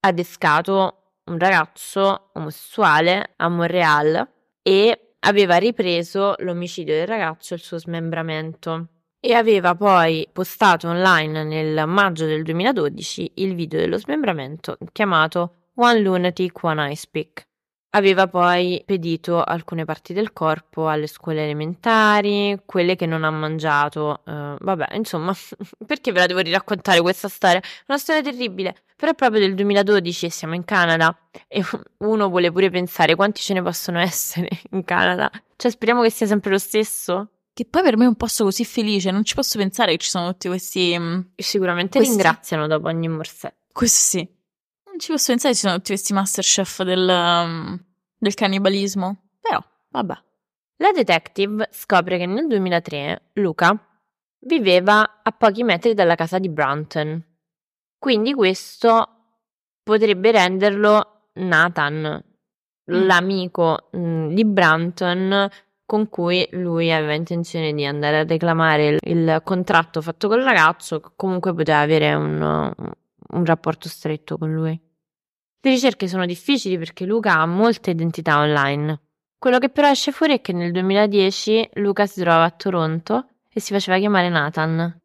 adescato 0.00 0.99
un 1.30 1.38
ragazzo 1.38 2.30
omosessuale 2.34 3.34
a 3.36 3.48
Montreal 3.48 4.28
e 4.62 5.14
aveva 5.20 5.56
ripreso 5.56 6.34
l'omicidio 6.38 6.94
del 6.94 7.06
ragazzo 7.06 7.54
e 7.54 7.56
il 7.56 7.62
suo 7.62 7.78
smembramento. 7.78 8.88
E 9.20 9.34
aveva 9.34 9.74
poi 9.74 10.26
postato 10.32 10.88
online 10.88 11.44
nel 11.44 11.86
maggio 11.86 12.24
del 12.24 12.42
2012 12.42 13.32
il 13.36 13.54
video 13.54 13.78
dello 13.78 13.98
smembramento 13.98 14.78
chiamato 14.92 15.68
One 15.74 16.00
Lunatic, 16.00 16.62
One 16.64 16.90
Ice 16.90 17.06
Pick. 17.10 17.49
Aveva 17.92 18.28
poi 18.28 18.80
pedito 18.86 19.42
alcune 19.42 19.84
parti 19.84 20.12
del 20.12 20.32
corpo 20.32 20.88
alle 20.88 21.08
scuole 21.08 21.42
elementari, 21.42 22.60
quelle 22.64 22.94
che 22.94 23.06
non 23.06 23.24
ha 23.24 23.30
mangiato. 23.30 24.22
eh, 24.26 24.54
vabbè, 24.60 24.94
insomma, 24.94 25.34
perché 25.86 26.12
ve 26.12 26.20
la 26.20 26.26
devo 26.26 26.38
riraccontare 26.40 27.00
questa 27.00 27.28
storia? 27.28 27.60
Una 27.88 27.98
storia 27.98 28.22
terribile, 28.22 28.76
però 28.94 29.10
è 29.10 29.14
proprio 29.16 29.40
del 29.40 29.54
2012 29.56 30.26
e 30.26 30.30
siamo 30.30 30.54
in 30.54 30.64
Canada 30.64 31.16
e 31.48 31.64
uno 31.98 32.28
vuole 32.28 32.52
pure 32.52 32.70
pensare 32.70 33.16
quanti 33.16 33.40
ce 33.40 33.54
ne 33.54 33.62
possono 33.62 33.98
essere 33.98 34.48
in 34.70 34.84
Canada. 34.84 35.28
Cioè, 35.56 35.70
speriamo 35.70 36.02
che 36.02 36.10
sia 36.10 36.26
sempre 36.26 36.50
lo 36.52 36.58
stesso. 36.58 37.30
Che 37.52 37.66
poi 37.68 37.82
per 37.82 37.96
me 37.96 38.04
è 38.04 38.08
un 38.08 38.14
posto 38.14 38.44
così 38.44 38.64
felice, 38.64 39.10
non 39.10 39.24
ci 39.24 39.34
posso 39.34 39.58
pensare 39.58 39.90
che 39.92 39.98
ci 39.98 40.08
sono 40.08 40.30
tutti 40.30 40.46
questi... 40.46 40.96
mm, 40.96 41.20
E 41.34 41.42
sicuramente 41.42 41.98
Questi- 41.98 42.14
ringraziano 42.14 42.68
dopo 42.68 42.86
ogni 42.86 43.08
morsetto. 43.08 43.56
Questo 43.72 44.18
sì. 44.18 44.28
Non 45.00 45.08
ci 45.08 45.14
posso 45.14 45.32
pensare 45.32 45.54
ci 45.54 45.60
sono 45.60 45.76
tutti 45.76 45.92
questi 45.92 46.12
masterchef 46.12 46.82
del, 46.82 47.08
um, 47.08 47.84
del 48.18 48.34
cannibalismo. 48.34 49.30
Però, 49.40 49.58
vabbè. 49.88 50.14
La 50.76 50.92
detective 50.92 51.68
scopre 51.72 52.18
che 52.18 52.26
nel 52.26 52.46
2003 52.46 53.30
Luca 53.34 53.74
viveva 54.40 55.22
a 55.22 55.32
pochi 55.32 55.62
metri 55.62 55.94
dalla 55.94 56.16
casa 56.16 56.38
di 56.38 56.50
Branton. 56.50 57.24
Quindi 57.98 58.34
questo 58.34 59.08
potrebbe 59.82 60.32
renderlo 60.32 61.28
Nathan, 61.32 62.22
l'amico 62.90 63.88
mh, 63.92 64.34
di 64.34 64.44
Branton 64.44 65.48
con 65.86 66.10
cui 66.10 66.46
lui 66.50 66.92
aveva 66.92 67.14
intenzione 67.14 67.72
di 67.72 67.86
andare 67.86 68.18
a 68.18 68.24
reclamare 68.24 68.86
il, 68.88 68.98
il 69.04 69.40
contratto 69.44 70.02
fatto 70.02 70.28
col 70.28 70.42
ragazzo, 70.42 71.00
che 71.00 71.08
comunque 71.16 71.54
poteva 71.54 71.80
avere 71.80 72.12
un, 72.12 72.70
un 73.30 73.44
rapporto 73.46 73.88
stretto 73.88 74.36
con 74.36 74.52
lui. 74.52 74.88
Le 75.62 75.70
ricerche 75.70 76.08
sono 76.08 76.24
difficili 76.24 76.78
perché 76.78 77.04
Luca 77.04 77.38
ha 77.38 77.46
molte 77.46 77.90
identità 77.90 78.38
online. 78.38 78.98
Quello 79.38 79.58
che 79.58 79.68
però 79.68 79.90
esce 79.90 80.10
fuori 80.10 80.34
è 80.34 80.40
che 80.40 80.54
nel 80.54 80.72
2010 80.72 81.70
Luca 81.74 82.06
si 82.06 82.20
trovava 82.20 82.44
a 82.44 82.50
Toronto 82.50 83.28
e 83.52 83.60
si 83.60 83.72
faceva 83.72 83.98
chiamare 83.98 84.30
Nathan, 84.30 84.98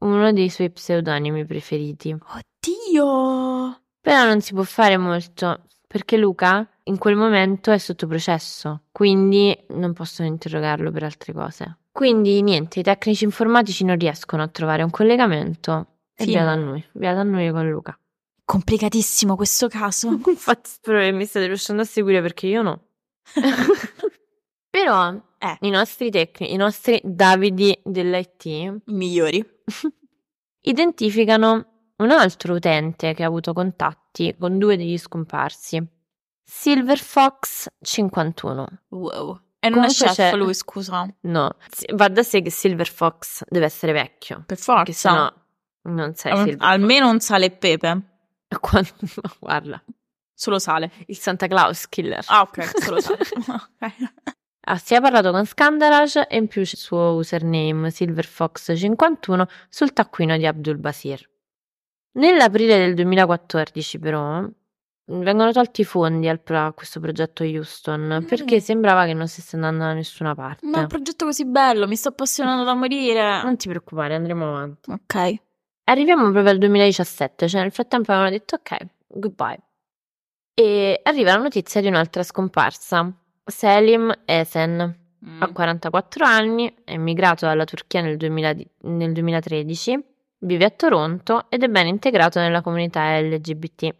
uno 0.00 0.32
dei 0.32 0.48
suoi 0.48 0.70
pseudonimi 0.70 1.44
preferiti. 1.44 2.12
Oddio! 2.12 3.80
Però 4.00 4.24
non 4.24 4.40
si 4.40 4.54
può 4.54 4.62
fare 4.62 4.96
molto 4.96 5.66
perché 5.86 6.16
Luca 6.16 6.66
in 6.84 6.96
quel 6.96 7.16
momento 7.16 7.70
è 7.70 7.78
sotto 7.78 8.06
processo, 8.06 8.84
quindi 8.92 9.54
non 9.70 9.92
possono 9.92 10.28
interrogarlo 10.28 10.90
per 10.90 11.02
altre 11.02 11.32
cose. 11.32 11.78
Quindi 11.92 12.40
niente, 12.42 12.80
i 12.80 12.82
tecnici 12.82 13.24
informatici 13.24 13.84
non 13.84 13.98
riescono 13.98 14.42
a 14.42 14.48
trovare 14.48 14.82
un 14.82 14.90
collegamento 14.90 15.98
e 16.14 16.24
via 16.24 16.44
da 16.44 16.54
noi, 16.54 16.82
via 16.92 17.12
da 17.12 17.22
noi 17.22 17.50
con 17.50 17.68
Luca. 17.68 17.98
Complicatissimo 18.50 19.36
questo 19.36 19.68
caso. 19.68 20.08
Infatti 20.26 20.68
spero 20.70 20.98
che 20.98 21.12
mi 21.12 21.24
state 21.24 21.46
riuscendo 21.46 21.82
a 21.82 21.84
seguire 21.84 22.20
perché 22.20 22.48
io 22.48 22.62
no. 22.62 22.80
Però 24.68 25.12
Eh. 25.38 25.56
i 25.60 25.70
nostri 25.70 26.10
tecnici, 26.10 26.52
i 26.52 26.56
nostri 26.56 27.00
Davidi 27.04 27.78
dell'IT 27.84 28.82
Migliori. 28.86 29.44
identificano 30.62 31.92
un 31.96 32.10
altro 32.10 32.54
utente 32.54 33.14
che 33.14 33.22
ha 33.22 33.26
avuto 33.26 33.52
contatti 33.52 34.34
con 34.38 34.58
due 34.58 34.76
degli 34.76 34.98
scomparsi. 34.98 35.80
Silver 36.42 36.98
Fox 36.98 37.68
51. 37.80 38.66
Wow. 38.88 39.40
E 39.60 39.68
non 39.68 39.78
è 39.84 39.86
Comunque 39.86 40.06
chef 40.06 40.14
c'è- 40.14 40.34
lui, 40.36 40.54
scusa. 40.54 41.06
No, 41.22 41.54
va 41.94 42.08
da 42.08 42.22
sé 42.24 42.42
che 42.42 42.50
Silver 42.50 42.88
Fox 42.88 43.44
deve 43.48 43.66
essere 43.66 43.92
vecchio, 43.92 44.38
Per 44.38 44.46
perché 44.46 44.62
forza. 44.62 44.92
sennò 44.92 45.32
non 45.82 46.14
sei 46.14 46.36
Silver 46.36 46.56
almeno 46.60 47.08
un 47.10 47.20
sale 47.20 47.46
e 47.46 47.50
pepe. 47.52 48.09
Quando- 48.60 48.90
Guarda, 49.38 49.82
Solo 50.34 50.58
sale. 50.58 50.90
il 51.06 51.16
Santa 51.18 51.46
Claus 51.46 51.88
killer. 51.88 52.24
Ah, 52.28 52.42
ok, 52.42 52.80
solo 52.82 53.00
sale. 53.00 53.18
Ok. 53.48 53.92
Ah, 54.64 54.76
si 54.76 54.94
è 54.94 55.00
parlato 55.00 55.30
con 55.32 55.44
Scandalage 55.46 56.26
e 56.28 56.36
in 56.36 56.46
più 56.46 56.60
il 56.60 56.66
suo 56.66 57.14
username 57.14 57.88
SilverFox51 57.88 59.48
sul 59.68 59.92
taccuino 59.92 60.36
di 60.36 60.46
Abdul 60.46 60.76
Basir. 60.76 61.28
Nell'aprile 62.12 62.76
del 62.78 62.94
2014 62.94 63.98
però 63.98 64.44
vengono 65.06 65.50
tolti 65.52 65.80
i 65.80 65.84
fondi 65.84 66.28
al 66.28 66.40
pro- 66.40 66.66
a 66.66 66.72
questo 66.72 67.00
progetto 67.00 67.42
Houston 67.42 68.24
perché 68.28 68.60
sembrava 68.60 69.06
che 69.06 69.14
non 69.14 69.26
stesse 69.28 69.56
andando 69.56 69.84
da 69.84 69.92
nessuna 69.94 70.34
parte. 70.34 70.66
Ma 70.66 70.78
è 70.78 70.80
un 70.82 70.86
progetto 70.88 71.24
così 71.24 71.44
bello, 71.46 71.86
mi 71.88 71.96
sto 71.96 72.08
appassionando 72.10 72.62
da 72.64 72.74
morire. 72.74 73.42
Non 73.42 73.56
ti 73.56 73.68
preoccupare, 73.68 74.14
andremo 74.14 74.46
avanti. 74.48 74.90
Ok. 74.90 75.34
Arriviamo 75.90 76.30
proprio 76.30 76.52
al 76.52 76.58
2017, 76.58 77.48
cioè 77.48 77.62
nel 77.62 77.72
frattempo 77.72 78.12
avevano 78.12 78.30
detto 78.30 78.54
ok, 78.54 78.76
goodbye. 79.08 79.58
E 80.54 81.00
arriva 81.02 81.32
la 81.32 81.42
notizia 81.42 81.80
di 81.80 81.88
un'altra 81.88 82.22
scomparsa. 82.22 83.12
Selim 83.44 84.12
Esen, 84.24 84.98
Mm. 85.26 85.42
ha 85.42 85.52
44 85.52 86.24
anni, 86.24 86.72
è 86.82 86.92
emigrato 86.92 87.44
dalla 87.44 87.64
Turchia 87.64 88.00
nel, 88.00 88.16
2000 88.16 88.54
nel 88.82 89.12
2013, 89.12 90.02
vive 90.38 90.64
a 90.64 90.70
Toronto 90.70 91.50
ed 91.50 91.62
è 91.62 91.68
ben 91.68 91.88
integrato 91.88 92.38
nella 92.40 92.62
comunità 92.62 93.18
LGBT. 93.20 93.94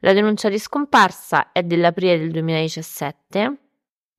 La 0.00 0.12
denuncia 0.12 0.48
di 0.48 0.58
scomparsa 0.60 1.50
è 1.50 1.64
dell'aprile 1.64 2.18
del 2.18 2.30
2017. 2.30 3.58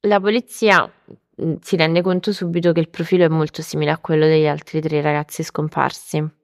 La 0.08 0.20
polizia 0.20 0.92
mh, 1.36 1.54
si 1.62 1.78
rende 1.78 2.02
conto 2.02 2.34
subito 2.34 2.74
che 2.74 2.82
il 2.82 2.90
profilo 2.90 3.24
è 3.24 3.30
molto 3.30 3.62
simile 3.62 3.92
a 3.92 3.98
quello 3.98 4.26
degli 4.26 4.48
altri 4.48 4.82
tre 4.82 5.02
ragazzi 5.02 5.42
scomparsi. 5.44 6.38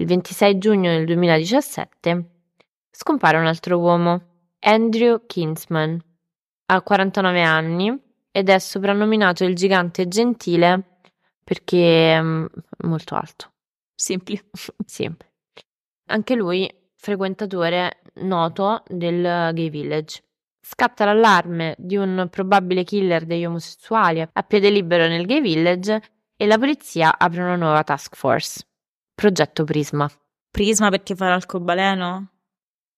Il 0.00 0.06
26 0.06 0.58
giugno 0.58 0.90
del 0.90 1.04
2017 1.06 2.30
scompare 2.88 3.36
un 3.36 3.46
altro 3.46 3.78
uomo, 3.78 4.52
Andrew 4.60 5.26
Kinsman. 5.26 6.00
Ha 6.66 6.82
49 6.82 7.42
anni 7.42 8.00
ed 8.30 8.48
è 8.48 8.60
soprannominato 8.60 9.42
il 9.42 9.56
gigante 9.56 10.06
gentile 10.06 11.00
perché 11.42 12.14
è 12.14 12.22
mm, 12.22 12.46
molto 12.84 13.16
alto. 13.16 13.52
Simpli. 13.92 14.40
Sì. 14.86 15.10
Anche 16.10 16.34
lui 16.36 16.72
frequentatore 16.94 18.02
noto 18.20 18.84
del 18.86 19.50
gay 19.52 19.68
village. 19.68 20.22
Scatta 20.60 21.06
l'allarme 21.06 21.74
di 21.76 21.96
un 21.96 22.28
probabile 22.30 22.84
killer 22.84 23.24
degli 23.24 23.44
omosessuali 23.44 24.20
a 24.20 24.42
piede 24.44 24.70
libero 24.70 25.08
nel 25.08 25.26
gay 25.26 25.40
village 25.40 26.00
e 26.36 26.46
la 26.46 26.56
polizia 26.56 27.18
apre 27.18 27.42
una 27.42 27.56
nuova 27.56 27.82
task 27.82 28.14
force. 28.14 28.67
Progetto 29.18 29.64
Prisma. 29.64 30.08
Prisma 30.48 30.90
perché 30.90 31.16
fa 31.16 31.28
l'arcobaleno? 31.30 32.28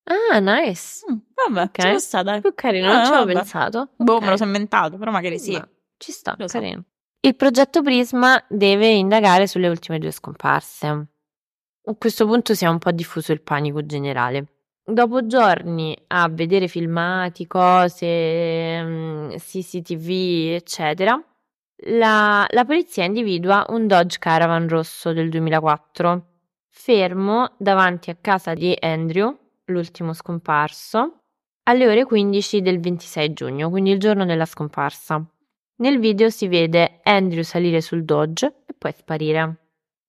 Ah, 0.04 0.38
nice. 0.38 1.00
Mm, 1.10 1.16
vabbè, 1.34 1.62
Ok. 1.62 1.92
ci 1.94 1.98
sta, 1.98 2.22
dai. 2.22 2.42
Più 2.42 2.52
carino, 2.54 2.90
Ah, 2.90 2.94
non 2.96 3.04
ci 3.06 3.12
avevo 3.12 3.38
pensato. 3.38 3.88
Boh, 3.96 4.16
Ok. 4.16 4.22
me 4.24 4.28
lo 4.28 4.36
sono 4.36 4.50
inventato, 4.50 4.98
però 4.98 5.10
magari 5.10 5.38
sì. 5.38 5.52
Ma 5.52 5.66
ci 5.96 6.12
sta, 6.12 6.34
Lo 6.36 6.46
so. 6.46 6.58
carino. 6.58 6.84
Il 7.20 7.34
progetto 7.36 7.80
Prisma 7.82 8.42
deve 8.50 8.88
indagare 8.88 9.46
sulle 9.46 9.68
ultime 9.68 9.98
due 9.98 10.10
scomparse. 10.10 10.86
A 10.86 11.94
questo 11.96 12.26
punto 12.26 12.54
si 12.54 12.66
è 12.66 12.68
un 12.68 12.78
po' 12.78 12.90
diffuso 12.90 13.32
il 13.32 13.40
panico 13.40 13.84
generale. 13.86 14.44
Dopo 14.84 15.24
giorni 15.26 15.96
a 16.08 16.28
vedere 16.28 16.68
filmati, 16.68 17.46
cose, 17.46 18.82
mm, 18.82 19.30
CCTV, 19.36 20.52
eccetera, 20.54 21.18
la, 21.84 22.46
la 22.48 22.64
polizia 22.64 23.04
individua 23.04 23.64
un 23.70 23.86
Dodge 23.86 24.18
Caravan 24.18 24.68
rosso 24.68 25.12
del 25.12 25.30
2004, 25.30 26.26
fermo 26.68 27.54
davanti 27.58 28.10
a 28.10 28.16
casa 28.20 28.54
di 28.54 28.76
Andrew, 28.78 29.36
l'ultimo 29.66 30.12
scomparso, 30.12 31.20
alle 31.64 31.86
ore 31.86 32.04
15 32.04 32.60
del 32.60 32.80
26 32.80 33.32
giugno, 33.32 33.70
quindi 33.70 33.92
il 33.92 33.98
giorno 33.98 34.24
della 34.24 34.44
scomparsa. 34.44 35.24
Nel 35.76 35.98
video 35.98 36.28
si 36.28 36.48
vede 36.48 37.00
Andrew 37.04 37.42
salire 37.42 37.80
sul 37.80 38.04
Dodge 38.04 38.62
e 38.66 38.74
poi 38.76 38.92
sparire. 38.92 39.56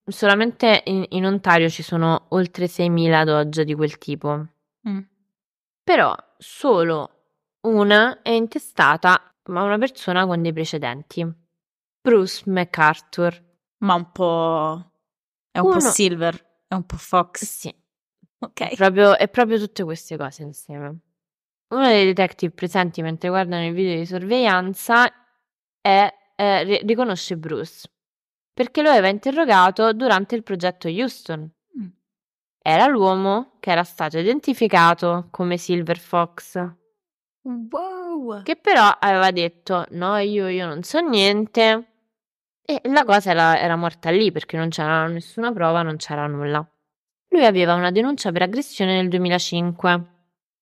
Solamente 0.04 0.82
in, 0.86 1.06
in 1.10 1.24
Ontario 1.24 1.70
ci 1.70 1.82
sono 1.82 2.26
oltre 2.30 2.66
6.000 2.66 3.24
Dodge 3.24 3.64
di 3.64 3.74
quel 3.74 3.96
tipo. 3.96 4.46
Mm. 4.88 4.98
Però 5.82 6.14
solo 6.36 7.10
una 7.62 8.20
è 8.20 8.30
intestata 8.30 9.34
a 9.44 9.62
una 9.62 9.78
persona 9.78 10.26
con 10.26 10.42
dei 10.42 10.52
precedenti. 10.52 11.41
Bruce 12.02 12.42
MacArthur. 12.50 13.42
Ma 13.78 13.94
un 13.94 14.10
po'... 14.12 14.92
È 15.50 15.58
un 15.58 15.66
Uno- 15.66 15.74
po' 15.74 15.80
Silver, 15.80 16.62
è 16.66 16.74
un 16.74 16.84
po' 16.86 16.96
Fox. 16.96 17.44
Sì, 17.44 17.74
Ok. 18.38 18.74
proprio, 18.74 19.16
è 19.16 19.28
proprio 19.28 19.58
tutte 19.58 19.84
queste 19.84 20.16
cose 20.16 20.42
insieme. 20.42 20.98
Uno 21.68 21.86
dei 21.86 22.04
detective 22.06 22.52
presenti 22.52 23.02
mentre 23.02 23.28
guardano 23.28 23.66
il 23.66 23.72
video 23.74 23.96
di 23.96 24.06
sorveglianza 24.06 25.10
è, 25.80 26.14
eh, 26.36 26.62
ri- 26.64 26.80
riconosce 26.84 27.36
Bruce 27.36 27.90
perché 28.52 28.82
lo 28.82 28.90
aveva 28.90 29.08
interrogato 29.08 29.92
durante 29.92 30.34
il 30.34 30.42
progetto 30.42 30.88
Houston. 30.88 31.50
Mm. 31.78 31.86
Era 32.62 32.86
l'uomo 32.86 33.56
che 33.60 33.70
era 33.70 33.84
stato 33.84 34.18
identificato 34.18 35.28
come 35.30 35.56
Silver 35.58 35.98
Fox, 35.98 36.58
Wow. 37.44 38.42
che 38.42 38.56
però 38.56 38.88
aveva 39.00 39.30
detto 39.32 39.84
no, 39.90 40.16
io, 40.18 40.48
io 40.48 40.66
non 40.66 40.82
so 40.82 41.00
niente. 41.00 41.88
E 42.64 42.80
la 42.84 43.04
cosa 43.04 43.30
era, 43.30 43.58
era 43.58 43.76
morta 43.76 44.10
lì 44.10 44.30
perché 44.30 44.56
non 44.56 44.68
c'era 44.68 45.06
nessuna 45.08 45.52
prova, 45.52 45.82
non 45.82 45.96
c'era 45.96 46.26
nulla. 46.26 46.66
Lui 47.28 47.44
aveva 47.44 47.74
una 47.74 47.90
denuncia 47.90 48.30
per 48.30 48.42
aggressione 48.42 48.94
nel 48.94 49.08
2005. 49.08 50.06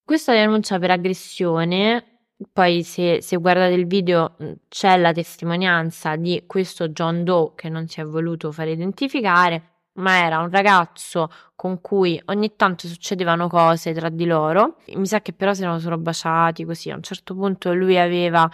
Questa 0.04 0.32
denuncia 0.32 0.78
per 0.78 0.92
aggressione, 0.92 2.20
poi 2.52 2.82
se, 2.82 3.20
se 3.20 3.36
guardate 3.36 3.74
il 3.74 3.86
video 3.86 4.36
c'è 4.68 4.96
la 4.96 5.12
testimonianza 5.12 6.16
di 6.16 6.44
questo 6.46 6.88
John 6.88 7.22
Doe 7.22 7.52
che 7.54 7.68
non 7.68 7.86
si 7.86 8.00
è 8.00 8.04
voluto 8.04 8.50
fare 8.50 8.70
identificare, 8.70 9.62
ma 9.94 10.24
era 10.24 10.38
un 10.38 10.50
ragazzo 10.50 11.30
con 11.54 11.80
cui 11.80 12.20
ogni 12.26 12.56
tanto 12.56 12.88
succedevano 12.88 13.48
cose 13.48 13.92
tra 13.92 14.08
di 14.08 14.24
loro. 14.24 14.76
Mi 14.94 15.06
sa 15.06 15.20
che 15.20 15.32
però 15.32 15.52
si 15.52 15.62
erano 15.62 15.78
solo 15.80 15.98
baciati 15.98 16.64
così. 16.64 16.90
A 16.90 16.94
un 16.94 17.02
certo 17.02 17.34
punto 17.34 17.74
lui 17.74 17.98
aveva 17.98 18.50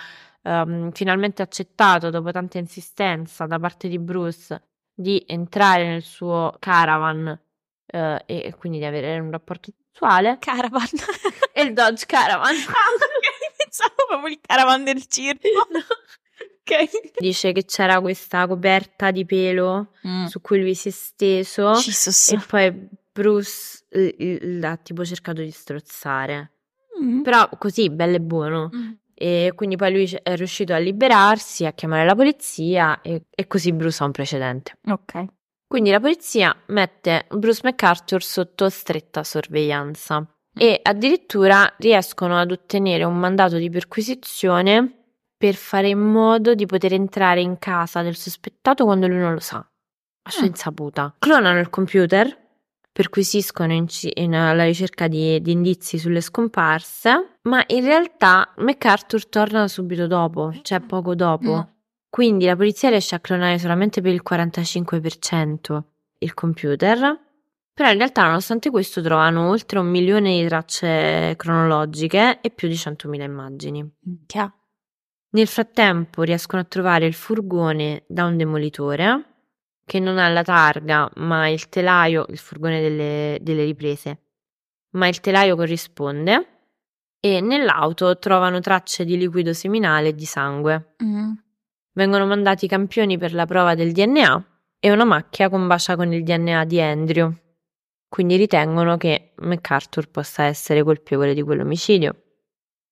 ehm, 0.47 0.93
finalmente 0.93 1.43
accettato, 1.43 2.11
dopo 2.11 2.31
tanta 2.31 2.59
insistenza 2.59 3.47
da 3.47 3.59
parte 3.59 3.89
di 3.89 3.99
Bruce, 3.99 4.63
di 4.95 5.23
entrare 5.27 5.87
nel 5.89 6.03
suo 6.03 6.55
caravan 6.59 7.39
eh, 7.87 8.23
e 8.27 8.55
quindi 8.59 8.79
di 8.79 8.85
avere 8.85 9.19
un 9.19 9.31
rapporto 9.31 9.71
sessuale. 9.93 10.37
Caravan. 10.41 10.87
E 11.53 11.63
il 11.63 11.73
Dodge 11.73 12.07
Caravan. 12.07 12.55
Ah, 12.69 13.57
pensavo 13.69 13.95
proprio 14.09 14.29
il 14.33 14.39
caravan 14.41 14.85
del 14.85 15.05
circo. 15.07 15.49
Ok. 16.69 17.21
Dice 17.21 17.53
che 17.53 17.65
c'era 17.65 18.01
questa 18.01 18.47
coperta 18.49 19.13
di 19.13 19.25
pelo 19.25 19.93
Mm. 20.07 20.25
su 20.27 20.41
cui 20.41 20.61
lui 20.61 20.75
si 20.75 20.89
è 20.89 20.91
steso 20.91 21.73
Jesus. 21.75 22.33
e 22.33 22.39
poi 22.45 22.89
Bruce 23.13 23.85
l'ha 24.59 24.77
tipo 24.77 25.05
cercato 25.05 25.43
di 25.43 25.51
strozzare. 25.53 26.51
Mm. 27.01 27.23
Però 27.23 27.49
così, 27.57 27.89
bello 27.89 28.17
e 28.17 28.21
buono. 28.21 28.71
Mm. 28.75 28.93
E 29.19 29.53
quindi 29.55 29.77
poi 29.77 29.93
lui 29.93 30.19
è 30.23 30.37
riuscito 30.37 30.75
a 30.75 30.79
liberarsi, 30.79 31.65
a 31.65 31.73
chiamare 31.73 32.05
la 32.05 32.15
polizia 32.15 33.01
e, 33.01 33.23
e 33.31 33.47
così 33.47 33.73
Bruce 33.73 34.03
ha 34.03 34.07
un 34.07 34.13
precedente. 34.13 34.79
Ok. 34.89 35.25
Quindi 35.67 35.91
la 35.91 36.01
polizia 36.01 36.55
mette 36.67 37.25
Bruce 37.31 37.61
MacArthur 37.65 38.23
sotto 38.23 38.69
stretta 38.69 39.25
sorveglianza 39.25 40.25
e 40.57 40.81
addirittura 40.83 41.73
riescono 41.79 42.39
ad 42.39 42.51
ottenere 42.51 43.05
un 43.05 43.17
mandato 43.17 43.57
di 43.57 43.69
perquisizione 43.71 44.93
per 45.37 45.55
fare 45.55 45.89
in 45.89 45.99
modo 45.99 46.55
di 46.55 46.67
poter 46.67 46.93
entrare 46.93 47.41
in 47.41 47.59
casa 47.59 48.03
del 48.03 48.17
sospettato 48.17 48.85
quando 48.85 49.07
lui 49.07 49.19
non 49.19 49.33
lo 49.33 49.41
sa, 49.41 49.57
a 49.59 50.31
sua 50.31 50.45
Mm. 50.45 50.47
insaputa. 50.49 51.15
Clonano 51.19 51.59
il 51.59 51.69
computer, 51.71 52.46
perquisiscono 52.97 53.75
in, 53.75 53.85
in- 54.15 54.35
alla 54.35 54.65
ricerca 54.65 55.07
di, 55.07 55.39
di 55.43 55.53
indizi 55.53 55.99
sulle 55.99 56.23
scomparse, 56.23 57.41
ma 57.43 57.63
in 57.67 57.85
realtà 57.85 58.55
MacArthur 58.57 59.27
torna 59.29 59.69
subito 59.69 60.07
dopo, 60.07 60.51
cioè 60.63 60.81
poco 60.81 61.15
dopo. 61.15 61.57
Mm. 61.57 61.75
Quindi 62.09 62.47
la 62.47 62.57
polizia 62.57 62.89
riesce 62.89 63.15
a 63.15 63.21
clonare 63.21 63.59
solamente 63.59 64.01
per 64.01 64.15
il 64.15 64.23
45% 64.27 65.83
il 66.21 66.33
computer, 66.33 67.21
però 67.75 67.91
in 67.91 67.99
realtà 67.99 68.25
nonostante 68.25 68.71
questo 68.71 69.03
trovano 69.03 69.51
oltre 69.51 69.79
un 69.79 69.89
milione 69.89 70.41
di 70.41 70.49
tracce 70.49 71.35
cronologiche 71.37 72.41
e 72.41 72.49
più 72.49 72.67
di 72.67 72.77
100.000 72.77 73.21
immagini. 73.21 73.87
Minchia. 74.05 74.51
Nel 75.33 75.47
frattempo 75.47 76.23
riescono 76.23 76.63
a 76.63 76.65
trovare 76.65 77.05
il 77.05 77.13
furgone 77.13 78.05
da 78.07 78.25
un 78.25 78.39
demolitore 78.39 79.36
che 79.87 80.01
non 80.01 80.19
ha 80.19 80.29
la 80.29 80.43
targa, 80.43 81.09
ma 81.17 81.49
il 81.49 81.69
telaio, 81.69 82.27
il 82.31 82.39
furgone 82.39 82.81
delle, 82.81 83.39
delle 83.41 83.65
riprese, 83.65 84.19
ma 84.97 85.07
il 85.07 85.21
telaio 85.21 85.55
corrisponde 85.55 86.47
e 87.21 87.41
nell'auto 87.41 88.19
trovano 88.19 88.59
tracce 88.59 89.05
di 89.05 89.17
liquido 89.17 89.53
seminale 89.53 90.09
e 90.09 90.15
di 90.15 90.25
sangue. 90.25 90.95
Mm. 91.05 91.33
Vengono 91.93 92.27
mandati 92.27 92.67
campioni 92.67 93.17
per 93.17 93.33
la 93.33 93.47
prova 93.47 93.75
del 93.75 93.93
DNA 93.93 94.45
e 94.81 94.91
una 94.91 95.05
macchia 95.05 95.49
combacia 95.49 95.95
con 95.95 96.13
il 96.13 96.25
DNA 96.25 96.65
di 96.65 96.81
Andrew. 96.81 97.33
Quindi 98.09 98.37
ritengono 98.37 98.97
che 98.97 99.35
MacArthur 99.37 100.11
possa 100.11 100.45
essere 100.45 100.83
colpevole 100.83 101.33
di 101.33 101.43
quell'omicidio. 101.43 102.23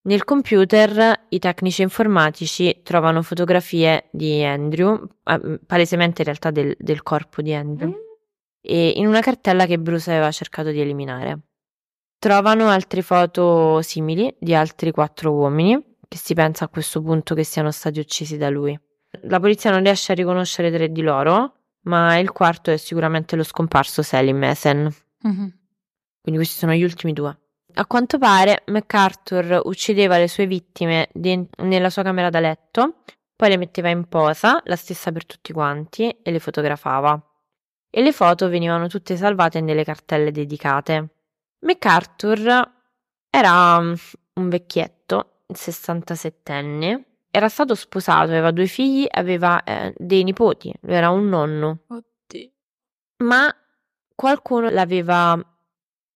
Nel 0.05 0.23
computer 0.23 1.25
i 1.29 1.39
tecnici 1.39 1.81
informatici 1.81 2.81
trovano 2.83 3.23
fotografie 3.23 4.07
di 4.11 4.43
Andrew, 4.43 5.03
eh, 5.23 5.59
palesemente 5.65 6.21
in 6.21 6.27
realtà 6.27 6.51
del, 6.51 6.75
del 6.77 7.01
corpo 7.01 7.41
di 7.41 7.55
Andrew, 7.55 7.91
e 8.61 8.89
in 8.97 9.07
una 9.07 9.21
cartella 9.21 9.65
che 9.65 9.79
Bruce 9.79 10.11
aveva 10.11 10.29
cercato 10.31 10.69
di 10.69 10.79
eliminare. 10.79 11.39
Trovano 12.19 12.67
altre 12.67 13.01
foto 13.01 13.81
simili 13.81 14.35
di 14.39 14.53
altri 14.53 14.91
quattro 14.91 15.31
uomini, 15.31 15.97
che 16.07 16.17
si 16.17 16.35
pensa 16.35 16.65
a 16.65 16.69
questo 16.69 17.01
punto 17.01 17.33
che 17.33 17.43
siano 17.43 17.71
stati 17.71 17.99
uccisi 17.99 18.37
da 18.37 18.49
lui. 18.49 18.79
La 19.23 19.39
polizia 19.39 19.71
non 19.71 19.81
riesce 19.81 20.11
a 20.11 20.15
riconoscere 20.15 20.71
tre 20.71 20.91
di 20.91 21.01
loro, 21.01 21.53
ma 21.85 22.17
il 22.19 22.31
quarto 22.31 22.69
è 22.69 22.77
sicuramente 22.77 23.35
lo 23.35 23.43
scomparso 23.43 24.03
Selim 24.03 24.37
Mesen. 24.37 24.83
Mhm. 25.21 25.59
Quindi 26.21 26.41
questi 26.41 26.59
sono 26.59 26.73
gli 26.73 26.83
ultimi 26.83 27.11
due. 27.11 27.39
A 27.77 27.85
quanto 27.87 28.17
pare 28.17 28.63
MacArthur 28.67 29.61
uccideva 29.65 30.17
le 30.17 30.29
sue 30.29 30.45
vittime 30.47 31.09
de- 31.11 31.47
nella 31.57 31.89
sua 31.89 32.03
camera 32.03 32.29
da 32.29 32.39
letto, 32.39 33.01
poi 33.35 33.49
le 33.49 33.57
metteva 33.57 33.89
in 33.89 34.07
posa, 34.07 34.61
la 34.63 34.77
stessa 34.77 35.11
per 35.11 35.25
tutti 35.25 35.51
quanti, 35.51 36.09
e 36.21 36.31
le 36.31 36.39
fotografava. 36.39 37.21
E 37.89 38.01
le 38.01 38.13
foto 38.13 38.47
venivano 38.47 38.87
tutte 38.87 39.17
salvate 39.17 39.59
nelle 39.59 39.83
cartelle 39.83 40.31
dedicate. 40.31 41.09
MacArthur 41.59 42.71
era 43.29 43.81
mm, 43.81 43.93
un 44.35 44.49
vecchietto, 44.49 45.41
67enne, 45.53 47.03
era 47.29 47.49
stato 47.49 47.75
sposato, 47.75 48.29
aveva 48.29 48.51
due 48.51 48.67
figli, 48.67 49.05
aveva 49.09 49.61
eh, 49.63 49.93
dei 49.97 50.23
nipoti, 50.23 50.73
era 50.81 51.09
un 51.09 51.27
nonno 51.27 51.79
Oddio. 51.87 52.49
ma 53.23 53.53
qualcuno 54.15 54.69
l'aveva 54.69 55.37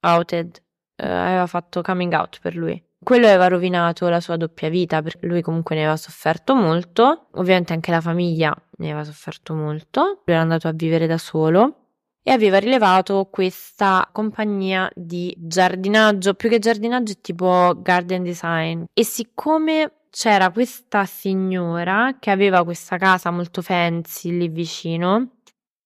outed, 0.02 0.62
eh, 1.00 1.08
aveva 1.08 1.48
fatto 1.48 1.82
coming 1.82 2.14
out 2.14 2.40
per 2.42 2.56
lui. 2.56 2.82
Quello 3.02 3.28
aveva 3.28 3.48
rovinato 3.48 4.10
la 4.10 4.20
sua 4.20 4.36
doppia 4.36 4.68
vita 4.70 5.02
perché 5.02 5.26
lui 5.26 5.42
comunque 5.42 5.74
ne 5.74 5.82
aveva 5.82 5.96
sofferto 5.96 6.54
molto, 6.54 7.28
ovviamente 7.36 7.72
anche 7.72 7.92
la 7.92 8.02
famiglia 8.02 8.54
ne 8.78 8.88
aveva 8.88 9.06
sofferto 9.06 9.54
molto, 9.54 10.02
lui 10.26 10.36
era 10.36 10.42
andato 10.42 10.68
a 10.68 10.74
vivere 10.74 11.08
da 11.08 11.18
solo 11.18 11.76
e 12.22 12.32
aveva 12.32 12.60
rilevato 12.60 13.30
questa 13.32 14.08
compagnia 14.12 14.92
di 14.94 15.34
giardinaggio, 15.38 16.34
più 16.34 16.50
che 16.50 16.60
giardinaggio 16.60 17.14
è 17.14 17.22
tipo 17.22 17.74
garden 17.82 18.24
design. 18.24 18.84
E 18.94 19.04
siccome 19.06 19.94
c'era 20.10 20.52
questa 20.52 21.06
signora 21.06 22.18
che 22.20 22.32
aveva 22.32 22.64
questa 22.66 22.98
casa 22.98 23.32
molto 23.32 23.62
fancy 23.62 24.32
lì 24.32 24.50
vicino 24.50 25.38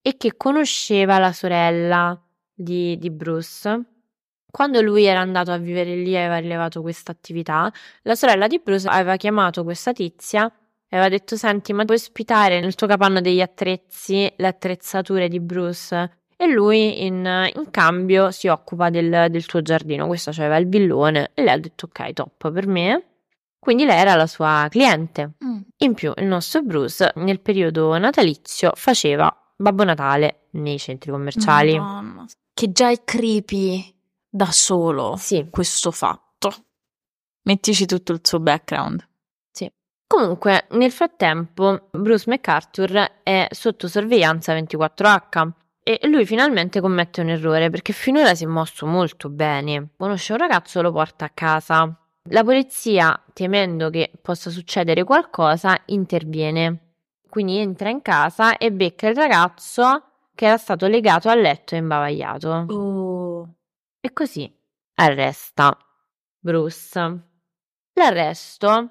e 0.02 0.18
che 0.18 0.36
conosceva 0.36 1.20
la 1.20 1.32
sorella 1.32 2.20
di, 2.54 2.98
di 2.98 3.10
Bruce, 3.12 3.93
Quando 4.56 4.82
lui 4.82 5.06
era 5.06 5.20
andato 5.20 5.50
a 5.50 5.58
vivere 5.58 5.96
lì 5.96 6.14
e 6.14 6.20
aveva 6.20 6.38
rilevato 6.38 6.84
questa 6.84 7.12
attività, 7.12 7.74
la 8.04 8.14
sorella 8.14 8.46
di 8.46 8.62
Bruce 8.64 8.88
aveva 8.88 9.16
chiamato 9.16 9.64
questa 9.64 9.94
tizia 9.94 10.46
e 10.46 10.96
aveva 10.96 11.10
detto: 11.10 11.36
Senti, 11.36 11.74
ma 11.74 11.86
puoi 11.86 11.98
ospitare 11.98 12.60
nel 12.60 12.76
tuo 12.76 12.86
capanno 12.86 13.20
degli 13.20 13.42
attrezzi 13.42 14.32
le 14.36 14.46
attrezzature 14.48 15.28
di 15.28 15.40
Bruce? 15.40 16.18
E 16.38 16.46
lui 16.46 17.04
in, 17.04 17.26
in 17.26 17.72
cambio 17.72 18.30
si 18.30 18.48
occupa 18.48 18.92
del, 18.92 19.26
del 19.32 19.46
tuo 19.48 19.64
giardino. 19.64 20.06
Questo 20.06 20.30
aveva 20.30 20.58
il 20.58 20.68
villone 20.68 21.32
e 21.34 21.42
lei 21.42 21.54
ha 21.56 21.58
detto: 21.58 21.88
Ok, 21.88 22.14
top 22.14 22.52
per 22.52 22.68
me. 22.68 23.04
Quindi 23.58 23.86
lei 23.86 23.98
era 23.98 24.14
la 24.14 24.28
sua 24.28 24.68
cliente. 24.70 25.32
Mm. 25.44 25.62
In 25.78 25.96
più, 25.96 26.14
il 26.16 26.26
nostro 26.26 26.62
Bruce 26.62 27.12
nel 27.16 27.40
periodo 27.40 27.98
natalizio 27.98 28.72
faceva 28.76 29.36
Babbo 29.56 29.84
Natale 29.84 30.42
nei 30.52 30.78
centri 30.78 31.10
commerciali. 31.10 31.76
Madonna. 31.76 32.28
Che 32.54 32.72
già 32.72 32.92
è 32.92 33.04
creepy 33.04 33.93
da 34.34 34.52
solo 34.52 35.16
Sì, 35.16 35.48
questo 35.52 35.92
fatto. 35.92 36.52
Mettici 37.44 37.86
tutto 37.86 38.14
il 38.14 38.22
suo 38.24 38.40
background. 38.40 39.08
Comunque, 40.08 40.68
nel 40.72 40.92
frattempo, 40.92 41.90
Bruce 41.90 42.30
MacArthur 42.30 43.22
è 43.24 43.48
sotto 43.50 43.88
sorveglianza 43.88 44.54
24H 44.54 45.52
e 45.82 46.00
lui 46.04 46.24
finalmente 46.28 46.82
commette 46.82 47.22
un 47.22 47.30
errore 47.30 47.72
perché 47.72 47.94
finora 47.94 48.36
si 48.36 48.44
è 48.44 48.48
mosso 48.48 48.86
molto 48.86 49.30
bene. 49.30 49.90
Conosce 49.98 50.34
un 50.34 50.38
ragazzo 50.38 50.78
e 50.78 50.82
lo 50.84 50.92
porta 50.92 51.26
a 51.26 51.32
casa. 51.34 52.00
La 52.30 52.44
polizia, 52.44 53.20
temendo 53.34 53.90
che 53.90 54.12
possa 54.22 54.52
succedere 54.52 55.04
qualcosa, 55.04 55.82
interviene. 55.88 56.94
Quindi 57.28 57.58
entra 57.58 57.90
in 57.90 58.04
casa 58.04 58.58
e 58.58 58.72
becca 58.72 59.08
il 59.08 59.16
ragazzo 59.16 60.04
che 60.36 60.46
era 60.46 60.58
stato 60.58 60.86
legato 60.86 61.28
al 61.30 61.40
letto 61.40 61.74
e 61.74 61.80
imbavagliato. 61.80 62.66
Oh. 62.70 63.50
E 64.06 64.12
così 64.12 64.54
arresta 64.96 65.78
Bruce. 66.38 67.00
L'arresto 67.94 68.90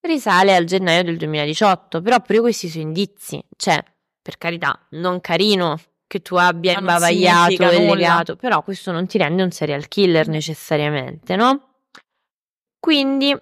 risale 0.00 0.56
al 0.56 0.64
gennaio 0.64 1.04
del 1.04 1.16
2018, 1.16 2.02
però 2.02 2.20
pure 2.20 2.40
questi 2.40 2.68
sono 2.68 2.82
indizi. 2.82 3.40
Cioè, 3.54 3.80
per 4.20 4.38
carità, 4.38 4.84
non 4.90 5.20
carino 5.20 5.78
che 6.08 6.22
tu 6.22 6.34
abbia 6.34 6.76
imbavagliato 6.76 7.70
e 7.70 7.94
legato, 7.94 8.34
però 8.34 8.64
questo 8.64 8.90
non 8.90 9.06
ti 9.06 9.16
rende 9.16 9.44
un 9.44 9.52
serial 9.52 9.86
killer 9.86 10.26
necessariamente, 10.26 11.36
no? 11.36 11.76
Quindi, 12.80 13.40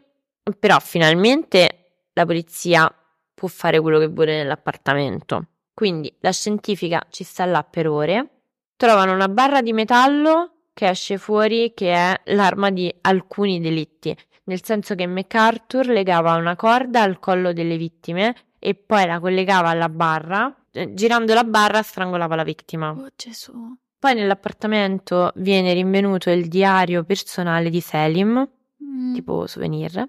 però, 0.58 0.78
finalmente 0.80 2.08
la 2.12 2.26
polizia 2.26 2.94
può 3.32 3.48
fare 3.48 3.80
quello 3.80 3.98
che 3.98 4.08
vuole 4.08 4.36
nell'appartamento. 4.36 5.46
Quindi 5.72 6.14
la 6.20 6.30
scientifica 6.30 7.06
ci 7.08 7.24
sta 7.24 7.46
là 7.46 7.64
per 7.64 7.88
ore, 7.88 8.42
trovano 8.76 9.14
una 9.14 9.28
barra 9.28 9.62
di 9.62 9.72
metallo 9.72 10.56
che 10.80 10.88
esce 10.88 11.18
fuori 11.18 11.74
che 11.74 11.92
è 11.92 12.18
l'arma 12.32 12.70
di 12.70 12.90
alcuni 13.02 13.60
delitti, 13.60 14.16
nel 14.44 14.64
senso 14.64 14.94
che 14.94 15.06
MacArthur 15.06 15.88
legava 15.88 16.36
una 16.36 16.56
corda 16.56 17.02
al 17.02 17.18
collo 17.18 17.52
delle 17.52 17.76
vittime 17.76 18.34
e 18.58 18.74
poi 18.74 19.04
la 19.04 19.20
collegava 19.20 19.68
alla 19.68 19.90
barra, 19.90 20.54
eh, 20.72 20.94
girando 20.94 21.34
la 21.34 21.44
barra 21.44 21.82
strangolava 21.82 22.34
la 22.34 22.44
vittima. 22.44 22.92
Oh 22.92 23.08
Gesù. 23.14 23.52
Poi 23.98 24.14
nell'appartamento 24.14 25.32
viene 25.34 25.74
rinvenuto 25.74 26.30
il 26.30 26.48
diario 26.48 27.04
personale 27.04 27.68
di 27.68 27.80
Selim, 27.82 28.48
Mm. 28.82 29.12
tipo 29.12 29.46
souvenir. 29.46 30.08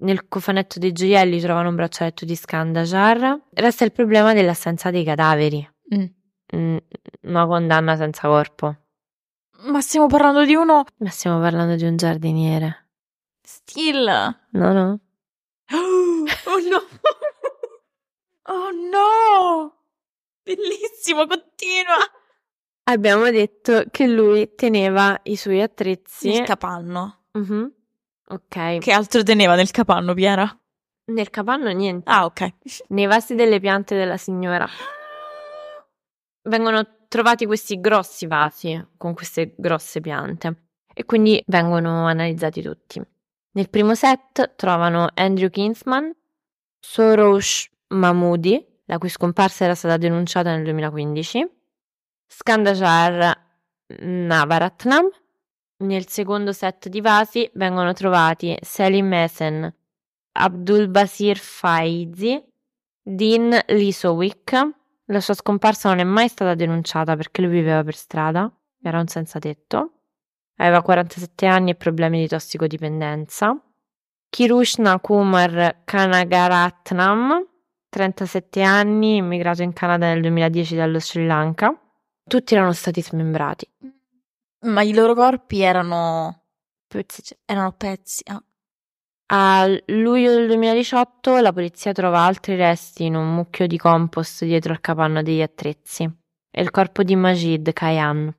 Nel 0.00 0.28
cofanetto 0.28 0.78
dei 0.78 0.92
gioielli 0.92 1.40
trovano 1.40 1.70
un 1.70 1.76
braccialetto 1.76 2.26
di 2.26 2.36
Skandajar. 2.36 3.40
Resta 3.54 3.84
il 3.84 3.92
problema 3.92 4.34
dell'assenza 4.34 4.90
dei 4.90 5.02
cadaveri. 5.04 5.66
Mm. 5.94 6.04
Mm, 6.54 6.76
una 7.22 7.46
condanna 7.46 7.96
senza 7.96 8.28
corpo. 8.28 8.76
Ma 9.64 9.80
stiamo 9.80 10.06
parlando 10.06 10.44
di 10.44 10.54
uno 10.54 10.84
Ma 10.98 11.10
stiamo 11.10 11.40
parlando 11.40 11.74
di 11.76 11.84
un 11.84 11.96
giardiniere. 11.96 12.88
still. 13.42 14.04
No, 14.50 14.72
no. 14.72 15.00
Oh 16.46 16.58
no. 16.58 16.82
Oh 18.46 18.70
no. 18.70 19.74
Bellissimo, 20.42 21.26
continua. 21.26 21.96
Abbiamo 22.84 23.30
detto 23.30 23.84
che 23.90 24.06
lui 24.06 24.54
teneva 24.54 25.18
i 25.22 25.36
suoi 25.36 25.62
attrezzi. 25.62 26.28
Il 26.28 26.42
capanno. 26.42 27.22
Mhm. 27.32 27.72
Ok. 28.28 28.78
Che 28.78 28.92
altro 28.92 29.22
teneva 29.22 29.54
nel 29.54 29.70
capanno, 29.70 30.12
Piera? 30.12 30.46
Nel 31.06 31.30
capanno 31.30 31.70
niente. 31.70 32.10
Ah, 32.10 32.26
ok. 32.26 32.52
Nei 32.88 33.06
vasi 33.06 33.34
delle 33.34 33.60
piante 33.60 33.96
della 33.96 34.18
signora. 34.18 34.68
Vengono 36.42 36.93
trovati 37.14 37.46
questi 37.46 37.80
grossi 37.80 38.26
vasi 38.26 38.84
con 38.96 39.14
queste 39.14 39.54
grosse 39.56 40.00
piante 40.00 40.64
e 40.92 41.04
quindi 41.04 41.40
vengono 41.46 42.08
analizzati 42.08 42.60
tutti. 42.60 43.00
Nel 43.52 43.70
primo 43.70 43.94
set 43.94 44.56
trovano 44.56 45.06
Andrew 45.14 45.48
Kinsman, 45.48 46.12
Soroush 46.80 47.70
Mahmoodi, 47.90 48.66
la 48.86 48.98
cui 48.98 49.08
scomparsa 49.08 49.62
era 49.62 49.76
stata 49.76 49.96
denunciata 49.96 50.50
nel 50.50 50.64
2015, 50.64 51.48
Skandajar 52.26 53.32
Navaratnam. 54.00 55.08
Nel 55.84 56.08
secondo 56.08 56.52
set 56.52 56.88
di 56.88 57.00
vasi 57.00 57.48
vengono 57.54 57.92
trovati 57.92 58.58
Selim 58.60 59.06
Mesen, 59.06 59.72
Abdul 60.32 60.88
Basir 60.88 61.36
Faizi, 61.36 62.44
Dean 63.00 63.56
Lisowick. 63.68 64.82
La 65.06 65.20
sua 65.20 65.34
scomparsa 65.34 65.90
non 65.90 65.98
è 65.98 66.04
mai 66.04 66.28
stata 66.28 66.54
denunciata 66.54 67.14
perché 67.16 67.42
lui 67.42 67.50
viveva 67.50 67.82
per 67.84 67.94
strada, 67.94 68.50
era 68.82 68.98
un 69.00 69.06
senza 69.06 69.38
tetto. 69.38 69.90
Aveva 70.56 70.82
47 70.82 71.46
anni 71.46 71.70
e 71.70 71.74
problemi 71.74 72.20
di 72.20 72.28
tossicodipendenza. 72.28 73.58
Kirushna 74.30 74.98
Kumar 75.00 75.82
Kanagaratnam, 75.84 77.46
37 77.88 78.62
anni, 78.62 79.16
immigrato 79.16 79.62
in 79.62 79.72
Canada 79.72 80.06
nel 80.06 80.20
2010 80.22 80.76
dallo 80.76 80.98
Sri 81.00 81.26
Lanka. 81.26 81.78
Tutti 82.26 82.54
erano 82.54 82.72
stati 82.72 83.02
smembrati. 83.02 83.68
Ma 84.60 84.82
i 84.82 84.94
loro 84.94 85.14
corpi 85.14 85.60
erano 85.60 86.40
Pezzi- 86.86 87.36
erano 87.44 87.72
pezzi. 87.72 88.22
ah. 88.28 88.42
A 89.32 89.66
luglio 89.86 90.32
del 90.34 90.46
2018 90.48 91.38
la 91.40 91.52
polizia 91.52 91.92
trova 91.92 92.20
altri 92.20 92.56
resti 92.56 93.04
in 93.06 93.14
un 93.14 93.34
mucchio 93.34 93.66
di 93.66 93.78
compost 93.78 94.44
dietro 94.44 94.72
al 94.72 94.80
capanno 94.80 95.22
degli 95.22 95.40
attrezzi. 95.40 96.08
È 96.50 96.60
il 96.60 96.70
corpo 96.70 97.02
di 97.02 97.16
Majid 97.16 97.72
Kayan. 97.72 98.32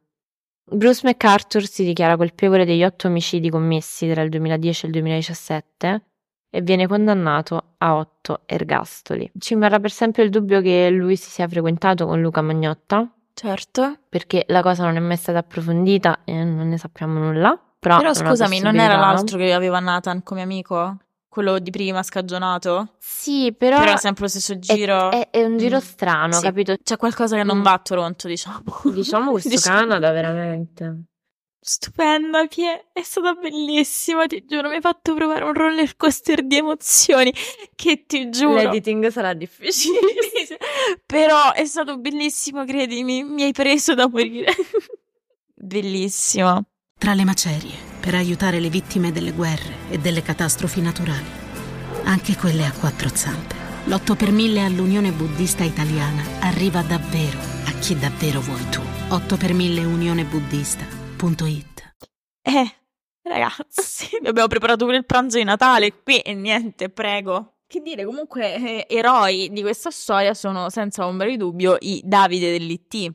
Bruce 0.68 1.02
MacArthur 1.04 1.66
si 1.66 1.84
dichiara 1.84 2.16
colpevole 2.16 2.66
degli 2.66 2.84
otto 2.84 3.08
omicidi 3.08 3.50
commessi 3.50 4.10
tra 4.10 4.22
il 4.22 4.30
2010 4.30 4.84
e 4.84 4.88
il 4.88 4.94
2017 4.94 6.04
e 6.50 6.62
viene 6.62 6.88
condannato 6.88 7.74
a 7.78 7.96
otto 7.96 8.42
ergastoli. 8.46 9.30
Ci 9.38 9.56
rimarrà 9.56 9.80
per 9.80 9.92
sempre 9.92 10.24
il 10.24 10.30
dubbio 10.30 10.62
che 10.62 10.90
lui 10.90 11.16
si 11.16 11.30
sia 11.30 11.48
frequentato 11.48 12.06
con 12.06 12.22
Luca 12.22 12.42
Magnotta, 12.42 13.12
Certo. 13.34 13.98
perché 14.08 14.46
la 14.48 14.62
cosa 14.62 14.86
non 14.86 14.96
è 14.96 15.00
mai 15.00 15.18
stata 15.18 15.40
approfondita 15.40 16.22
e 16.24 16.44
non 16.44 16.70
ne 16.70 16.78
sappiamo 16.78 17.20
nulla. 17.20 17.60
Però, 17.86 17.98
Però 18.00 18.10
è 18.10 18.16
scusami, 18.16 18.60
non 18.62 18.78
era 18.80 18.98
l'altro 18.98 19.38
che 19.38 19.54
aveva 19.54 19.80
Nathan 19.80 20.24
come 20.24 20.42
amico? 20.42 20.98
Quello 21.30 21.60
di 21.60 21.70
prima 21.70 22.02
scagionato? 22.02 22.96
Sì, 22.98 23.54
però, 23.56 23.78
Però 23.78 23.90
era 23.92 23.98
sempre 24.00 24.24
lo 24.24 24.30
stesso 24.30 24.54
è, 24.54 24.58
giro. 24.58 25.12
è- 25.12 25.30
è 25.30 25.44
un 25.44 25.56
giro 25.58 25.76
Mm. 25.78 25.82
strano, 25.82 26.34
Sì. 26.34 26.42
capito? 26.42 26.76
C'è 26.82 26.98
qualcosa 26.98 27.36
che 27.36 27.44
non 27.44 27.60
Mm. 27.60 27.62
va 27.62 27.74
a 27.74 27.78
Toronto, 27.80 28.28
diciamo. 28.28 28.64
Diciamo 28.86 29.30
questo 29.32 29.50
Diciamo- 29.54 29.78
Canada 29.82 30.12
veramente. 30.12 31.04
Stupenda, 31.60 32.48
Pie, 32.48 32.88
è 32.92 33.02
stata 33.04 33.34
bellissima, 33.34 34.26
ti 34.26 34.46
giuro, 34.48 34.70
mi 34.70 34.76
hai 34.76 34.82
fatto 34.82 35.14
provare 35.14 35.44
un 35.44 35.54
roller 35.54 35.96
coaster 35.96 36.44
di 36.44 36.58
emozioni 36.58 37.32
che 37.76 38.06
ti 38.08 38.30
giuro. 38.32 38.56
L'editing 38.56 39.08
sarà 39.10 39.34
difficile. 39.34 40.00
Però 41.06 41.52
è 41.54 41.66
stato 41.66 42.00
bellissimo, 42.00 42.66
credimi, 42.66 43.24
mi 43.24 43.44
hai 43.44 43.52
preso 43.52 43.94
da 43.94 44.08
morire. 44.08 44.52
Bellissimo. 45.54 46.66
Tra 46.98 47.14
le 47.14 47.26
macerie, 47.26 47.76
per 48.00 48.16
aiutare 48.16 48.60
le 48.60 48.70
vittime 48.70 49.12
delle 49.12 49.32
guerre 49.32 49.90
e 49.90 49.98
delle 50.00 50.22
catastrofi 50.22 50.82
naturali, 50.82 51.26
anche 52.06 52.36
quelle 52.36 52.66
a 52.66 52.72
quattro 52.72 53.10
zampe. 53.10 53.56
L'8 53.86 54.16
per 54.16 54.32
1000 54.32 54.64
all'Unione 54.64 55.12
Buddista 55.12 55.64
Italiana 55.64 56.24
arriva 56.40 56.82
davvero 56.82 57.38
a 57.68 57.72
chi 57.80 57.96
davvero 57.96 58.40
vuoi 58.40 58.70
tu. 58.70 58.82
8 59.10 59.38
per 59.38 59.54
1000 59.54 59.84
unionebuddista.it 59.84 61.94
Eh, 62.42 62.76
ragazzi, 63.24 64.18
vi 64.20 64.28
abbiamo 64.28 64.48
preparato 64.48 64.86
pure 64.86 64.98
il 64.98 65.06
pranzo 65.06 65.38
di 65.38 65.44
Natale 65.44 66.02
qui 66.02 66.20
e 66.20 66.34
niente, 66.34 66.90
prego. 66.90 67.58
Che 67.68 67.82
dire, 67.82 68.06
comunque, 68.06 68.56
eh, 68.56 68.86
eroi 68.90 69.50
di 69.52 69.62
questa 69.62 69.92
storia 69.92 70.34
sono 70.34 70.70
senza 70.70 71.06
ombra 71.06 71.28
di 71.28 71.38
dubbio 71.38 71.78
i 71.82 72.02
Davide 72.04 72.52
dell'IT. 72.52 72.94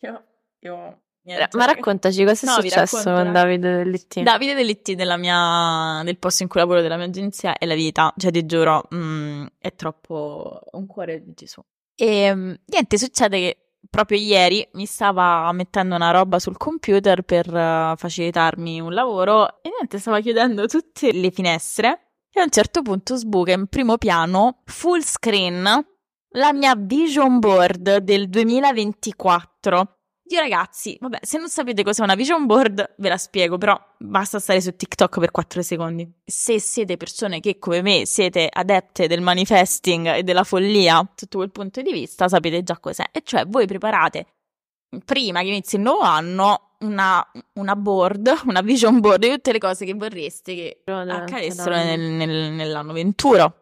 Io, 0.00 0.24
io, 0.60 1.02
niente, 1.24 1.56
Ma 1.56 1.64
raccontaci 1.66 2.24
cosa 2.24 2.46
è 2.46 2.50
No, 2.50 2.60
successo 2.60 3.12
con. 3.12 3.32
Davide 3.32 3.76
dell'IT. 3.78 4.20
Davide 4.20 4.54
dell'IT 4.54 4.92
della 4.92 5.16
mia, 5.16 6.02
del 6.04 6.18
posto 6.18 6.42
in 6.42 6.48
cui 6.48 6.60
lavoro 6.60 6.80
della 6.80 6.96
mia 6.96 7.06
agenzia 7.06 7.56
è 7.56 7.66
la 7.66 7.74
vita, 7.74 8.12
cioè 8.16 8.30
ti 8.30 8.46
giuro, 8.46 8.88
mm, 8.94 9.46
è 9.58 9.74
troppo 9.74 10.60
un 10.72 10.86
cuore 10.86 11.22
di 11.22 11.32
Gesù. 11.34 11.60
E 11.96 12.34
mm, 12.34 12.52
niente, 12.66 12.98
succede 12.98 13.38
che 13.38 13.58
proprio 13.90 14.18
ieri 14.18 14.66
mi 14.72 14.86
stava 14.86 15.50
mettendo 15.52 15.94
una 15.94 16.10
roba 16.10 16.38
sul 16.38 16.56
computer 16.56 17.22
per 17.22 17.46
uh, 17.48 17.96
facilitarmi 17.96 18.80
un 18.80 18.92
lavoro 18.92 19.62
e 19.62 19.70
niente, 19.70 19.98
stava 19.98 20.20
chiudendo 20.20 20.66
tutte 20.66 21.12
le 21.12 21.30
finestre 21.30 22.04
e 22.30 22.40
a 22.40 22.42
un 22.42 22.50
certo 22.50 22.82
punto 22.82 23.14
sbuca 23.14 23.52
in 23.52 23.68
primo 23.68 23.96
piano, 23.96 24.62
full 24.64 25.00
screen, 25.00 25.62
la 26.30 26.52
mia 26.52 26.74
vision 26.76 27.38
board 27.38 27.98
del 27.98 28.28
2024. 28.28 29.98
Io 30.28 30.40
ragazzi, 30.40 30.96
vabbè, 31.00 31.18
se 31.22 31.36
non 31.38 31.50
sapete 31.50 31.82
cos'è 31.82 32.02
una 32.02 32.14
vision 32.14 32.46
board, 32.46 32.94
ve 32.96 33.08
la 33.10 33.18
spiego, 33.18 33.58
però 33.58 33.78
basta 33.98 34.38
stare 34.38 34.60
su 34.62 34.74
TikTok 34.74 35.18
per 35.18 35.30
4 35.30 35.62
secondi. 35.62 36.10
Se 36.24 36.58
siete 36.58 36.96
persone 36.96 37.40
che 37.40 37.58
come 37.58 37.82
me 37.82 38.06
siete 38.06 38.48
adepte 38.50 39.06
del 39.06 39.20
manifesting 39.20 40.06
e 40.06 40.22
della 40.22 40.44
follia 40.44 41.06
sotto 41.14 41.38
quel 41.38 41.50
punto 41.50 41.82
di 41.82 41.92
vista, 41.92 42.28
sapete 42.28 42.62
già 42.62 42.78
cos'è. 42.78 43.04
E 43.12 43.20
cioè 43.22 43.44
voi 43.46 43.66
preparate 43.66 44.26
prima 45.04 45.40
che 45.40 45.48
inizi 45.48 45.76
il 45.76 45.82
nuovo 45.82 46.02
anno 46.02 46.76
una, 46.80 47.26
una, 47.54 47.76
board, 47.76 48.32
una 48.46 48.60
vision 48.60 49.00
board 49.00 49.20
di 49.20 49.30
tutte 49.30 49.52
le 49.52 49.58
cose 49.58 49.84
che 49.84 49.94
vorreste 49.94 50.54
che 50.54 50.82
accadessero 50.84 51.74
nel, 51.74 52.00
nel, 52.00 52.52
nell'anno 52.52 52.92
venturo. 52.92 53.60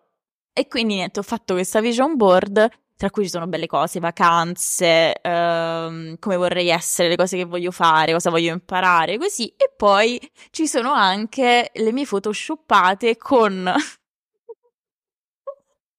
E 0.53 0.69
quindi 0.69 0.95
niente, 0.95 1.21
ho 1.21 1.23
fatto 1.23 1.55
questa 1.55 1.81
vision 1.81 2.17
board, 2.17 2.69
tra 3.03 3.11
cui 3.11 3.25
ci 3.25 3.31
sono 3.31 3.49
belle 3.49 3.67
cose, 3.67 3.99
vacanze, 3.99 5.21
ehm, 5.21 6.21
come 6.21 6.37
vorrei 6.37 6.69
essere, 6.69 7.09
le 7.09 7.17
cose 7.17 7.37
che 7.37 7.45
voglio 7.45 7.73
fare, 7.73 8.13
cosa 8.13 8.31
voglio 8.31 8.53
imparare, 8.53 9.19
così. 9.19 9.53
E 9.57 9.73
poi 9.77 10.21
ci 10.51 10.69
sono 10.69 10.93
anche 10.93 11.73
le 11.75 11.91
mie 11.91 12.07
photoshoppate 12.07 13.17
con 13.17 13.65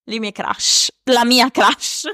le 0.05 0.19
mie 0.19 0.31
crush, 0.31 0.93
la 1.03 1.25
mia 1.25 1.51
crush. 1.51 2.05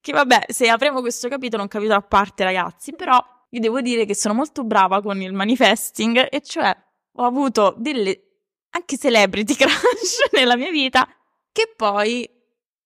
che 0.00 0.12
vabbè, 0.12 0.44
se 0.46 0.68
apriamo 0.68 1.00
questo 1.00 1.26
capitolo, 1.26 1.62
un 1.62 1.68
capitolo 1.68 1.98
a 1.98 2.02
parte, 2.02 2.44
ragazzi, 2.44 2.94
però 2.94 3.20
io 3.48 3.58
devo 3.58 3.80
dire 3.80 4.04
che 4.04 4.14
sono 4.14 4.32
molto 4.32 4.62
brava 4.62 5.02
con 5.02 5.20
il 5.20 5.32
manifesting, 5.32 6.28
e 6.30 6.40
cioè 6.40 6.72
ho 7.14 7.24
avuto 7.24 7.74
delle 7.78 8.28
anche 8.70 8.96
celebrity 8.96 9.56
crush 9.58 10.30
nella 10.30 10.54
mia 10.56 10.70
vita 10.70 11.04
che 11.50 11.72
poi 11.76 12.41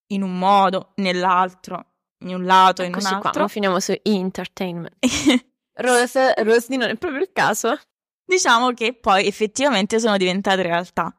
in 0.09 0.23
un 0.23 0.39
modo, 0.39 0.93
nell'altro, 0.97 1.85
in 2.25 2.35
un 2.35 2.45
lato, 2.45 2.83
in 2.83 2.89
Eccoci 2.89 3.07
un 3.07 3.15
altro. 3.15 3.31
Qua, 3.33 3.49
finiamo 3.49 3.81
su 3.81 3.95
entertainment. 4.03 4.97
Rose, 5.79 6.35
Rosy 6.39 6.77
non 6.77 6.89
è 6.89 6.97
proprio 6.97 7.21
il 7.21 7.31
caso. 7.33 7.79
Diciamo 8.25 8.73
che 8.73 8.95
poi 8.95 9.27
effettivamente 9.27 10.01
sono 10.01 10.17
diventate 10.17 10.63
realtà, 10.63 11.15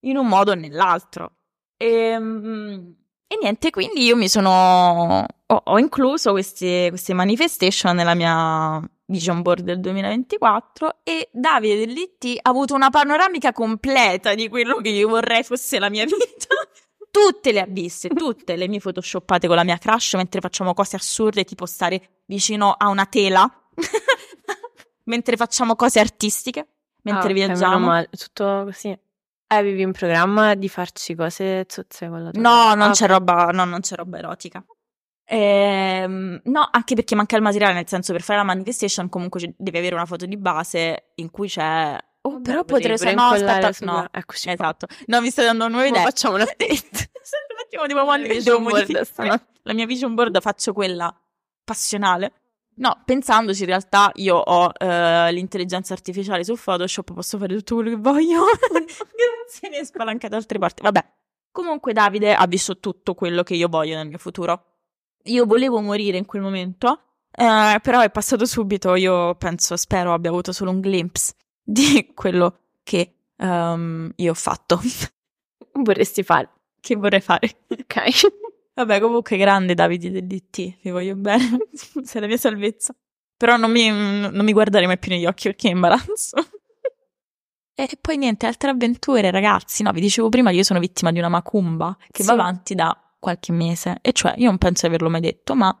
in 0.00 0.16
un 0.16 0.26
modo 0.26 0.52
o 0.52 0.54
nell'altro. 0.54 1.36
E, 1.76 1.86
ehm, 1.86 2.96
e 3.26 3.38
niente, 3.40 3.70
quindi 3.70 4.04
io 4.04 4.16
mi 4.16 4.28
sono. 4.28 5.24
Ho, 5.46 5.60
ho 5.64 5.78
incluso 5.78 6.32
queste, 6.32 6.88
queste 6.90 7.14
manifestation 7.14 7.94
nella 7.96 8.14
mia 8.14 8.80
vision 9.06 9.42
board 9.42 9.64
del 9.64 9.80
2024 9.80 11.00
e 11.02 11.28
Davide 11.32 11.84
dell'IT 11.84 12.38
ha 12.42 12.50
avuto 12.50 12.74
una 12.74 12.90
panoramica 12.90 13.52
completa 13.52 14.34
di 14.34 14.48
quello 14.48 14.76
che 14.76 14.88
io 14.88 15.08
vorrei 15.08 15.42
fosse 15.42 15.78
la 15.78 15.90
mia 15.90 16.04
vita. 16.06 16.54
Tutte 17.14 17.52
le 17.52 17.60
ha 17.60 17.66
viste, 17.68 18.08
tutte 18.08 18.56
le 18.56 18.66
mie 18.66 18.80
photoshoppate 18.80 19.46
con 19.46 19.54
la 19.54 19.62
mia 19.62 19.78
crush 19.78 20.14
mentre 20.14 20.40
facciamo 20.40 20.74
cose 20.74 20.96
assurde, 20.96 21.44
tipo 21.44 21.64
stare 21.64 22.22
vicino 22.24 22.72
a 22.72 22.88
una 22.88 23.06
tela, 23.06 23.48
mentre 25.04 25.36
facciamo 25.36 25.76
cose 25.76 26.00
artistiche, 26.00 26.66
mentre 27.02 27.30
okay, 27.30 27.46
viaggiamo. 27.46 27.86
Male. 27.86 28.08
Tutto 28.10 28.62
così. 28.64 28.98
Avevi 29.46 29.82
in 29.82 29.92
programma 29.92 30.54
di 30.54 30.68
farci 30.68 31.14
cose 31.14 31.64
zozze 31.68 32.08
con 32.08 32.24
la 32.24 32.30
tua 32.32 32.42
No, 32.42 32.74
non 32.74 32.88
ah, 32.88 32.92
c'è 32.92 33.06
roba, 33.06 33.50
no, 33.52 33.64
non 33.64 33.78
c'è 33.78 33.94
roba 33.94 34.18
erotica. 34.18 34.64
Ehm, 35.26 36.40
no, 36.44 36.68
anche 36.68 36.96
perché 36.96 37.14
manca 37.14 37.36
il 37.36 37.42
materiale, 37.42 37.74
nel 37.74 37.86
senso 37.86 38.12
per 38.12 38.22
fare 38.22 38.40
la 38.40 38.44
manifestation 38.44 39.08
comunque 39.08 39.54
devi 39.56 39.78
avere 39.78 39.94
una 39.94 40.06
foto 40.06 40.26
di 40.26 40.36
base 40.36 41.12
in 41.16 41.30
cui 41.30 41.46
c'è 41.46 41.96
Oh, 42.26 42.40
però 42.40 42.64
potrei 42.64 42.94
usare. 42.94 43.14
No, 43.14 43.24
aspetta, 43.24 43.72
sulla... 43.72 43.92
no. 43.92 44.08
Eccoci 44.10 44.48
esatto. 44.48 44.86
No, 45.06 45.20
mi 45.20 45.30
stai 45.30 45.44
dando 45.44 45.68
nuove 45.68 45.88
idee. 45.88 46.02
Facciamo 46.02 46.36
una 46.36 46.44
update. 46.44 46.72
un 46.72 47.58
attimo, 47.62 47.86
tipo, 47.86 48.04
quando 48.04 48.28
devo 48.28 48.60
modificare 48.60 49.46
la 49.62 49.72
mia 49.74 49.84
vision 49.84 50.14
board, 50.14 50.40
faccio 50.40 50.72
quella 50.72 51.14
passionale. 51.62 52.32
No, 52.76 53.02
pensandoci, 53.04 53.60
in 53.60 53.66
realtà 53.68 54.10
io 54.14 54.36
ho 54.36 54.66
uh, 54.66 55.30
l'intelligenza 55.32 55.92
artificiale 55.92 56.44
su 56.44 56.56
Photoshop, 56.56 57.12
posso 57.12 57.38
fare 57.38 57.54
tutto 57.56 57.74
quello 57.76 57.90
che 57.90 57.96
voglio. 57.96 58.44
Grazie, 58.72 59.68
ne 59.68 59.84
spalanca 59.84 60.28
da 60.28 60.36
altre 60.36 60.58
parti. 60.58 60.82
Vabbè. 60.82 61.04
Comunque 61.52 61.92
Davide 61.92 62.34
ha 62.34 62.46
visto 62.46 62.80
tutto 62.80 63.14
quello 63.14 63.42
che 63.42 63.54
io 63.54 63.68
voglio 63.68 63.96
nel 63.96 64.08
mio 64.08 64.18
futuro. 64.18 64.64
Io 65.24 65.44
volevo 65.44 65.80
morire 65.80 66.16
in 66.16 66.24
quel 66.24 66.42
momento, 66.42 67.00
eh, 67.30 67.78
però 67.82 68.00
è 68.00 68.10
passato 68.10 68.46
subito. 68.46 68.94
Io 68.94 69.34
penso, 69.36 69.76
spero 69.76 70.14
abbia 70.14 70.30
avuto 70.30 70.52
solo 70.52 70.70
un 70.70 70.80
glimpse 70.80 71.34
di 71.64 72.10
quello 72.14 72.58
che 72.82 73.14
um, 73.38 74.12
io 74.14 74.30
ho 74.30 74.34
fatto. 74.34 74.80
Vorresti 75.72 76.22
fare? 76.22 76.50
Che 76.80 76.94
vorrei 76.96 77.20
fare. 77.20 77.64
Ok. 77.68 78.32
Vabbè, 78.74 79.00
comunque 79.00 79.36
grande 79.36 79.74
Davide 79.74 80.10
del 80.10 80.26
DT, 80.26 80.78
vi 80.82 80.90
voglio 80.90 81.14
bene, 81.14 81.58
sei 82.02 82.20
la 82.20 82.26
mia 82.26 82.36
salvezza. 82.36 82.94
Però 83.36 83.56
non 83.56 83.70
mi, 83.70 83.88
non 83.88 84.44
mi 84.44 84.52
guardare 84.52 84.86
mai 84.86 84.98
più 84.98 85.12
negli 85.12 85.26
occhi 85.26 85.48
perché 85.48 85.68
è 85.68 85.72
imbarazzo. 85.72 86.36
e 87.74 87.98
poi 88.00 88.16
niente, 88.16 88.46
altre 88.46 88.70
avventure, 88.70 89.30
ragazzi. 89.30 89.82
No, 89.82 89.92
vi 89.92 90.00
dicevo 90.00 90.28
prima 90.28 90.50
che 90.50 90.56
io 90.56 90.62
sono 90.64 90.80
vittima 90.80 91.12
di 91.12 91.18
una 91.18 91.28
macumba 91.28 91.96
che 92.10 92.22
sì. 92.22 92.28
va 92.28 92.34
avanti 92.34 92.74
da 92.74 92.96
qualche 93.18 93.52
mese. 93.52 93.98
E 94.02 94.12
cioè, 94.12 94.34
io 94.36 94.46
non 94.46 94.58
penso 94.58 94.82
di 94.82 94.88
averlo 94.88 95.08
mai 95.08 95.20
detto, 95.20 95.54
ma 95.54 95.76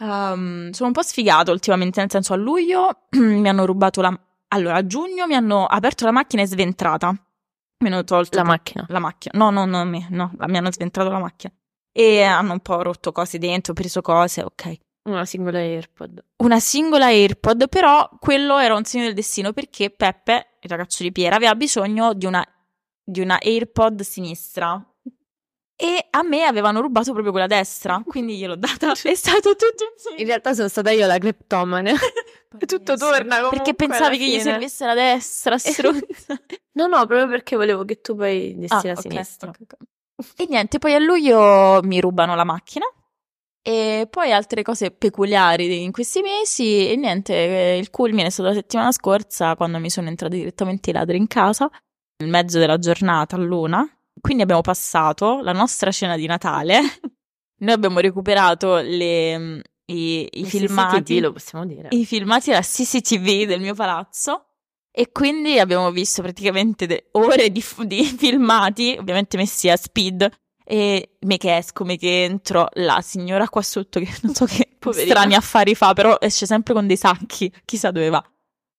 um, 0.00 0.70
sono 0.70 0.88
un 0.88 0.92
po' 0.92 1.02
sfigato 1.02 1.52
ultimamente, 1.52 2.00
nel 2.00 2.10
senso 2.10 2.32
a 2.32 2.36
luglio 2.36 3.06
mi 3.16 3.48
hanno 3.48 3.64
rubato 3.64 4.00
la, 4.00 4.18
allora, 4.48 4.76
a 4.76 4.86
giugno 4.86 5.26
mi 5.26 5.34
hanno 5.34 5.66
aperto 5.66 6.04
la 6.04 6.10
macchina 6.10 6.42
e 6.42 6.46
sventrata. 6.46 7.10
Mi 7.80 7.88
hanno 7.88 8.04
tolto 8.04 8.36
la 8.36 8.44
macchina. 8.44 8.84
La 8.88 8.98
macchina. 8.98 9.38
No, 9.38 9.50
no, 9.50 9.64
no, 9.64 9.84
mi, 9.84 10.04
no, 10.10 10.32
mi 10.36 10.56
hanno 10.56 10.72
sventrato 10.72 11.10
la 11.10 11.18
macchina. 11.18 11.52
E 11.92 12.22
hanno 12.22 12.52
un 12.52 12.60
po' 12.60 12.82
rotto 12.82 13.12
cose 13.12 13.38
dentro, 13.38 13.72
preso 13.72 14.00
cose, 14.00 14.42
ok. 14.42 14.78
Una 15.04 15.24
singola 15.24 15.58
AirPod. 15.58 16.24
Una 16.38 16.60
singola 16.60 17.06
AirPod, 17.06 17.68
però 17.68 18.08
quello 18.18 18.58
era 18.58 18.74
un 18.74 18.84
segno 18.84 19.04
del 19.04 19.14
destino 19.14 19.52
perché 19.52 19.90
Peppe, 19.90 20.58
il 20.60 20.70
ragazzo 20.70 21.02
di 21.02 21.12
Piera, 21.12 21.36
aveva 21.36 21.54
bisogno 21.54 22.14
di 22.14 22.26
una, 22.26 22.44
di 23.02 23.20
una 23.20 23.38
AirPod 23.40 24.00
sinistra. 24.02 24.82
E 25.80 26.06
a 26.10 26.22
me 26.22 26.42
avevano 26.42 26.80
rubato 26.80 27.12
proprio 27.12 27.30
quella 27.30 27.46
destra, 27.46 28.02
quindi 28.04 28.36
gliel'ho 28.36 28.56
data. 28.56 28.92
È 29.00 29.14
stato 29.14 29.54
tutto 29.54 29.84
insieme. 29.92 30.20
In 30.20 30.26
realtà 30.26 30.52
sono 30.52 30.68
stata 30.68 30.90
io 30.90 31.06
la 31.06 31.18
cleptomane. 31.18 31.94
tutto 32.66 32.96
torna 32.96 33.36
comunque 33.36 33.58
Perché 33.58 33.74
pensavi 33.74 34.18
che 34.18 34.26
gli 34.26 34.40
servisse 34.40 34.86
la 34.86 34.94
destra, 34.94 35.58
struzza. 35.58 36.40
no, 36.72 36.86
no, 36.86 37.06
proprio 37.06 37.28
perché 37.28 37.56
volevo 37.56 37.84
che 37.84 38.00
tu 38.00 38.16
poi 38.16 38.54
dessi 38.56 38.74
ah, 38.74 38.92
la 38.92 38.98
okay, 38.98 39.10
sinistra. 39.10 39.50
Okay, 39.50 39.66
okay. 39.70 40.36
E 40.36 40.46
niente, 40.48 40.78
poi 40.78 40.94
a 40.94 40.98
luglio 40.98 41.80
mi 41.82 42.00
rubano 42.00 42.34
la 42.34 42.44
macchina. 42.44 42.86
E 43.60 44.06
poi 44.08 44.32
altre 44.32 44.62
cose 44.62 44.90
peculiari 44.90 45.82
in 45.82 45.92
questi 45.92 46.22
mesi. 46.22 46.88
E 46.88 46.96
niente, 46.96 47.34
il 47.78 47.90
culmine 47.90 48.28
è 48.28 48.30
stato 48.30 48.48
la 48.48 48.54
settimana 48.54 48.92
scorsa 48.92 49.54
quando 49.56 49.78
mi 49.78 49.90
sono 49.90 50.08
entrati 50.08 50.36
direttamente 50.36 50.90
i 50.90 50.92
ladri 50.94 51.18
in 51.18 51.26
casa, 51.26 51.70
nel 52.18 52.30
mezzo 52.30 52.58
della 52.58 52.78
giornata 52.78 53.36
a 53.36 53.38
luna 53.38 53.86
quindi 54.20 54.42
abbiamo 54.42 54.60
passato 54.60 55.40
la 55.40 55.52
nostra 55.52 55.90
cena 55.90 56.16
di 56.16 56.26
Natale. 56.26 56.80
Noi 57.60 57.74
abbiamo 57.74 57.98
recuperato 57.98 58.76
le, 58.76 59.62
i, 59.90 60.28
i 60.32 60.44
filmati. 60.44 61.14
CCTV, 61.14 61.20
lo 61.22 61.32
possiamo 61.32 61.66
dire. 61.66 61.88
I 61.90 62.04
filmati 62.04 62.50
della 62.50 62.62
CCTV 62.62 63.46
del 63.46 63.60
mio 63.60 63.74
palazzo. 63.74 64.44
E 64.90 65.12
quindi 65.12 65.58
abbiamo 65.58 65.90
visto 65.90 66.22
praticamente 66.22 67.08
ore 67.12 67.50
di, 67.50 67.64
di, 67.84 68.04
filmati, 68.18 68.96
ovviamente 68.98 69.36
messi 69.36 69.68
a 69.68 69.76
speed. 69.76 70.28
E 70.64 71.16
me 71.20 71.36
che 71.38 71.56
esco, 71.56 71.84
me 71.84 71.96
che 71.96 72.24
entro, 72.24 72.68
la 72.74 73.00
signora 73.00 73.48
qua 73.48 73.62
sotto 73.62 74.00
che 74.00 74.08
non 74.22 74.34
so 74.34 74.44
che 74.44 74.68
Poverina. 74.78 75.14
strani 75.14 75.34
affari 75.34 75.74
fa, 75.74 75.92
però 75.94 76.18
esce 76.20 76.46
sempre 76.46 76.74
con 76.74 76.86
dei 76.86 76.96
sacchi, 76.96 77.52
chissà 77.64 77.90
dove 77.90 78.10
va. 78.10 78.22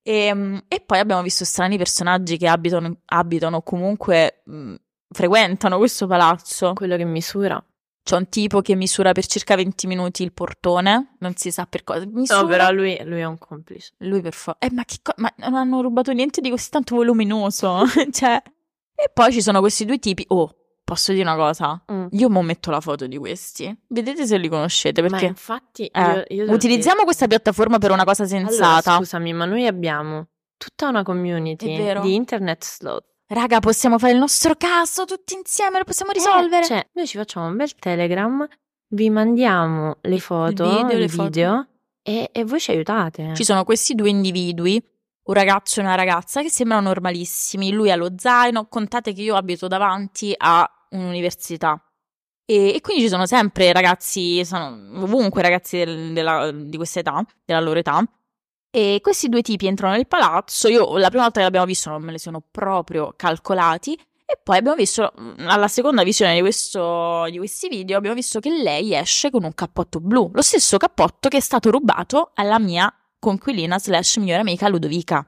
E, 0.03 0.13
ehm, 0.13 0.63
e 0.67 0.79
poi 0.81 0.99
abbiamo 0.99 1.21
visto 1.23 1.43
strani 1.45 1.77
personaggi 1.77 2.37
che 2.37 2.47
abitano, 2.47 2.99
abitano 3.05 3.61
comunque 3.61 4.43
mh, 4.45 4.75
frequentano 5.11 5.77
questo 5.77 6.05
palazzo. 6.05 6.73
Quello 6.73 6.95
che 6.95 7.05
misura. 7.05 7.63
C'è 8.03 8.15
un 8.15 8.29
tipo 8.29 8.61
che 8.61 8.75
misura 8.75 9.11
per 9.11 9.25
circa 9.25 9.55
20 9.55 9.87
minuti 9.87 10.23
il 10.23 10.33
portone, 10.33 11.15
non 11.19 11.35
si 11.35 11.51
sa 11.51 11.65
per 11.65 11.83
cosa. 11.83 12.05
Misura... 12.05 12.41
No, 12.41 12.47
però 12.47 12.71
lui, 12.71 12.99
lui 13.03 13.19
è 13.19 13.25
un 13.25 13.37
complice. 13.37 13.93
Lui 13.99 14.21
per 14.21 14.33
forza. 14.33 14.65
Eh, 14.65 14.71
ma 14.71 14.83
che 14.83 14.97
co- 15.01 15.13
Ma 15.17 15.31
non 15.37 15.55
hanno 15.55 15.81
rubato 15.81 16.11
niente 16.11 16.41
di 16.41 16.49
così 16.49 16.69
tanto 16.69 16.95
voluminoso. 16.95 17.83
cioè. 18.11 18.41
E 18.95 19.11
poi 19.13 19.31
ci 19.31 19.41
sono 19.41 19.59
questi 19.59 19.85
due 19.85 19.99
tipi. 19.99 20.25
Oh, 20.29 20.55
posso 20.83 21.11
dire 21.11 21.23
una 21.23 21.35
cosa? 21.35 21.81
Mm. 21.91 22.07
Io 22.11 22.29
mo 22.29 22.41
metto 22.41 22.71
la 22.71 22.81
foto 22.81 23.05
di 23.05 23.17
questi. 23.17 23.77
Vedete 23.87 24.25
se 24.25 24.37
li 24.37 24.49
conoscete. 24.49 25.01
Perché. 25.01 25.25
Ma 25.25 25.27
infatti. 25.27 25.85
Eh, 25.85 26.25
io, 26.29 26.45
io 26.45 26.51
utilizziamo 26.51 26.95
dire... 26.95 27.05
questa 27.05 27.27
piattaforma 27.27 27.77
per 27.77 27.91
una 27.91 28.05
cosa 28.05 28.25
sensata. 28.25 28.89
Allora, 28.89 29.05
scusami, 29.05 29.33
ma 29.33 29.45
noi 29.45 29.67
abbiamo 29.67 30.27
tutta 30.57 30.89
una 30.89 31.03
community 31.03 31.99
di 32.01 32.15
internet 32.15 32.63
slot 32.63 33.05
Raga, 33.31 33.59
possiamo 33.59 33.99
fare 33.99 34.13
il 34.13 34.19
nostro 34.19 34.55
caso 34.55 35.05
tutti 35.05 35.35
insieme, 35.35 35.77
lo 35.77 35.83
possiamo 35.83 36.11
risolvere. 36.11 36.63
Eh, 36.63 36.67
cioè, 36.67 36.87
noi 36.93 37.07
ci 37.07 37.17
facciamo 37.17 37.45
un 37.47 37.55
bel 37.55 37.73
telegram 37.75 38.47
vi 38.91 39.09
mandiamo 39.11 39.97
le 40.01 40.19
foto, 40.19 40.63
il 40.63 40.69
video, 40.69 40.97
le 40.97 41.07
video, 41.07 41.51
foto. 41.55 41.67
E, 42.01 42.29
e 42.33 42.43
voi 42.43 42.59
ci 42.59 42.71
aiutate. 42.71 43.35
Ci 43.35 43.43
sono 43.43 43.63
questi 43.63 43.93
due 43.93 44.09
individui, 44.09 44.83
un 45.25 45.33
ragazzo 45.35 45.79
e 45.79 45.83
una 45.83 45.93
ragazza, 45.93 46.41
che 46.41 46.49
sembrano 46.49 46.87
normalissimi. 46.87 47.71
Lui 47.71 47.91
ha 47.91 47.95
lo 47.95 48.09
zaino, 48.17 48.65
contate 48.67 49.13
che 49.13 49.21
io 49.21 49.35
abito 49.35 49.67
davanti 49.67 50.33
a 50.35 50.67
un'università. 50.89 51.79
E, 52.45 52.73
e 52.73 52.81
quindi 52.81 53.03
ci 53.03 53.09
sono 53.09 53.27
sempre 53.27 53.71
ragazzi, 53.71 54.43
sono 54.43 55.03
ovunque 55.03 55.43
ragazzi 55.43 55.77
del- 55.77 56.13
della- 56.13 56.49
di 56.51 56.77
questa 56.77 57.01
età, 57.01 57.23
della 57.45 57.59
loro 57.59 57.77
età. 57.77 58.03
E 58.71 58.99
questi 59.01 59.29
due 59.29 59.41
tipi 59.41 59.67
entrano 59.67 59.95
nel 59.95 60.07
palazzo. 60.07 60.67
Io 60.67 60.97
la 60.97 61.07
prima 61.09 61.23
volta 61.23 61.39
che 61.39 61.45
l'abbiamo 61.45 61.65
visto 61.65 61.89
non 61.89 62.03
me 62.03 62.11
li 62.11 62.19
sono 62.19 62.41
proprio 62.51 63.13
calcolati. 63.15 63.99
E 64.25 64.39
poi 64.43 64.57
abbiamo 64.57 64.75
visto, 64.75 65.11
mm, 65.19 65.47
alla 65.47 65.67
seconda 65.67 66.03
visione 66.03 66.35
di, 66.35 66.41
questo, 66.41 67.25
di 67.31 67.37
questi 67.39 67.67
video, 67.67 67.97
abbiamo 67.97 68.15
visto 68.15 68.39
che 68.39 68.51
lei 68.51 68.93
esce 68.93 69.31
con 69.31 69.43
un 69.43 69.55
cappotto 69.55 69.99
blu. 69.99 70.29
Lo 70.33 70.43
stesso 70.43 70.77
cappotto 70.77 71.29
che 71.29 71.37
è 71.37 71.39
stato 71.39 71.71
rubato 71.71 72.31
alla 72.35 72.59
mia 72.59 72.93
conquilina 73.17 73.79
slash 73.79 74.17
migliore 74.17 74.41
amica 74.41 74.67
Ludovica. 74.67 75.27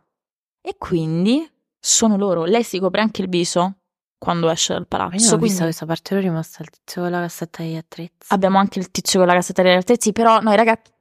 E 0.62 0.76
quindi 0.78 1.50
sono 1.80 2.16
loro. 2.16 2.46
Lei 2.46 2.64
si 2.64 2.78
copre 2.80 3.02
anche 3.02 3.24
il 3.24 3.30
viso 3.30 3.78
quando 4.20 4.52
esce 4.52 4.74
dal 4.74 4.84
Io 4.84 4.88
palazzo. 4.88 5.16
non 5.16 5.26
ho 5.26 5.30
quindi 5.30 5.48
visto 5.48 5.64
questa 5.64 5.86
parte, 5.88 6.14
ero 6.14 6.22
rimasta 6.22 6.62
il 6.62 6.70
tizio 6.70 7.02
con 7.02 7.10
la 7.10 7.22
cassetta 7.22 7.64
degli 7.64 7.76
attrezzi. 7.76 8.28
abbiamo 8.28 8.60
anche 8.60 8.78
il 8.78 8.92
tizio 8.92 9.18
con 9.18 9.28
la 9.28 9.34
cassetta 9.34 9.64
degli 9.64 9.78
attrezzi, 9.78 10.12
però 10.12 10.40
noi 10.42 10.56
ragazzi... 10.56 10.92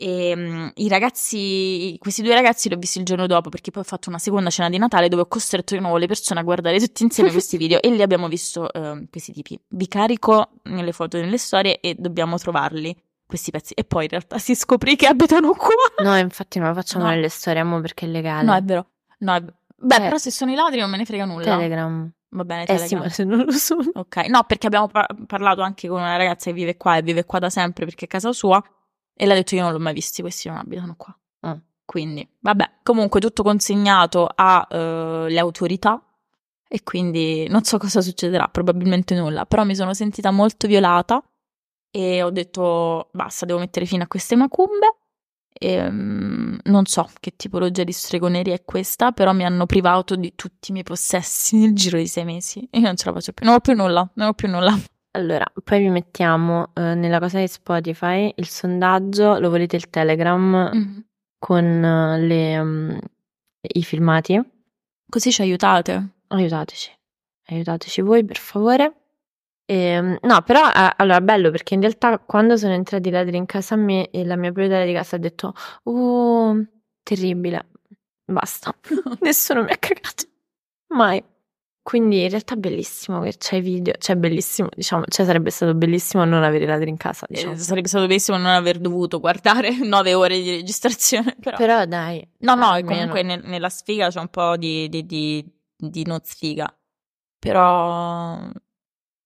ehm, 0.00 0.72
I 0.76 0.88
ragazzi, 0.88 1.96
questi 1.98 2.22
due 2.22 2.34
ragazzi 2.34 2.68
li 2.68 2.74
ho 2.74 2.78
visti 2.78 2.98
il 2.98 3.04
giorno 3.04 3.26
dopo 3.26 3.48
perché 3.50 3.70
poi 3.70 3.82
ho 3.82 3.84
fatto 3.86 4.08
una 4.08 4.18
seconda 4.18 4.50
cena 4.50 4.68
di 4.68 4.78
Natale 4.78 5.08
dove 5.08 5.22
ho 5.22 5.26
costretto 5.26 5.74
di 5.74 5.80
nuovo 5.80 5.96
le 5.98 6.06
persone 6.06 6.40
a 6.40 6.42
guardare 6.42 6.78
tutti 6.80 7.02
insieme 7.02 7.30
questi 7.30 7.56
video 7.56 7.80
e 7.80 7.90
li 7.90 8.02
abbiamo 8.02 8.26
visto 8.28 8.72
ehm, 8.72 9.06
questi 9.10 9.32
tipi. 9.32 9.58
Vi 9.68 9.86
carico 9.88 10.50
nelle 10.64 10.92
foto 10.92 11.16
e 11.16 11.20
nelle 11.20 11.38
storie 11.38 11.80
e 11.80 11.94
dobbiamo 11.98 12.38
trovarli 12.38 12.96
questi 13.26 13.50
pezzi. 13.50 13.74
E 13.74 13.84
poi 13.84 14.04
in 14.04 14.10
realtà 14.10 14.38
si 14.38 14.54
scoprì 14.54 14.96
che 14.96 15.06
abitano 15.06 15.52
qua. 15.52 16.02
No, 16.02 16.16
infatti 16.16 16.58
non 16.58 16.68
lo 16.68 16.74
facciamo 16.74 17.04
No. 17.04 17.10
nelle 17.10 17.28
storie, 17.28 17.60
amo 17.60 17.80
perché 17.80 18.06
è 18.06 18.08
legale. 18.08 18.44
No, 18.44 18.54
è 18.54 18.62
vero. 18.62 18.86
No, 19.18 19.34
è... 19.34 19.40
Beh, 19.82 19.96
Eh. 19.96 20.00
però 20.00 20.16
se 20.18 20.30
sono 20.30 20.50
i 20.50 20.54
ladri 20.54 20.80
non 20.80 20.90
me 20.90 20.96
ne 20.96 21.04
frega 21.04 21.24
nulla. 21.24 21.44
Telegram. 21.44 22.10
Va 22.32 22.44
bene, 22.44 22.62
Eh 22.64 22.66
sì, 22.78 22.94
Telegram. 22.94 23.00
ma 23.02 23.08
se 23.08 23.24
non 23.24 23.44
lo 23.44 23.50
sono. 23.52 23.90
Ok, 23.94 24.16
no, 24.28 24.44
perché 24.44 24.66
abbiamo 24.66 24.86
pa- 24.88 25.06
parlato 25.26 25.62
anche 25.62 25.88
con 25.88 26.00
una 26.00 26.16
ragazza 26.16 26.50
che 26.50 26.52
vive 26.52 26.76
qua 26.76 26.96
e 26.96 27.02
vive 27.02 27.24
qua 27.24 27.38
da 27.38 27.50
sempre 27.50 27.84
perché 27.86 28.04
è 28.04 28.08
casa 28.08 28.32
sua 28.32 28.62
e 29.20 29.26
le 29.26 29.32
ha 29.34 29.36
detto 29.36 29.54
io 29.54 29.60
non 29.60 29.72
l'ho 29.72 29.78
mai 29.78 29.92
visti, 29.92 30.22
questi 30.22 30.48
non 30.48 30.56
abitano 30.56 30.94
qua. 30.96 31.14
Ah. 31.40 31.60
Quindi, 31.84 32.26
vabbè, 32.38 32.78
comunque 32.82 33.20
tutto 33.20 33.42
consegnato 33.42 34.26
alle 34.34 35.38
autorità 35.38 36.02
e 36.66 36.82
quindi 36.82 37.46
non 37.48 37.62
so 37.62 37.76
cosa 37.76 38.00
succederà, 38.00 38.48
probabilmente 38.48 39.14
nulla, 39.14 39.44
però 39.44 39.64
mi 39.64 39.74
sono 39.74 39.92
sentita 39.92 40.30
molto 40.30 40.66
violata 40.66 41.22
e 41.90 42.22
ho 42.22 42.30
detto 42.30 43.10
basta, 43.12 43.44
devo 43.44 43.58
mettere 43.58 43.84
fine 43.84 44.04
a 44.04 44.06
queste 44.06 44.36
macumbe. 44.36 44.96
E, 45.52 45.90
mm, 45.90 46.58
non 46.64 46.86
so 46.86 47.10
che 47.20 47.34
tipologia 47.36 47.84
di 47.84 47.92
stregoneria 47.92 48.54
è 48.54 48.64
questa, 48.64 49.12
però 49.12 49.34
mi 49.34 49.44
hanno 49.44 49.66
privato 49.66 50.16
di 50.16 50.32
tutti 50.34 50.70
i 50.70 50.72
miei 50.72 50.84
possessi 50.84 51.58
nel 51.58 51.74
giro 51.74 51.98
di 51.98 52.06
sei 52.06 52.24
mesi 52.24 52.66
e 52.70 52.78
io 52.78 52.86
non 52.86 52.96
ce 52.96 53.04
la 53.04 53.12
faccio 53.12 53.32
più, 53.34 53.44
non 53.44 53.56
ho 53.56 53.60
più 53.60 53.74
nulla, 53.74 54.10
non 54.14 54.28
ho 54.28 54.32
più 54.32 54.48
nulla. 54.48 54.74
Allora, 55.12 55.44
poi 55.64 55.80
vi 55.80 55.88
mettiamo 55.88 56.70
eh, 56.74 56.94
nella 56.94 57.18
cosa 57.18 57.40
di 57.40 57.48
Spotify 57.48 58.32
il 58.36 58.46
sondaggio, 58.46 59.38
lo 59.40 59.50
volete 59.50 59.76
il 59.76 59.90
Telegram 59.90 60.70
Mm. 60.74 60.98
con 61.38 61.64
eh, 61.64 62.18
le, 62.20 62.62
mm, 62.62 62.98
i 63.60 63.82
filmati? 63.82 64.40
Così 65.08 65.32
ci 65.32 65.42
aiutate. 65.42 66.08
Aiutateci, 66.28 66.96
aiutateci 67.48 68.00
voi 68.02 68.24
per 68.24 68.36
favore. 68.38 68.94
Ehm, 69.66 70.18
no, 70.22 70.42
però 70.42 70.68
eh, 70.70 70.92
allora 70.96 71.20
bello 71.20 71.50
perché 71.50 71.74
in 71.74 71.80
realtà 71.80 72.18
quando 72.20 72.56
sono 72.56 72.72
entrati 72.74 73.08
i 73.08 73.10
ladri 73.10 73.36
in 73.36 73.46
casa 73.46 73.74
a 73.74 73.78
me 73.78 74.10
e 74.10 74.24
la 74.24 74.36
mia 74.36 74.50
proprietaria 74.52 74.86
di 74.86 74.92
casa 74.92 75.16
ha 75.16 75.18
detto 75.18 75.54
uh, 75.84 76.64
terribile, 77.02 77.66
basta, 78.24 78.72
nessuno 79.22 79.62
mi 79.64 79.70
ha 79.72 79.76
cagato, 79.78 80.24
mai. 80.94 81.22
Quindi 81.82 82.22
in 82.22 82.28
realtà 82.28 82.54
è 82.54 82.56
bellissimo 82.58 83.20
che 83.22 83.36
c'è 83.38 83.56
i 83.56 83.60
video, 83.62 83.94
cioè 83.98 84.14
bellissimo, 84.14 84.68
diciamo, 84.74 85.04
cioè 85.08 85.24
sarebbe 85.24 85.50
stato 85.50 85.74
bellissimo 85.74 86.24
non 86.24 86.42
avere 86.44 86.64
i 86.64 86.66
ladri 86.66 86.90
in 86.90 86.96
casa, 86.98 87.26
Eh, 87.26 87.34
diciamo. 87.34 87.56
sarebbe 87.56 87.88
stato 87.88 88.06
bellissimo 88.06 88.36
non 88.36 88.46
aver 88.48 88.78
dovuto 88.78 89.18
guardare 89.18 89.70
nove 89.82 90.14
ore 90.14 90.40
di 90.40 90.50
registrazione, 90.50 91.36
però. 91.40 91.56
Però 91.56 91.84
dai, 91.86 92.24
no, 92.40 92.54
no, 92.54 92.66
almeno. 92.66 92.86
comunque 92.86 93.22
nel- 93.22 93.42
nella 93.44 93.70
sfiga 93.70 94.08
c'è 94.08 94.20
un 94.20 94.28
po' 94.28 94.56
di, 94.56 94.88
di, 94.88 95.04
di, 95.06 95.44
di 95.76 96.04
non 96.04 96.20
sfiga. 96.22 96.72
Però 97.38 98.38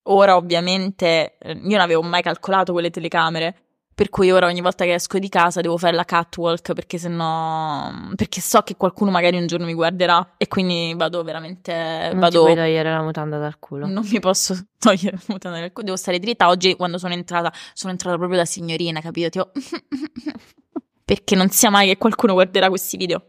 ora 0.06 0.36
ovviamente 0.36 1.36
eh, 1.38 1.52
io 1.52 1.60
non 1.70 1.80
avevo 1.80 2.02
mai 2.02 2.22
calcolato 2.22 2.72
quelle 2.72 2.90
telecamere, 2.90 3.56
per 3.94 4.10
cui 4.10 4.30
ora 4.30 4.46
ogni 4.46 4.60
volta 4.60 4.84
che 4.84 4.94
esco 4.94 5.18
di 5.18 5.28
casa 5.28 5.60
devo 5.60 5.76
fare 5.78 5.94
la 5.94 6.04
catwalk 6.04 6.72
perché 6.72 6.98
sennò 6.98 7.92
perché 8.16 8.40
so 8.40 8.62
che 8.62 8.76
qualcuno 8.76 9.10
magari 9.10 9.36
un 9.36 9.46
giorno 9.46 9.66
mi 9.66 9.74
guarderà 9.74 10.34
e 10.36 10.48
quindi 10.48 10.92
vado 10.96 11.22
veramente 11.22 11.72
non 11.72 12.14
ti 12.14 12.18
vado 12.18 12.42
puoi 12.42 12.54
togliere 12.54 12.90
la 12.90 13.02
mutanda 13.02 13.38
dal 13.38 13.58
culo. 13.58 13.86
non 13.86 14.06
mi 14.10 14.20
posso 14.20 14.54
togliere 14.78 15.16
la 15.16 15.32
mutanda 15.32 15.60
dal 15.60 15.72
culo, 15.72 15.84
devo 15.84 15.96
stare 15.96 16.18
dritta. 16.18 16.48
Oggi 16.48 16.74
quando 16.76 16.98
sono 16.98 17.14
entrata, 17.14 17.52
sono 17.72 17.92
entrata 17.92 18.16
proprio 18.16 18.38
da 18.38 18.44
signorina, 18.44 19.00
capito? 19.00 19.28
Tipo, 19.28 19.50
perché 21.04 21.34
non 21.34 21.48
sia 21.50 21.70
mai 21.70 21.88
che 21.88 21.96
qualcuno 21.96 22.32
guarderà 22.32 22.68
questi 22.68 22.96
video. 22.96 23.24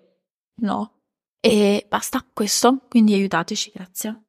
No. 0.62 0.92
E 1.40 1.86
basta, 1.88 2.26
questo. 2.34 2.86
Quindi 2.90 3.14
aiutateci, 3.14 3.72
grazie. 3.74 4.24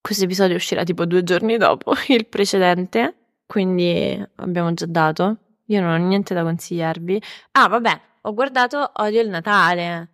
Questo 0.00 0.24
episodio 0.24 0.56
uscirà 0.56 0.82
tipo 0.84 1.04
due 1.04 1.22
giorni 1.22 1.56
dopo 1.56 1.92
il 2.08 2.26
precedente, 2.26 3.19
quindi 3.50 4.24
abbiamo 4.36 4.72
già 4.74 4.86
dato. 4.86 5.36
Io 5.66 5.80
non 5.80 5.90
ho 6.00 6.06
niente 6.06 6.34
da 6.34 6.44
consigliarvi. 6.44 7.20
Ah, 7.52 7.66
vabbè, 7.66 8.00
ho 8.22 8.32
guardato 8.32 8.92
Odio 8.94 9.20
il 9.20 9.28
Natale. 9.28 10.08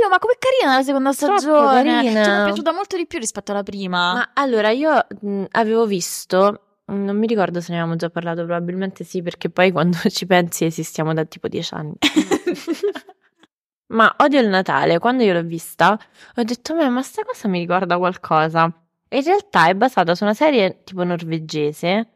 Io, 0.00 0.08
ma 0.08 0.20
com'è 0.20 0.36
carina 0.38 0.76
la 0.76 0.82
seconda 0.84 1.12
Troppo 1.12 1.38
stagione? 1.38 1.82
carina. 1.82 2.22
Cioè, 2.24 2.34
mi 2.34 2.40
è 2.40 2.44
piaciuta 2.44 2.72
molto 2.72 2.96
di 2.96 3.06
più 3.08 3.18
rispetto 3.18 3.50
alla 3.50 3.64
prima. 3.64 4.12
Ma 4.14 4.30
allora 4.34 4.70
io 4.70 5.06
mh, 5.20 5.44
avevo 5.50 5.86
visto, 5.86 6.78
non 6.86 7.16
mi 7.18 7.26
ricordo 7.26 7.60
se 7.60 7.72
ne 7.72 7.78
avevamo 7.78 7.96
già 7.98 8.10
parlato, 8.10 8.44
probabilmente 8.44 9.02
sì, 9.02 9.22
perché 9.22 9.50
poi 9.50 9.72
quando 9.72 9.98
ci 10.08 10.24
pensi 10.26 10.64
esistiamo 10.64 11.12
da 11.12 11.24
tipo 11.24 11.48
dieci 11.48 11.74
anni. 11.74 11.94
Ma 13.92 14.14
Odio 14.18 14.40
il 14.40 14.48
Natale, 14.48 15.00
quando 15.00 15.24
io 15.24 15.32
l'ho 15.32 15.42
vista, 15.42 15.98
ho 16.36 16.42
detto, 16.44 16.74
"Beh, 16.76 16.88
ma 16.88 17.02
sta 17.02 17.24
cosa 17.24 17.48
mi 17.48 17.58
ricorda 17.58 17.98
qualcosa. 17.98 18.72
E 19.08 19.18
in 19.18 19.24
realtà 19.24 19.66
è 19.68 19.74
basata 19.74 20.14
su 20.14 20.22
una 20.22 20.32
serie 20.32 20.82
tipo 20.84 21.02
norvegese 21.04 22.11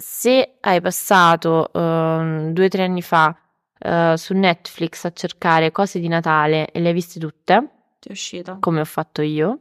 se 0.00 0.56
hai 0.60 0.80
passato 0.80 1.70
ehm, 1.72 2.52
due 2.52 2.64
o 2.64 2.68
tre 2.68 2.84
anni 2.84 3.02
fa 3.02 3.36
eh, 3.78 4.14
su 4.16 4.34
Netflix 4.34 5.04
a 5.04 5.12
cercare 5.12 5.70
cose 5.72 6.00
di 6.00 6.08
Natale 6.08 6.70
e 6.70 6.80
le 6.80 6.88
hai 6.88 6.94
viste 6.94 7.20
tutte, 7.20 7.70
Ti 7.98 8.08
è 8.08 8.12
uscita. 8.12 8.56
come 8.60 8.80
ho 8.80 8.84
fatto 8.84 9.20
io, 9.22 9.60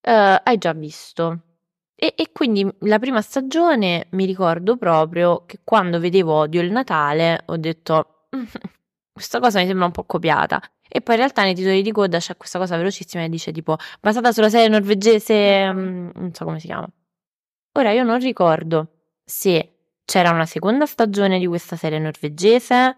eh, 0.00 0.40
hai 0.42 0.58
già 0.58 0.72
visto. 0.72 1.42
E, 1.94 2.14
e 2.16 2.30
quindi 2.32 2.68
la 2.80 2.98
prima 2.98 3.20
stagione 3.22 4.06
mi 4.10 4.24
ricordo 4.24 4.76
proprio 4.76 5.44
che 5.46 5.60
quando 5.64 5.98
vedevo 5.98 6.32
Odio 6.34 6.60
il 6.60 6.70
Natale 6.70 7.42
ho 7.46 7.56
detto 7.56 8.26
"Mm, 8.36 8.44
questa 9.12 9.40
cosa 9.40 9.58
mi 9.60 9.66
sembra 9.66 9.86
un 9.86 9.92
po' 9.92 10.04
copiata. 10.04 10.60
E 10.90 11.00
poi 11.02 11.14
in 11.16 11.20
realtà 11.20 11.42
nei 11.42 11.54
titoli 11.54 11.82
di 11.82 11.92
coda 11.92 12.18
c'è 12.18 12.36
questa 12.36 12.58
cosa 12.58 12.76
velocissima 12.76 13.22
che 13.24 13.28
dice 13.28 13.52
tipo 13.52 13.76
basata 14.00 14.32
sulla 14.32 14.48
serie 14.48 14.68
norvegese, 14.68 15.72
mm, 15.72 16.10
non 16.14 16.32
so 16.34 16.44
come 16.44 16.58
si 16.60 16.66
chiama. 16.66 16.88
Ora 17.78 17.92
io 17.92 18.04
non 18.04 18.18
ricordo 18.20 18.97
se 19.28 19.72
c'era 20.06 20.30
una 20.30 20.46
seconda 20.46 20.86
stagione 20.86 21.38
di 21.38 21.46
questa 21.46 21.76
serie 21.76 21.98
norvegese 21.98 22.96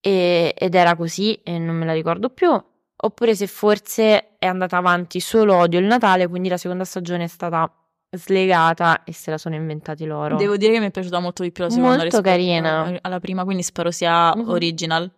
e- 0.00 0.54
ed 0.56 0.74
era 0.74 0.96
così 0.96 1.34
e 1.42 1.58
non 1.58 1.76
me 1.76 1.84
la 1.84 1.92
ricordo 1.92 2.30
più, 2.30 2.50
oppure 2.96 3.34
se 3.34 3.46
forse 3.46 4.38
è 4.38 4.46
andata 4.46 4.78
avanti 4.78 5.20
solo 5.20 5.54
Odio 5.56 5.78
il 5.78 5.84
Natale, 5.84 6.26
quindi 6.26 6.48
la 6.48 6.56
seconda 6.56 6.84
stagione 6.84 7.24
è 7.24 7.28
stata 7.28 7.70
slegata 8.14 9.04
e 9.04 9.12
se 9.12 9.30
la 9.30 9.38
sono 9.38 9.54
inventati 9.54 10.04
loro. 10.06 10.36
Devo 10.36 10.56
dire 10.56 10.72
che 10.72 10.80
mi 10.80 10.86
è 10.86 10.90
piaciuta 10.90 11.18
molto 11.18 11.42
di 11.42 11.52
più 11.52 11.64
la 11.64 11.70
seconda 11.70 11.88
Molto 11.90 12.04
rispetto 12.04 12.28
carina. 12.28 12.98
alla 13.02 13.20
prima, 13.20 13.44
quindi 13.44 13.62
spero 13.62 13.90
sia 13.90 14.34
Mhm. 14.34 14.48
original. 14.48 15.10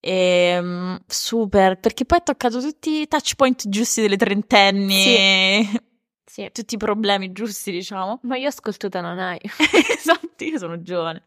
E, 0.00 0.98
super, 1.06 1.78
perché 1.80 2.04
poi 2.04 2.18
ha 2.18 2.22
toccato 2.22 2.60
tutti 2.60 3.00
i 3.02 3.08
touch 3.08 3.34
point 3.36 3.68
giusti 3.68 4.00
delle 4.02 4.16
trentenni, 4.16 4.92
Sì. 4.94 5.80
tutti 6.52 6.74
i 6.74 6.78
problemi 6.78 7.32
giusti, 7.32 7.70
diciamo. 7.70 8.20
Ma 8.22 8.36
io 8.36 8.48
ascoltuta 8.48 9.00
non 9.00 9.18
hai. 9.18 9.38
esatto, 9.96 10.44
io 10.44 10.58
sono 10.58 10.82
giovane. 10.82 11.22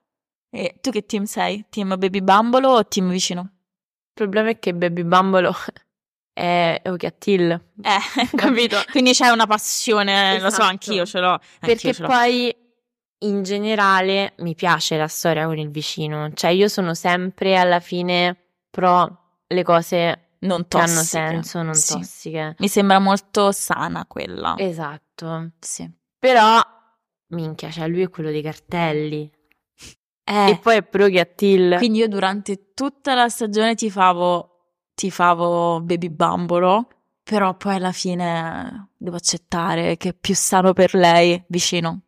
E 0.51 0.75
tu 0.81 0.91
che 0.91 1.05
team 1.05 1.23
sei? 1.23 1.65
Team 1.69 1.89
Baby 1.97 2.21
Bambolo 2.21 2.69
o 2.69 2.85
team 2.85 3.09
vicino? 3.09 3.41
Il 3.41 4.13
problema 4.13 4.49
è 4.49 4.59
che 4.59 4.73
Baby 4.73 5.03
Bambolo 5.03 5.53
è 6.33 6.81
Till. 7.17 7.51
Eh, 7.81 8.27
capito. 8.35 8.77
Quindi 8.91 9.11
c'è 9.11 9.29
una 9.29 9.45
passione, 9.47 10.33
lo 10.33 10.39
so, 10.41 10.47
Esatto. 10.47 10.63
anch'io 10.63 11.05
ce 11.05 11.19
l'ho. 11.19 11.31
Anch'io 11.31 11.57
Perché 11.59 11.93
ce 11.93 12.01
l'ho. 12.01 12.07
poi 12.07 12.55
in 13.21 13.43
generale 13.43 14.33
mi 14.37 14.55
piace 14.55 14.97
la 14.97 15.07
storia 15.07 15.45
con 15.45 15.57
il 15.57 15.69
vicino, 15.69 16.31
cioè 16.33 16.51
io 16.51 16.67
sono 16.67 16.93
sempre 16.93 17.57
alla 17.57 17.79
fine 17.81 18.35
pro 18.69 19.17
le 19.47 19.63
cose 19.63 20.28
non 20.39 20.65
che 20.67 20.77
hanno 20.77 20.85
tossiche. 20.87 21.05
senso, 21.05 21.61
non 21.63 21.73
Sì. 21.73 21.93
tossiche. 21.93 22.55
Mi 22.59 22.67
sembra 22.67 22.99
molto 22.99 23.51
sana 23.51 24.05
quella. 24.05 24.55
Esatto. 24.57 25.51
Sì. 25.59 25.89
Però 26.17 26.59
Minchia, 27.27 27.69
cioè 27.69 27.87
lui 27.87 28.01
è 28.01 28.09
quello 28.09 28.29
dei 28.31 28.41
cartelli. 28.41 29.31
Eh, 30.23 30.49
E 30.51 30.57
poi 30.59 30.77
è 30.77 30.83
Proghi 30.83 31.17
Attil. 31.19 31.75
quindi 31.77 31.99
io 31.99 32.07
durante 32.07 32.73
tutta 32.73 33.15
la 33.15 33.29
stagione 33.29 33.73
tifavo, 33.75 34.77
tifavo 34.93 35.81
Baby 35.81 36.09
Bambolo, 36.09 36.87
però 37.23 37.55
poi 37.55 37.75
alla 37.75 37.91
fine 37.91 38.91
devo 38.97 39.15
accettare 39.15 39.97
che 39.97 40.09
è 40.09 40.13
più 40.13 40.35
sano 40.35 40.73
per 40.73 40.93
lei 40.93 41.43
vicino. 41.47 42.01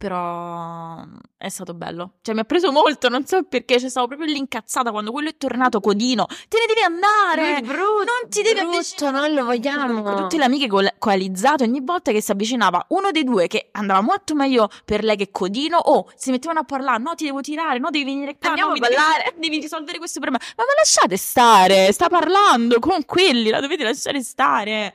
Però 0.00 1.04
è 1.36 1.48
stato 1.50 1.74
bello. 1.74 2.12
Cioè, 2.22 2.32
mi 2.34 2.40
ha 2.40 2.44
preso 2.44 2.72
molto, 2.72 3.10
non 3.10 3.26
so 3.26 3.42
perché. 3.42 3.78
Cioè, 3.78 3.90
stavo 3.90 4.06
proprio 4.06 4.32
lì 4.32 4.38
incazzata 4.38 4.90
quando 4.92 5.12
quello 5.12 5.28
è 5.28 5.36
tornato 5.36 5.78
codino. 5.80 6.24
Te 6.48 6.56
ne 6.58 6.64
devi 6.66 6.80
andare! 6.80 7.58
È 7.58 7.60
brutto, 7.60 8.04
non 8.04 8.30
ti 8.30 8.40
devi 8.40 8.60
brutto, 8.60 8.76
avvicinare. 8.76 9.28
non 9.28 9.34
lo 9.34 9.44
vogliamo. 9.44 10.14
Tutte 10.16 10.38
le 10.38 10.44
amiche 10.44 10.68
co- 10.68 10.88
coalizzate, 10.96 11.64
ogni 11.64 11.82
volta 11.82 12.12
che 12.12 12.22
si 12.22 12.30
avvicinava 12.30 12.86
uno 12.88 13.10
dei 13.10 13.24
due 13.24 13.46
che 13.46 13.68
andava 13.72 14.00
molto 14.00 14.34
meglio 14.34 14.70
per 14.86 15.04
lei 15.04 15.16
che 15.16 15.30
codino, 15.30 15.76
o 15.76 16.10
si 16.16 16.30
mettevano 16.30 16.60
a 16.60 16.64
parlare, 16.64 17.02
no 17.02 17.14
ti 17.14 17.24
devo 17.26 17.42
tirare, 17.42 17.78
no 17.78 17.90
devi 17.90 18.04
venire 18.06 18.38
qua, 18.38 18.48
Andiamo 18.48 18.70
no, 18.70 18.76
a 18.76 18.80
mi 18.80 18.86
devi- 18.88 18.94
ballare." 18.94 19.34
devi 19.38 19.58
risolvere 19.60 19.98
questo 19.98 20.18
problema. 20.18 20.42
Ma 20.56 20.64
ma 20.64 20.72
lasciate 20.78 21.18
stare, 21.18 21.92
sta 21.92 22.08
parlando 22.08 22.78
con 22.78 23.04
quelli, 23.04 23.50
la 23.50 23.60
dovete 23.60 23.84
lasciare 23.84 24.22
stare. 24.22 24.94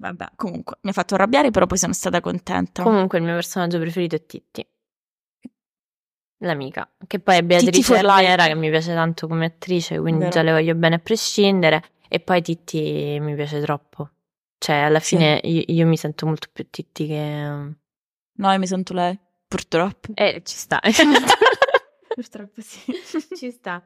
Vabbè, 0.00 0.28
comunque, 0.34 0.78
mi 0.80 0.90
ha 0.90 0.92
fatto 0.94 1.14
arrabbiare, 1.14 1.50
però 1.50 1.66
poi 1.66 1.76
sono 1.76 1.92
stata 1.92 2.22
contenta. 2.22 2.82
Comunque 2.82 3.18
il 3.18 3.24
mio 3.24 3.34
personaggio 3.34 3.78
preferito 3.78 4.16
è 4.16 4.24
Titti. 4.24 4.66
L'amica, 6.38 6.90
che 7.06 7.20
poi 7.20 7.36
è 7.36 7.42
Beatrice. 7.42 7.96
Herrera, 7.96 8.46
che 8.46 8.54
mi 8.54 8.70
piace 8.70 8.94
tanto 8.94 9.26
come 9.26 9.44
attrice, 9.44 9.98
quindi 9.98 10.20
Vero. 10.20 10.30
già 10.30 10.42
le 10.42 10.52
voglio 10.52 10.74
bene 10.74 10.94
a 10.94 10.98
prescindere. 11.00 11.82
E 12.08 12.18
poi 12.20 12.40
Titti 12.40 13.18
mi 13.20 13.34
piace 13.34 13.60
troppo. 13.60 14.08
Cioè, 14.56 14.76
alla 14.76 15.00
Sì. 15.00 15.16
fine 15.16 15.38
io, 15.44 15.64
io 15.66 15.86
mi 15.86 15.98
sento 15.98 16.24
molto 16.24 16.48
più 16.50 16.66
Titti 16.70 17.06
che... 17.06 17.42
No, 18.32 18.52
io 18.52 18.58
mi 18.58 18.66
sento 18.66 18.94
lei, 18.94 19.18
purtroppo. 19.46 20.12
Eh, 20.14 20.40
ci 20.44 20.56
sta. 20.56 20.80
Purtroppo 22.12 22.60
sì. 22.60 22.80
ci 23.36 23.50
sta. 23.50 23.84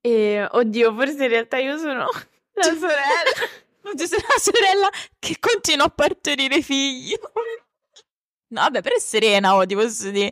E, 0.00 0.46
oddio, 0.50 0.94
forse 0.94 1.24
in 1.24 1.30
realtà 1.30 1.56
io 1.58 1.76
sono 1.78 2.04
la 2.52 2.62
sorella. 2.62 3.32
Non 3.84 3.96
ci 3.98 4.06
sei 4.06 4.18
una 4.18 4.38
sorella 4.38 4.88
che 5.18 5.36
continua 5.38 5.86
a 5.86 5.90
partorire 5.90 6.60
figli. 6.62 7.14
No, 8.48 8.60
vabbè, 8.60 8.82
però 8.82 8.94
è 8.96 9.00
serena, 9.00 9.54
oh, 9.56 9.66
ti 9.66 9.74
posso 9.74 10.10
dire. 10.10 10.30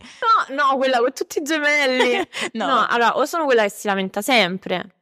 No, 0.48 0.54
no, 0.54 0.76
quella 0.76 0.98
con 0.98 1.12
tutti 1.12 1.38
i 1.38 1.42
gemelli. 1.42 2.16
No, 2.54 2.66
No, 2.66 2.86
allora, 2.88 3.16
o 3.16 3.24
sono 3.24 3.44
quella 3.44 3.62
che 3.64 3.70
si 3.70 3.86
lamenta 3.88 4.22
sempre, 4.22 4.94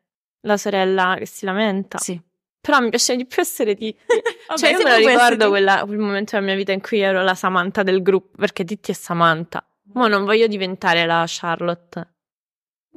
la 0.43 0.57
sorella 0.57 1.17
che 1.19 1.27
si 1.27 1.45
lamenta. 1.45 1.99
sì. 1.99 2.21
Però 2.63 2.79
mi 2.81 2.91
piace 2.91 3.17
di 3.17 3.25
più 3.25 3.41
essere 3.41 3.75
Titti. 3.75 3.99
Vabbè, 4.49 4.59
cioè, 4.61 4.71
io 4.73 4.77
me 4.79 4.85
lo 4.85 5.01
puoi 5.01 5.13
ricordo 5.15 5.49
quella- 5.49 5.83
quel 5.87 5.97
momento 5.97 6.33
della 6.35 6.45
mia 6.45 6.55
vita 6.57 6.73
in 6.73 6.83
cui 6.83 7.01
ero 7.01 7.23
la 7.23 7.35
Samantha 7.35 7.83
del 7.83 8.03
gruppo, 8.03 8.37
perché 8.37 8.65
Titti 8.65 8.91
è 8.91 8.95
Samantha. 8.95 9.67
Ma 9.95 10.09
non 10.09 10.25
voglio 10.27 10.47
diventare 10.47 11.07
la 11.07 11.25
Charlotte. 11.27 12.15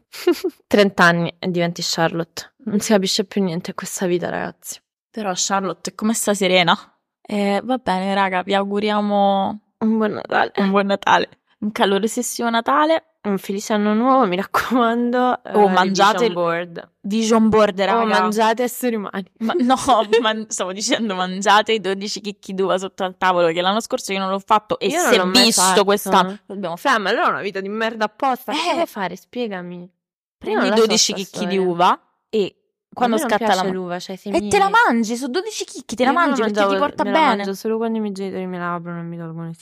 30 0.68 1.04
anni 1.04 1.34
e 1.40 1.50
diventi 1.50 1.82
Charlotte. 1.84 2.56
Non 2.66 2.80
si 2.82 2.92
capisce 2.92 3.24
più 3.24 3.42
niente 3.42 3.72
a 3.72 3.74
questa 3.74 4.06
vita, 4.06 4.30
ragazzi. 4.30 4.82
Però 5.14 5.32
Charlotte 5.36 5.92
è 5.92 5.96
come 5.96 6.14
sta 6.16 6.34
serena. 6.34 6.76
Eh, 7.22 7.62
va 7.64 7.78
bene, 7.78 8.16
raga, 8.16 8.42
vi 8.42 8.56
auguriamo 8.56 9.60
Un 9.78 9.98
buon 9.98 10.12
Natale. 10.14 10.52
un 10.58 10.72
buon 10.72 10.88
Natale. 10.88 11.30
Un 11.60 11.72
calorosissimo 11.72 12.50
Natale. 12.50 13.06
Un 13.24 13.38
felice 13.38 13.72
anno 13.74 13.94
nuovo, 13.94 14.26
mi 14.26 14.36
raccomando. 14.36 15.40
Oh, 15.54 15.70
eh, 15.70 15.72
mangiate 15.72 16.28
Vision 16.28 16.34
board. 16.34 16.92
Vision 17.02 17.50
board, 17.50 17.80
raga. 17.80 18.02
Oh, 18.02 18.06
mangiate 18.06 18.64
esseri 18.64 18.96
umani. 18.96 19.24
Ma- 19.38 19.54
no, 19.60 19.76
ma 20.20 20.46
stavo 20.48 20.74
dicendo 20.74 21.14
mangiate 21.16 21.74
i 21.74 21.80
12 21.80 22.20
chicchi 22.20 22.54
d'uva 22.54 22.78
sotto 22.80 23.04
al 23.06 23.16
tavolo 23.18 23.48
che 23.54 23.62
l'anno 23.62 23.80
scorso 23.82 24.12
io 24.12 24.20
non 24.20 24.30
l'ho 24.30 24.42
fatto 24.44 24.78
e 24.80 24.88
Io 24.88 25.00
si 25.00 25.16
l'ho 25.16 25.30
visto 25.30 25.62
fatto. 25.62 25.84
quest'anno. 25.86 26.40
Dobbiamo 26.48 26.76
fare. 26.76 27.00
Ma 27.00 27.12
allora 27.12 27.28
è 27.28 27.30
una 27.30 27.42
vita 27.42 27.62
di 27.62 27.70
merda 27.70 28.06
apposta. 28.06 28.52
Che 28.52 28.58
Eh. 28.58 28.74
devo 28.74 28.86
fare? 28.88 29.16
Spiegami. 29.16 29.90
Prendi 30.38 30.58
Io 30.58 30.66
non 30.66 30.70
la 30.72 30.76
so 30.76 30.82
12 30.82 30.98
sta 31.04 31.14
chicchi 31.16 31.46
di 31.46 31.54
storia. 31.56 31.62
uva 31.62 32.02
e 32.30 32.56
quando 32.94 33.18
non 33.18 33.28
scatta 33.28 33.56
la 33.56 33.64
l'uva, 33.70 34.00
cioè 34.00 34.16
sei 34.16 34.34
E 34.34 34.48
te 34.48 34.58
la 34.58 34.70
mangi, 34.70 35.16
sono 35.16 35.32
12 35.32 35.66
chicchi, 35.66 35.96
te 35.96 36.04
la 36.04 36.12
Io 36.12 36.16
mangi 36.16 36.42
perché 36.42 36.68
ti 36.68 36.76
porta 36.78 37.04
me 37.04 37.12
la 37.12 37.20
bene. 37.20 37.36
mangio 37.38 37.54
solo 37.54 37.78
quando 37.78 37.98
i 37.98 38.02
miei 38.02 38.14
genitori 38.14 38.46
me 38.48 38.58
la 38.58 38.74
aprono 38.76 39.00
e 39.00 39.04
mi 39.04 39.18
tolgono 39.18 39.50
i 39.50 39.56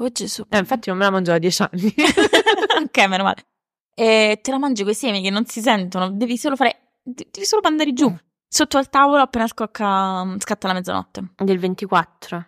Oh 0.00 0.08
Gesù. 0.10 0.44
Eh, 0.48 0.58
infatti 0.58 0.88
non 0.90 0.98
me 0.98 1.04
la 1.04 1.10
mangio 1.10 1.32
da 1.32 1.38
dieci 1.38 1.62
anni. 1.62 1.92
ok, 2.84 3.06
meno 3.08 3.24
male. 3.24 3.46
E 3.94 4.38
te 4.42 4.50
la 4.52 4.58
mangi 4.58 4.82
con 4.82 4.92
i 4.92 4.94
semi 4.94 5.20
che 5.22 5.30
non 5.30 5.44
si 5.46 5.60
sentono, 5.60 6.10
devi 6.10 6.36
solo 6.38 6.54
fare, 6.54 6.98
devi 7.02 7.44
solo 7.44 7.62
mandare 7.64 7.92
giù. 7.92 8.14
Sotto 8.46 8.78
al 8.78 8.88
tavolo 8.88 9.20
appena 9.22 9.46
scocca, 9.48 10.36
scatta 10.38 10.68
la 10.68 10.74
mezzanotte. 10.74 11.32
Del 11.36 11.58
24. 11.58 12.46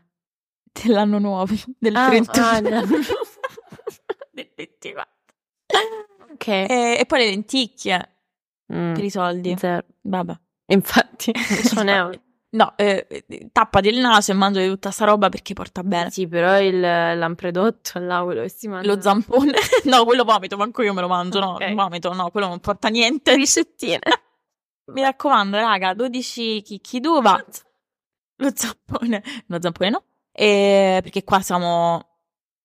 Dell'anno 0.72 1.18
nuovo, 1.18 1.52
del 1.78 1.96
Ah, 1.96 2.06
31. 2.08 2.46
ah, 2.46 2.60
no. 2.60 2.86
del 4.32 4.50
24. 4.56 5.12
Ok. 6.32 6.46
E, 6.46 6.96
e 7.00 7.04
poi 7.06 7.18
le 7.18 7.24
lenticchie 7.30 8.08
Mm, 8.72 8.94
per 8.94 9.04
i 9.04 9.10
soldi. 9.10 9.54
zero. 9.58 9.84
Vabbè. 10.02 10.38
Infatti, 10.70 11.32
non 11.74 11.88
è 11.88 12.00
un... 12.02 12.20
No, 12.52 12.72
eh, 12.76 13.06
eh, 13.08 13.48
tappati 13.52 13.88
il 13.88 14.00
naso 14.00 14.32
e 14.32 14.34
mangiati 14.34 14.66
tutta 14.66 14.90
sta 14.90 15.04
roba 15.04 15.28
perché 15.28 15.54
porta 15.54 15.84
bene. 15.84 16.10
Sì, 16.10 16.26
però 16.26 16.58
il 16.60 16.80
lampredotto 16.80 18.00
là, 18.00 18.22
quello 18.24 18.42
che 18.42 18.48
si 18.48 18.66
mangia. 18.66 18.92
Lo 18.92 19.00
zampone, 19.00 19.52
no, 19.84 20.04
quello 20.04 20.24
vomito, 20.24 20.56
manco 20.56 20.82
io 20.82 20.92
me 20.92 21.00
lo 21.00 21.06
mangio, 21.06 21.38
no, 21.38 21.52
Ok. 21.54 21.72
vomito, 21.74 22.12
no, 22.12 22.30
quello 22.30 22.48
non 22.48 22.58
porta 22.58 22.88
niente. 22.88 23.36
Ricettine. 23.36 24.00
Mi 24.92 25.02
raccomando, 25.02 25.58
raga, 25.58 25.94
12 25.94 26.62
chicchi 26.62 26.98
d'uva, 26.98 27.40
lo 28.36 28.50
zampone, 28.52 29.22
lo 29.46 29.58
zampone 29.60 29.90
no, 29.90 30.02
e 30.32 30.98
perché 31.02 31.22
qua 31.22 31.40
siamo 31.40 32.04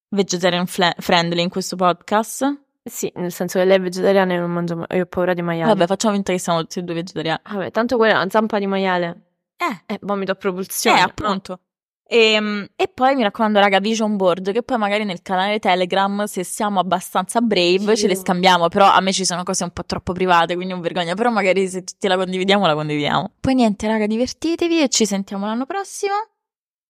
vegetarian 0.09 0.65
friendly 0.65 1.41
in 1.43 1.49
questo 1.49 1.75
podcast. 1.75 2.64
Sì, 2.87 3.11
nel 3.15 3.31
senso 3.31 3.57
che 3.57 3.65
lei 3.65 3.77
è 3.77 3.81
vegetariana 3.81 4.33
e 4.35 4.37
non 4.37 4.51
mangia 4.51 4.75
ma- 4.75 4.85
Io 4.91 5.03
ho 5.03 5.05
paura 5.07 5.33
di 5.33 5.41
maiali. 5.41 5.69
Vabbè, 5.69 5.87
facciamo 5.87 6.13
finta 6.13 6.31
che 6.31 6.37
siamo 6.37 6.61
tutti 6.61 6.79
e 6.79 6.83
due 6.83 6.93
vegetariani. 6.93 7.39
Vabbè, 7.51 7.71
tanto 7.71 7.97
quella 7.97 8.13
è 8.13 8.15
una 8.17 8.29
zampa 8.29 8.59
di 8.59 8.67
maiale. 8.67 9.21
Eh, 9.57 9.93
Eh, 9.95 9.97
vomito 10.01 10.31
a 10.33 10.35
propulsione. 10.35 10.99
eh, 10.99 11.01
appunto. 11.01 11.59
E, 12.07 12.69
e 12.75 12.87
poi 12.87 13.15
mi 13.15 13.23
raccomando, 13.23 13.59
raga, 13.59 13.79
vision 13.79 14.15
board, 14.15 14.51
che 14.51 14.61
poi 14.61 14.77
magari 14.77 15.03
nel 15.05 15.23
canale 15.23 15.57
Telegram, 15.57 16.25
se 16.25 16.43
siamo 16.43 16.79
abbastanza 16.79 17.41
brave, 17.41 17.95
Sì. 17.95 18.01
ce 18.03 18.07
le 18.07 18.15
scambiamo, 18.15 18.67
però 18.67 18.85
a 18.85 18.99
me 19.01 19.11
ci 19.11 19.25
sono 19.25 19.41
cose 19.41 19.63
un 19.63 19.71
po' 19.71 19.83
troppo 19.85 20.13
private, 20.13 20.53
quindi 20.53 20.71
non 20.73 20.81
vergogna, 20.83 21.15
però 21.15 21.31
magari 21.31 21.67
se 21.67 21.83
tutti 21.83 22.07
la 22.07 22.15
condividiamo, 22.17 22.67
la 22.67 22.75
condividiamo. 22.75 23.31
Poi 23.39 23.55
niente, 23.55 23.87
raga, 23.87 24.05
divertitevi 24.05 24.83
e 24.83 24.89
ci 24.89 25.07
sentiamo 25.07 25.47
l'anno 25.47 25.65
prossimo. 25.65 26.13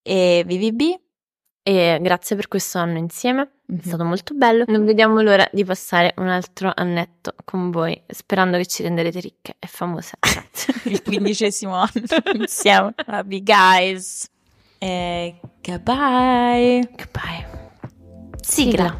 E 0.04 0.44
VVB. 0.46 1.00
E 1.68 1.98
grazie 2.00 2.36
per 2.36 2.48
questo 2.48 2.78
anno 2.78 3.00
insieme. 3.00 3.50
Mhm. 3.66 3.80
È 3.80 3.88
stato 3.88 4.04
molto 4.04 4.36
bello. 4.36 4.66
Non 4.68 4.86
vediamo 4.86 5.20
l'ora 5.22 5.50
di 5.52 5.66
passare 5.66 6.14
un 6.18 6.28
altro 6.28 6.72
annetto 6.76 7.34
con 7.44 7.72
voi, 7.72 8.00
sperando 8.06 8.58
che 8.58 8.68
ci 8.68 8.84
renderete 8.84 9.20
ricche 9.20 9.56
e 9.58 9.66
famose. 9.66 10.12
Il 10.86 11.02
quindicesimo 11.02 11.74
anno 11.74 11.90
insieme. 12.38 12.94
Love 13.08 13.34
you 13.34 13.42
guys. 13.44 14.30
E 14.78 15.40
goodbye. 15.64 16.88
Goodbye. 16.96 17.48
Sigla. 18.42 19.00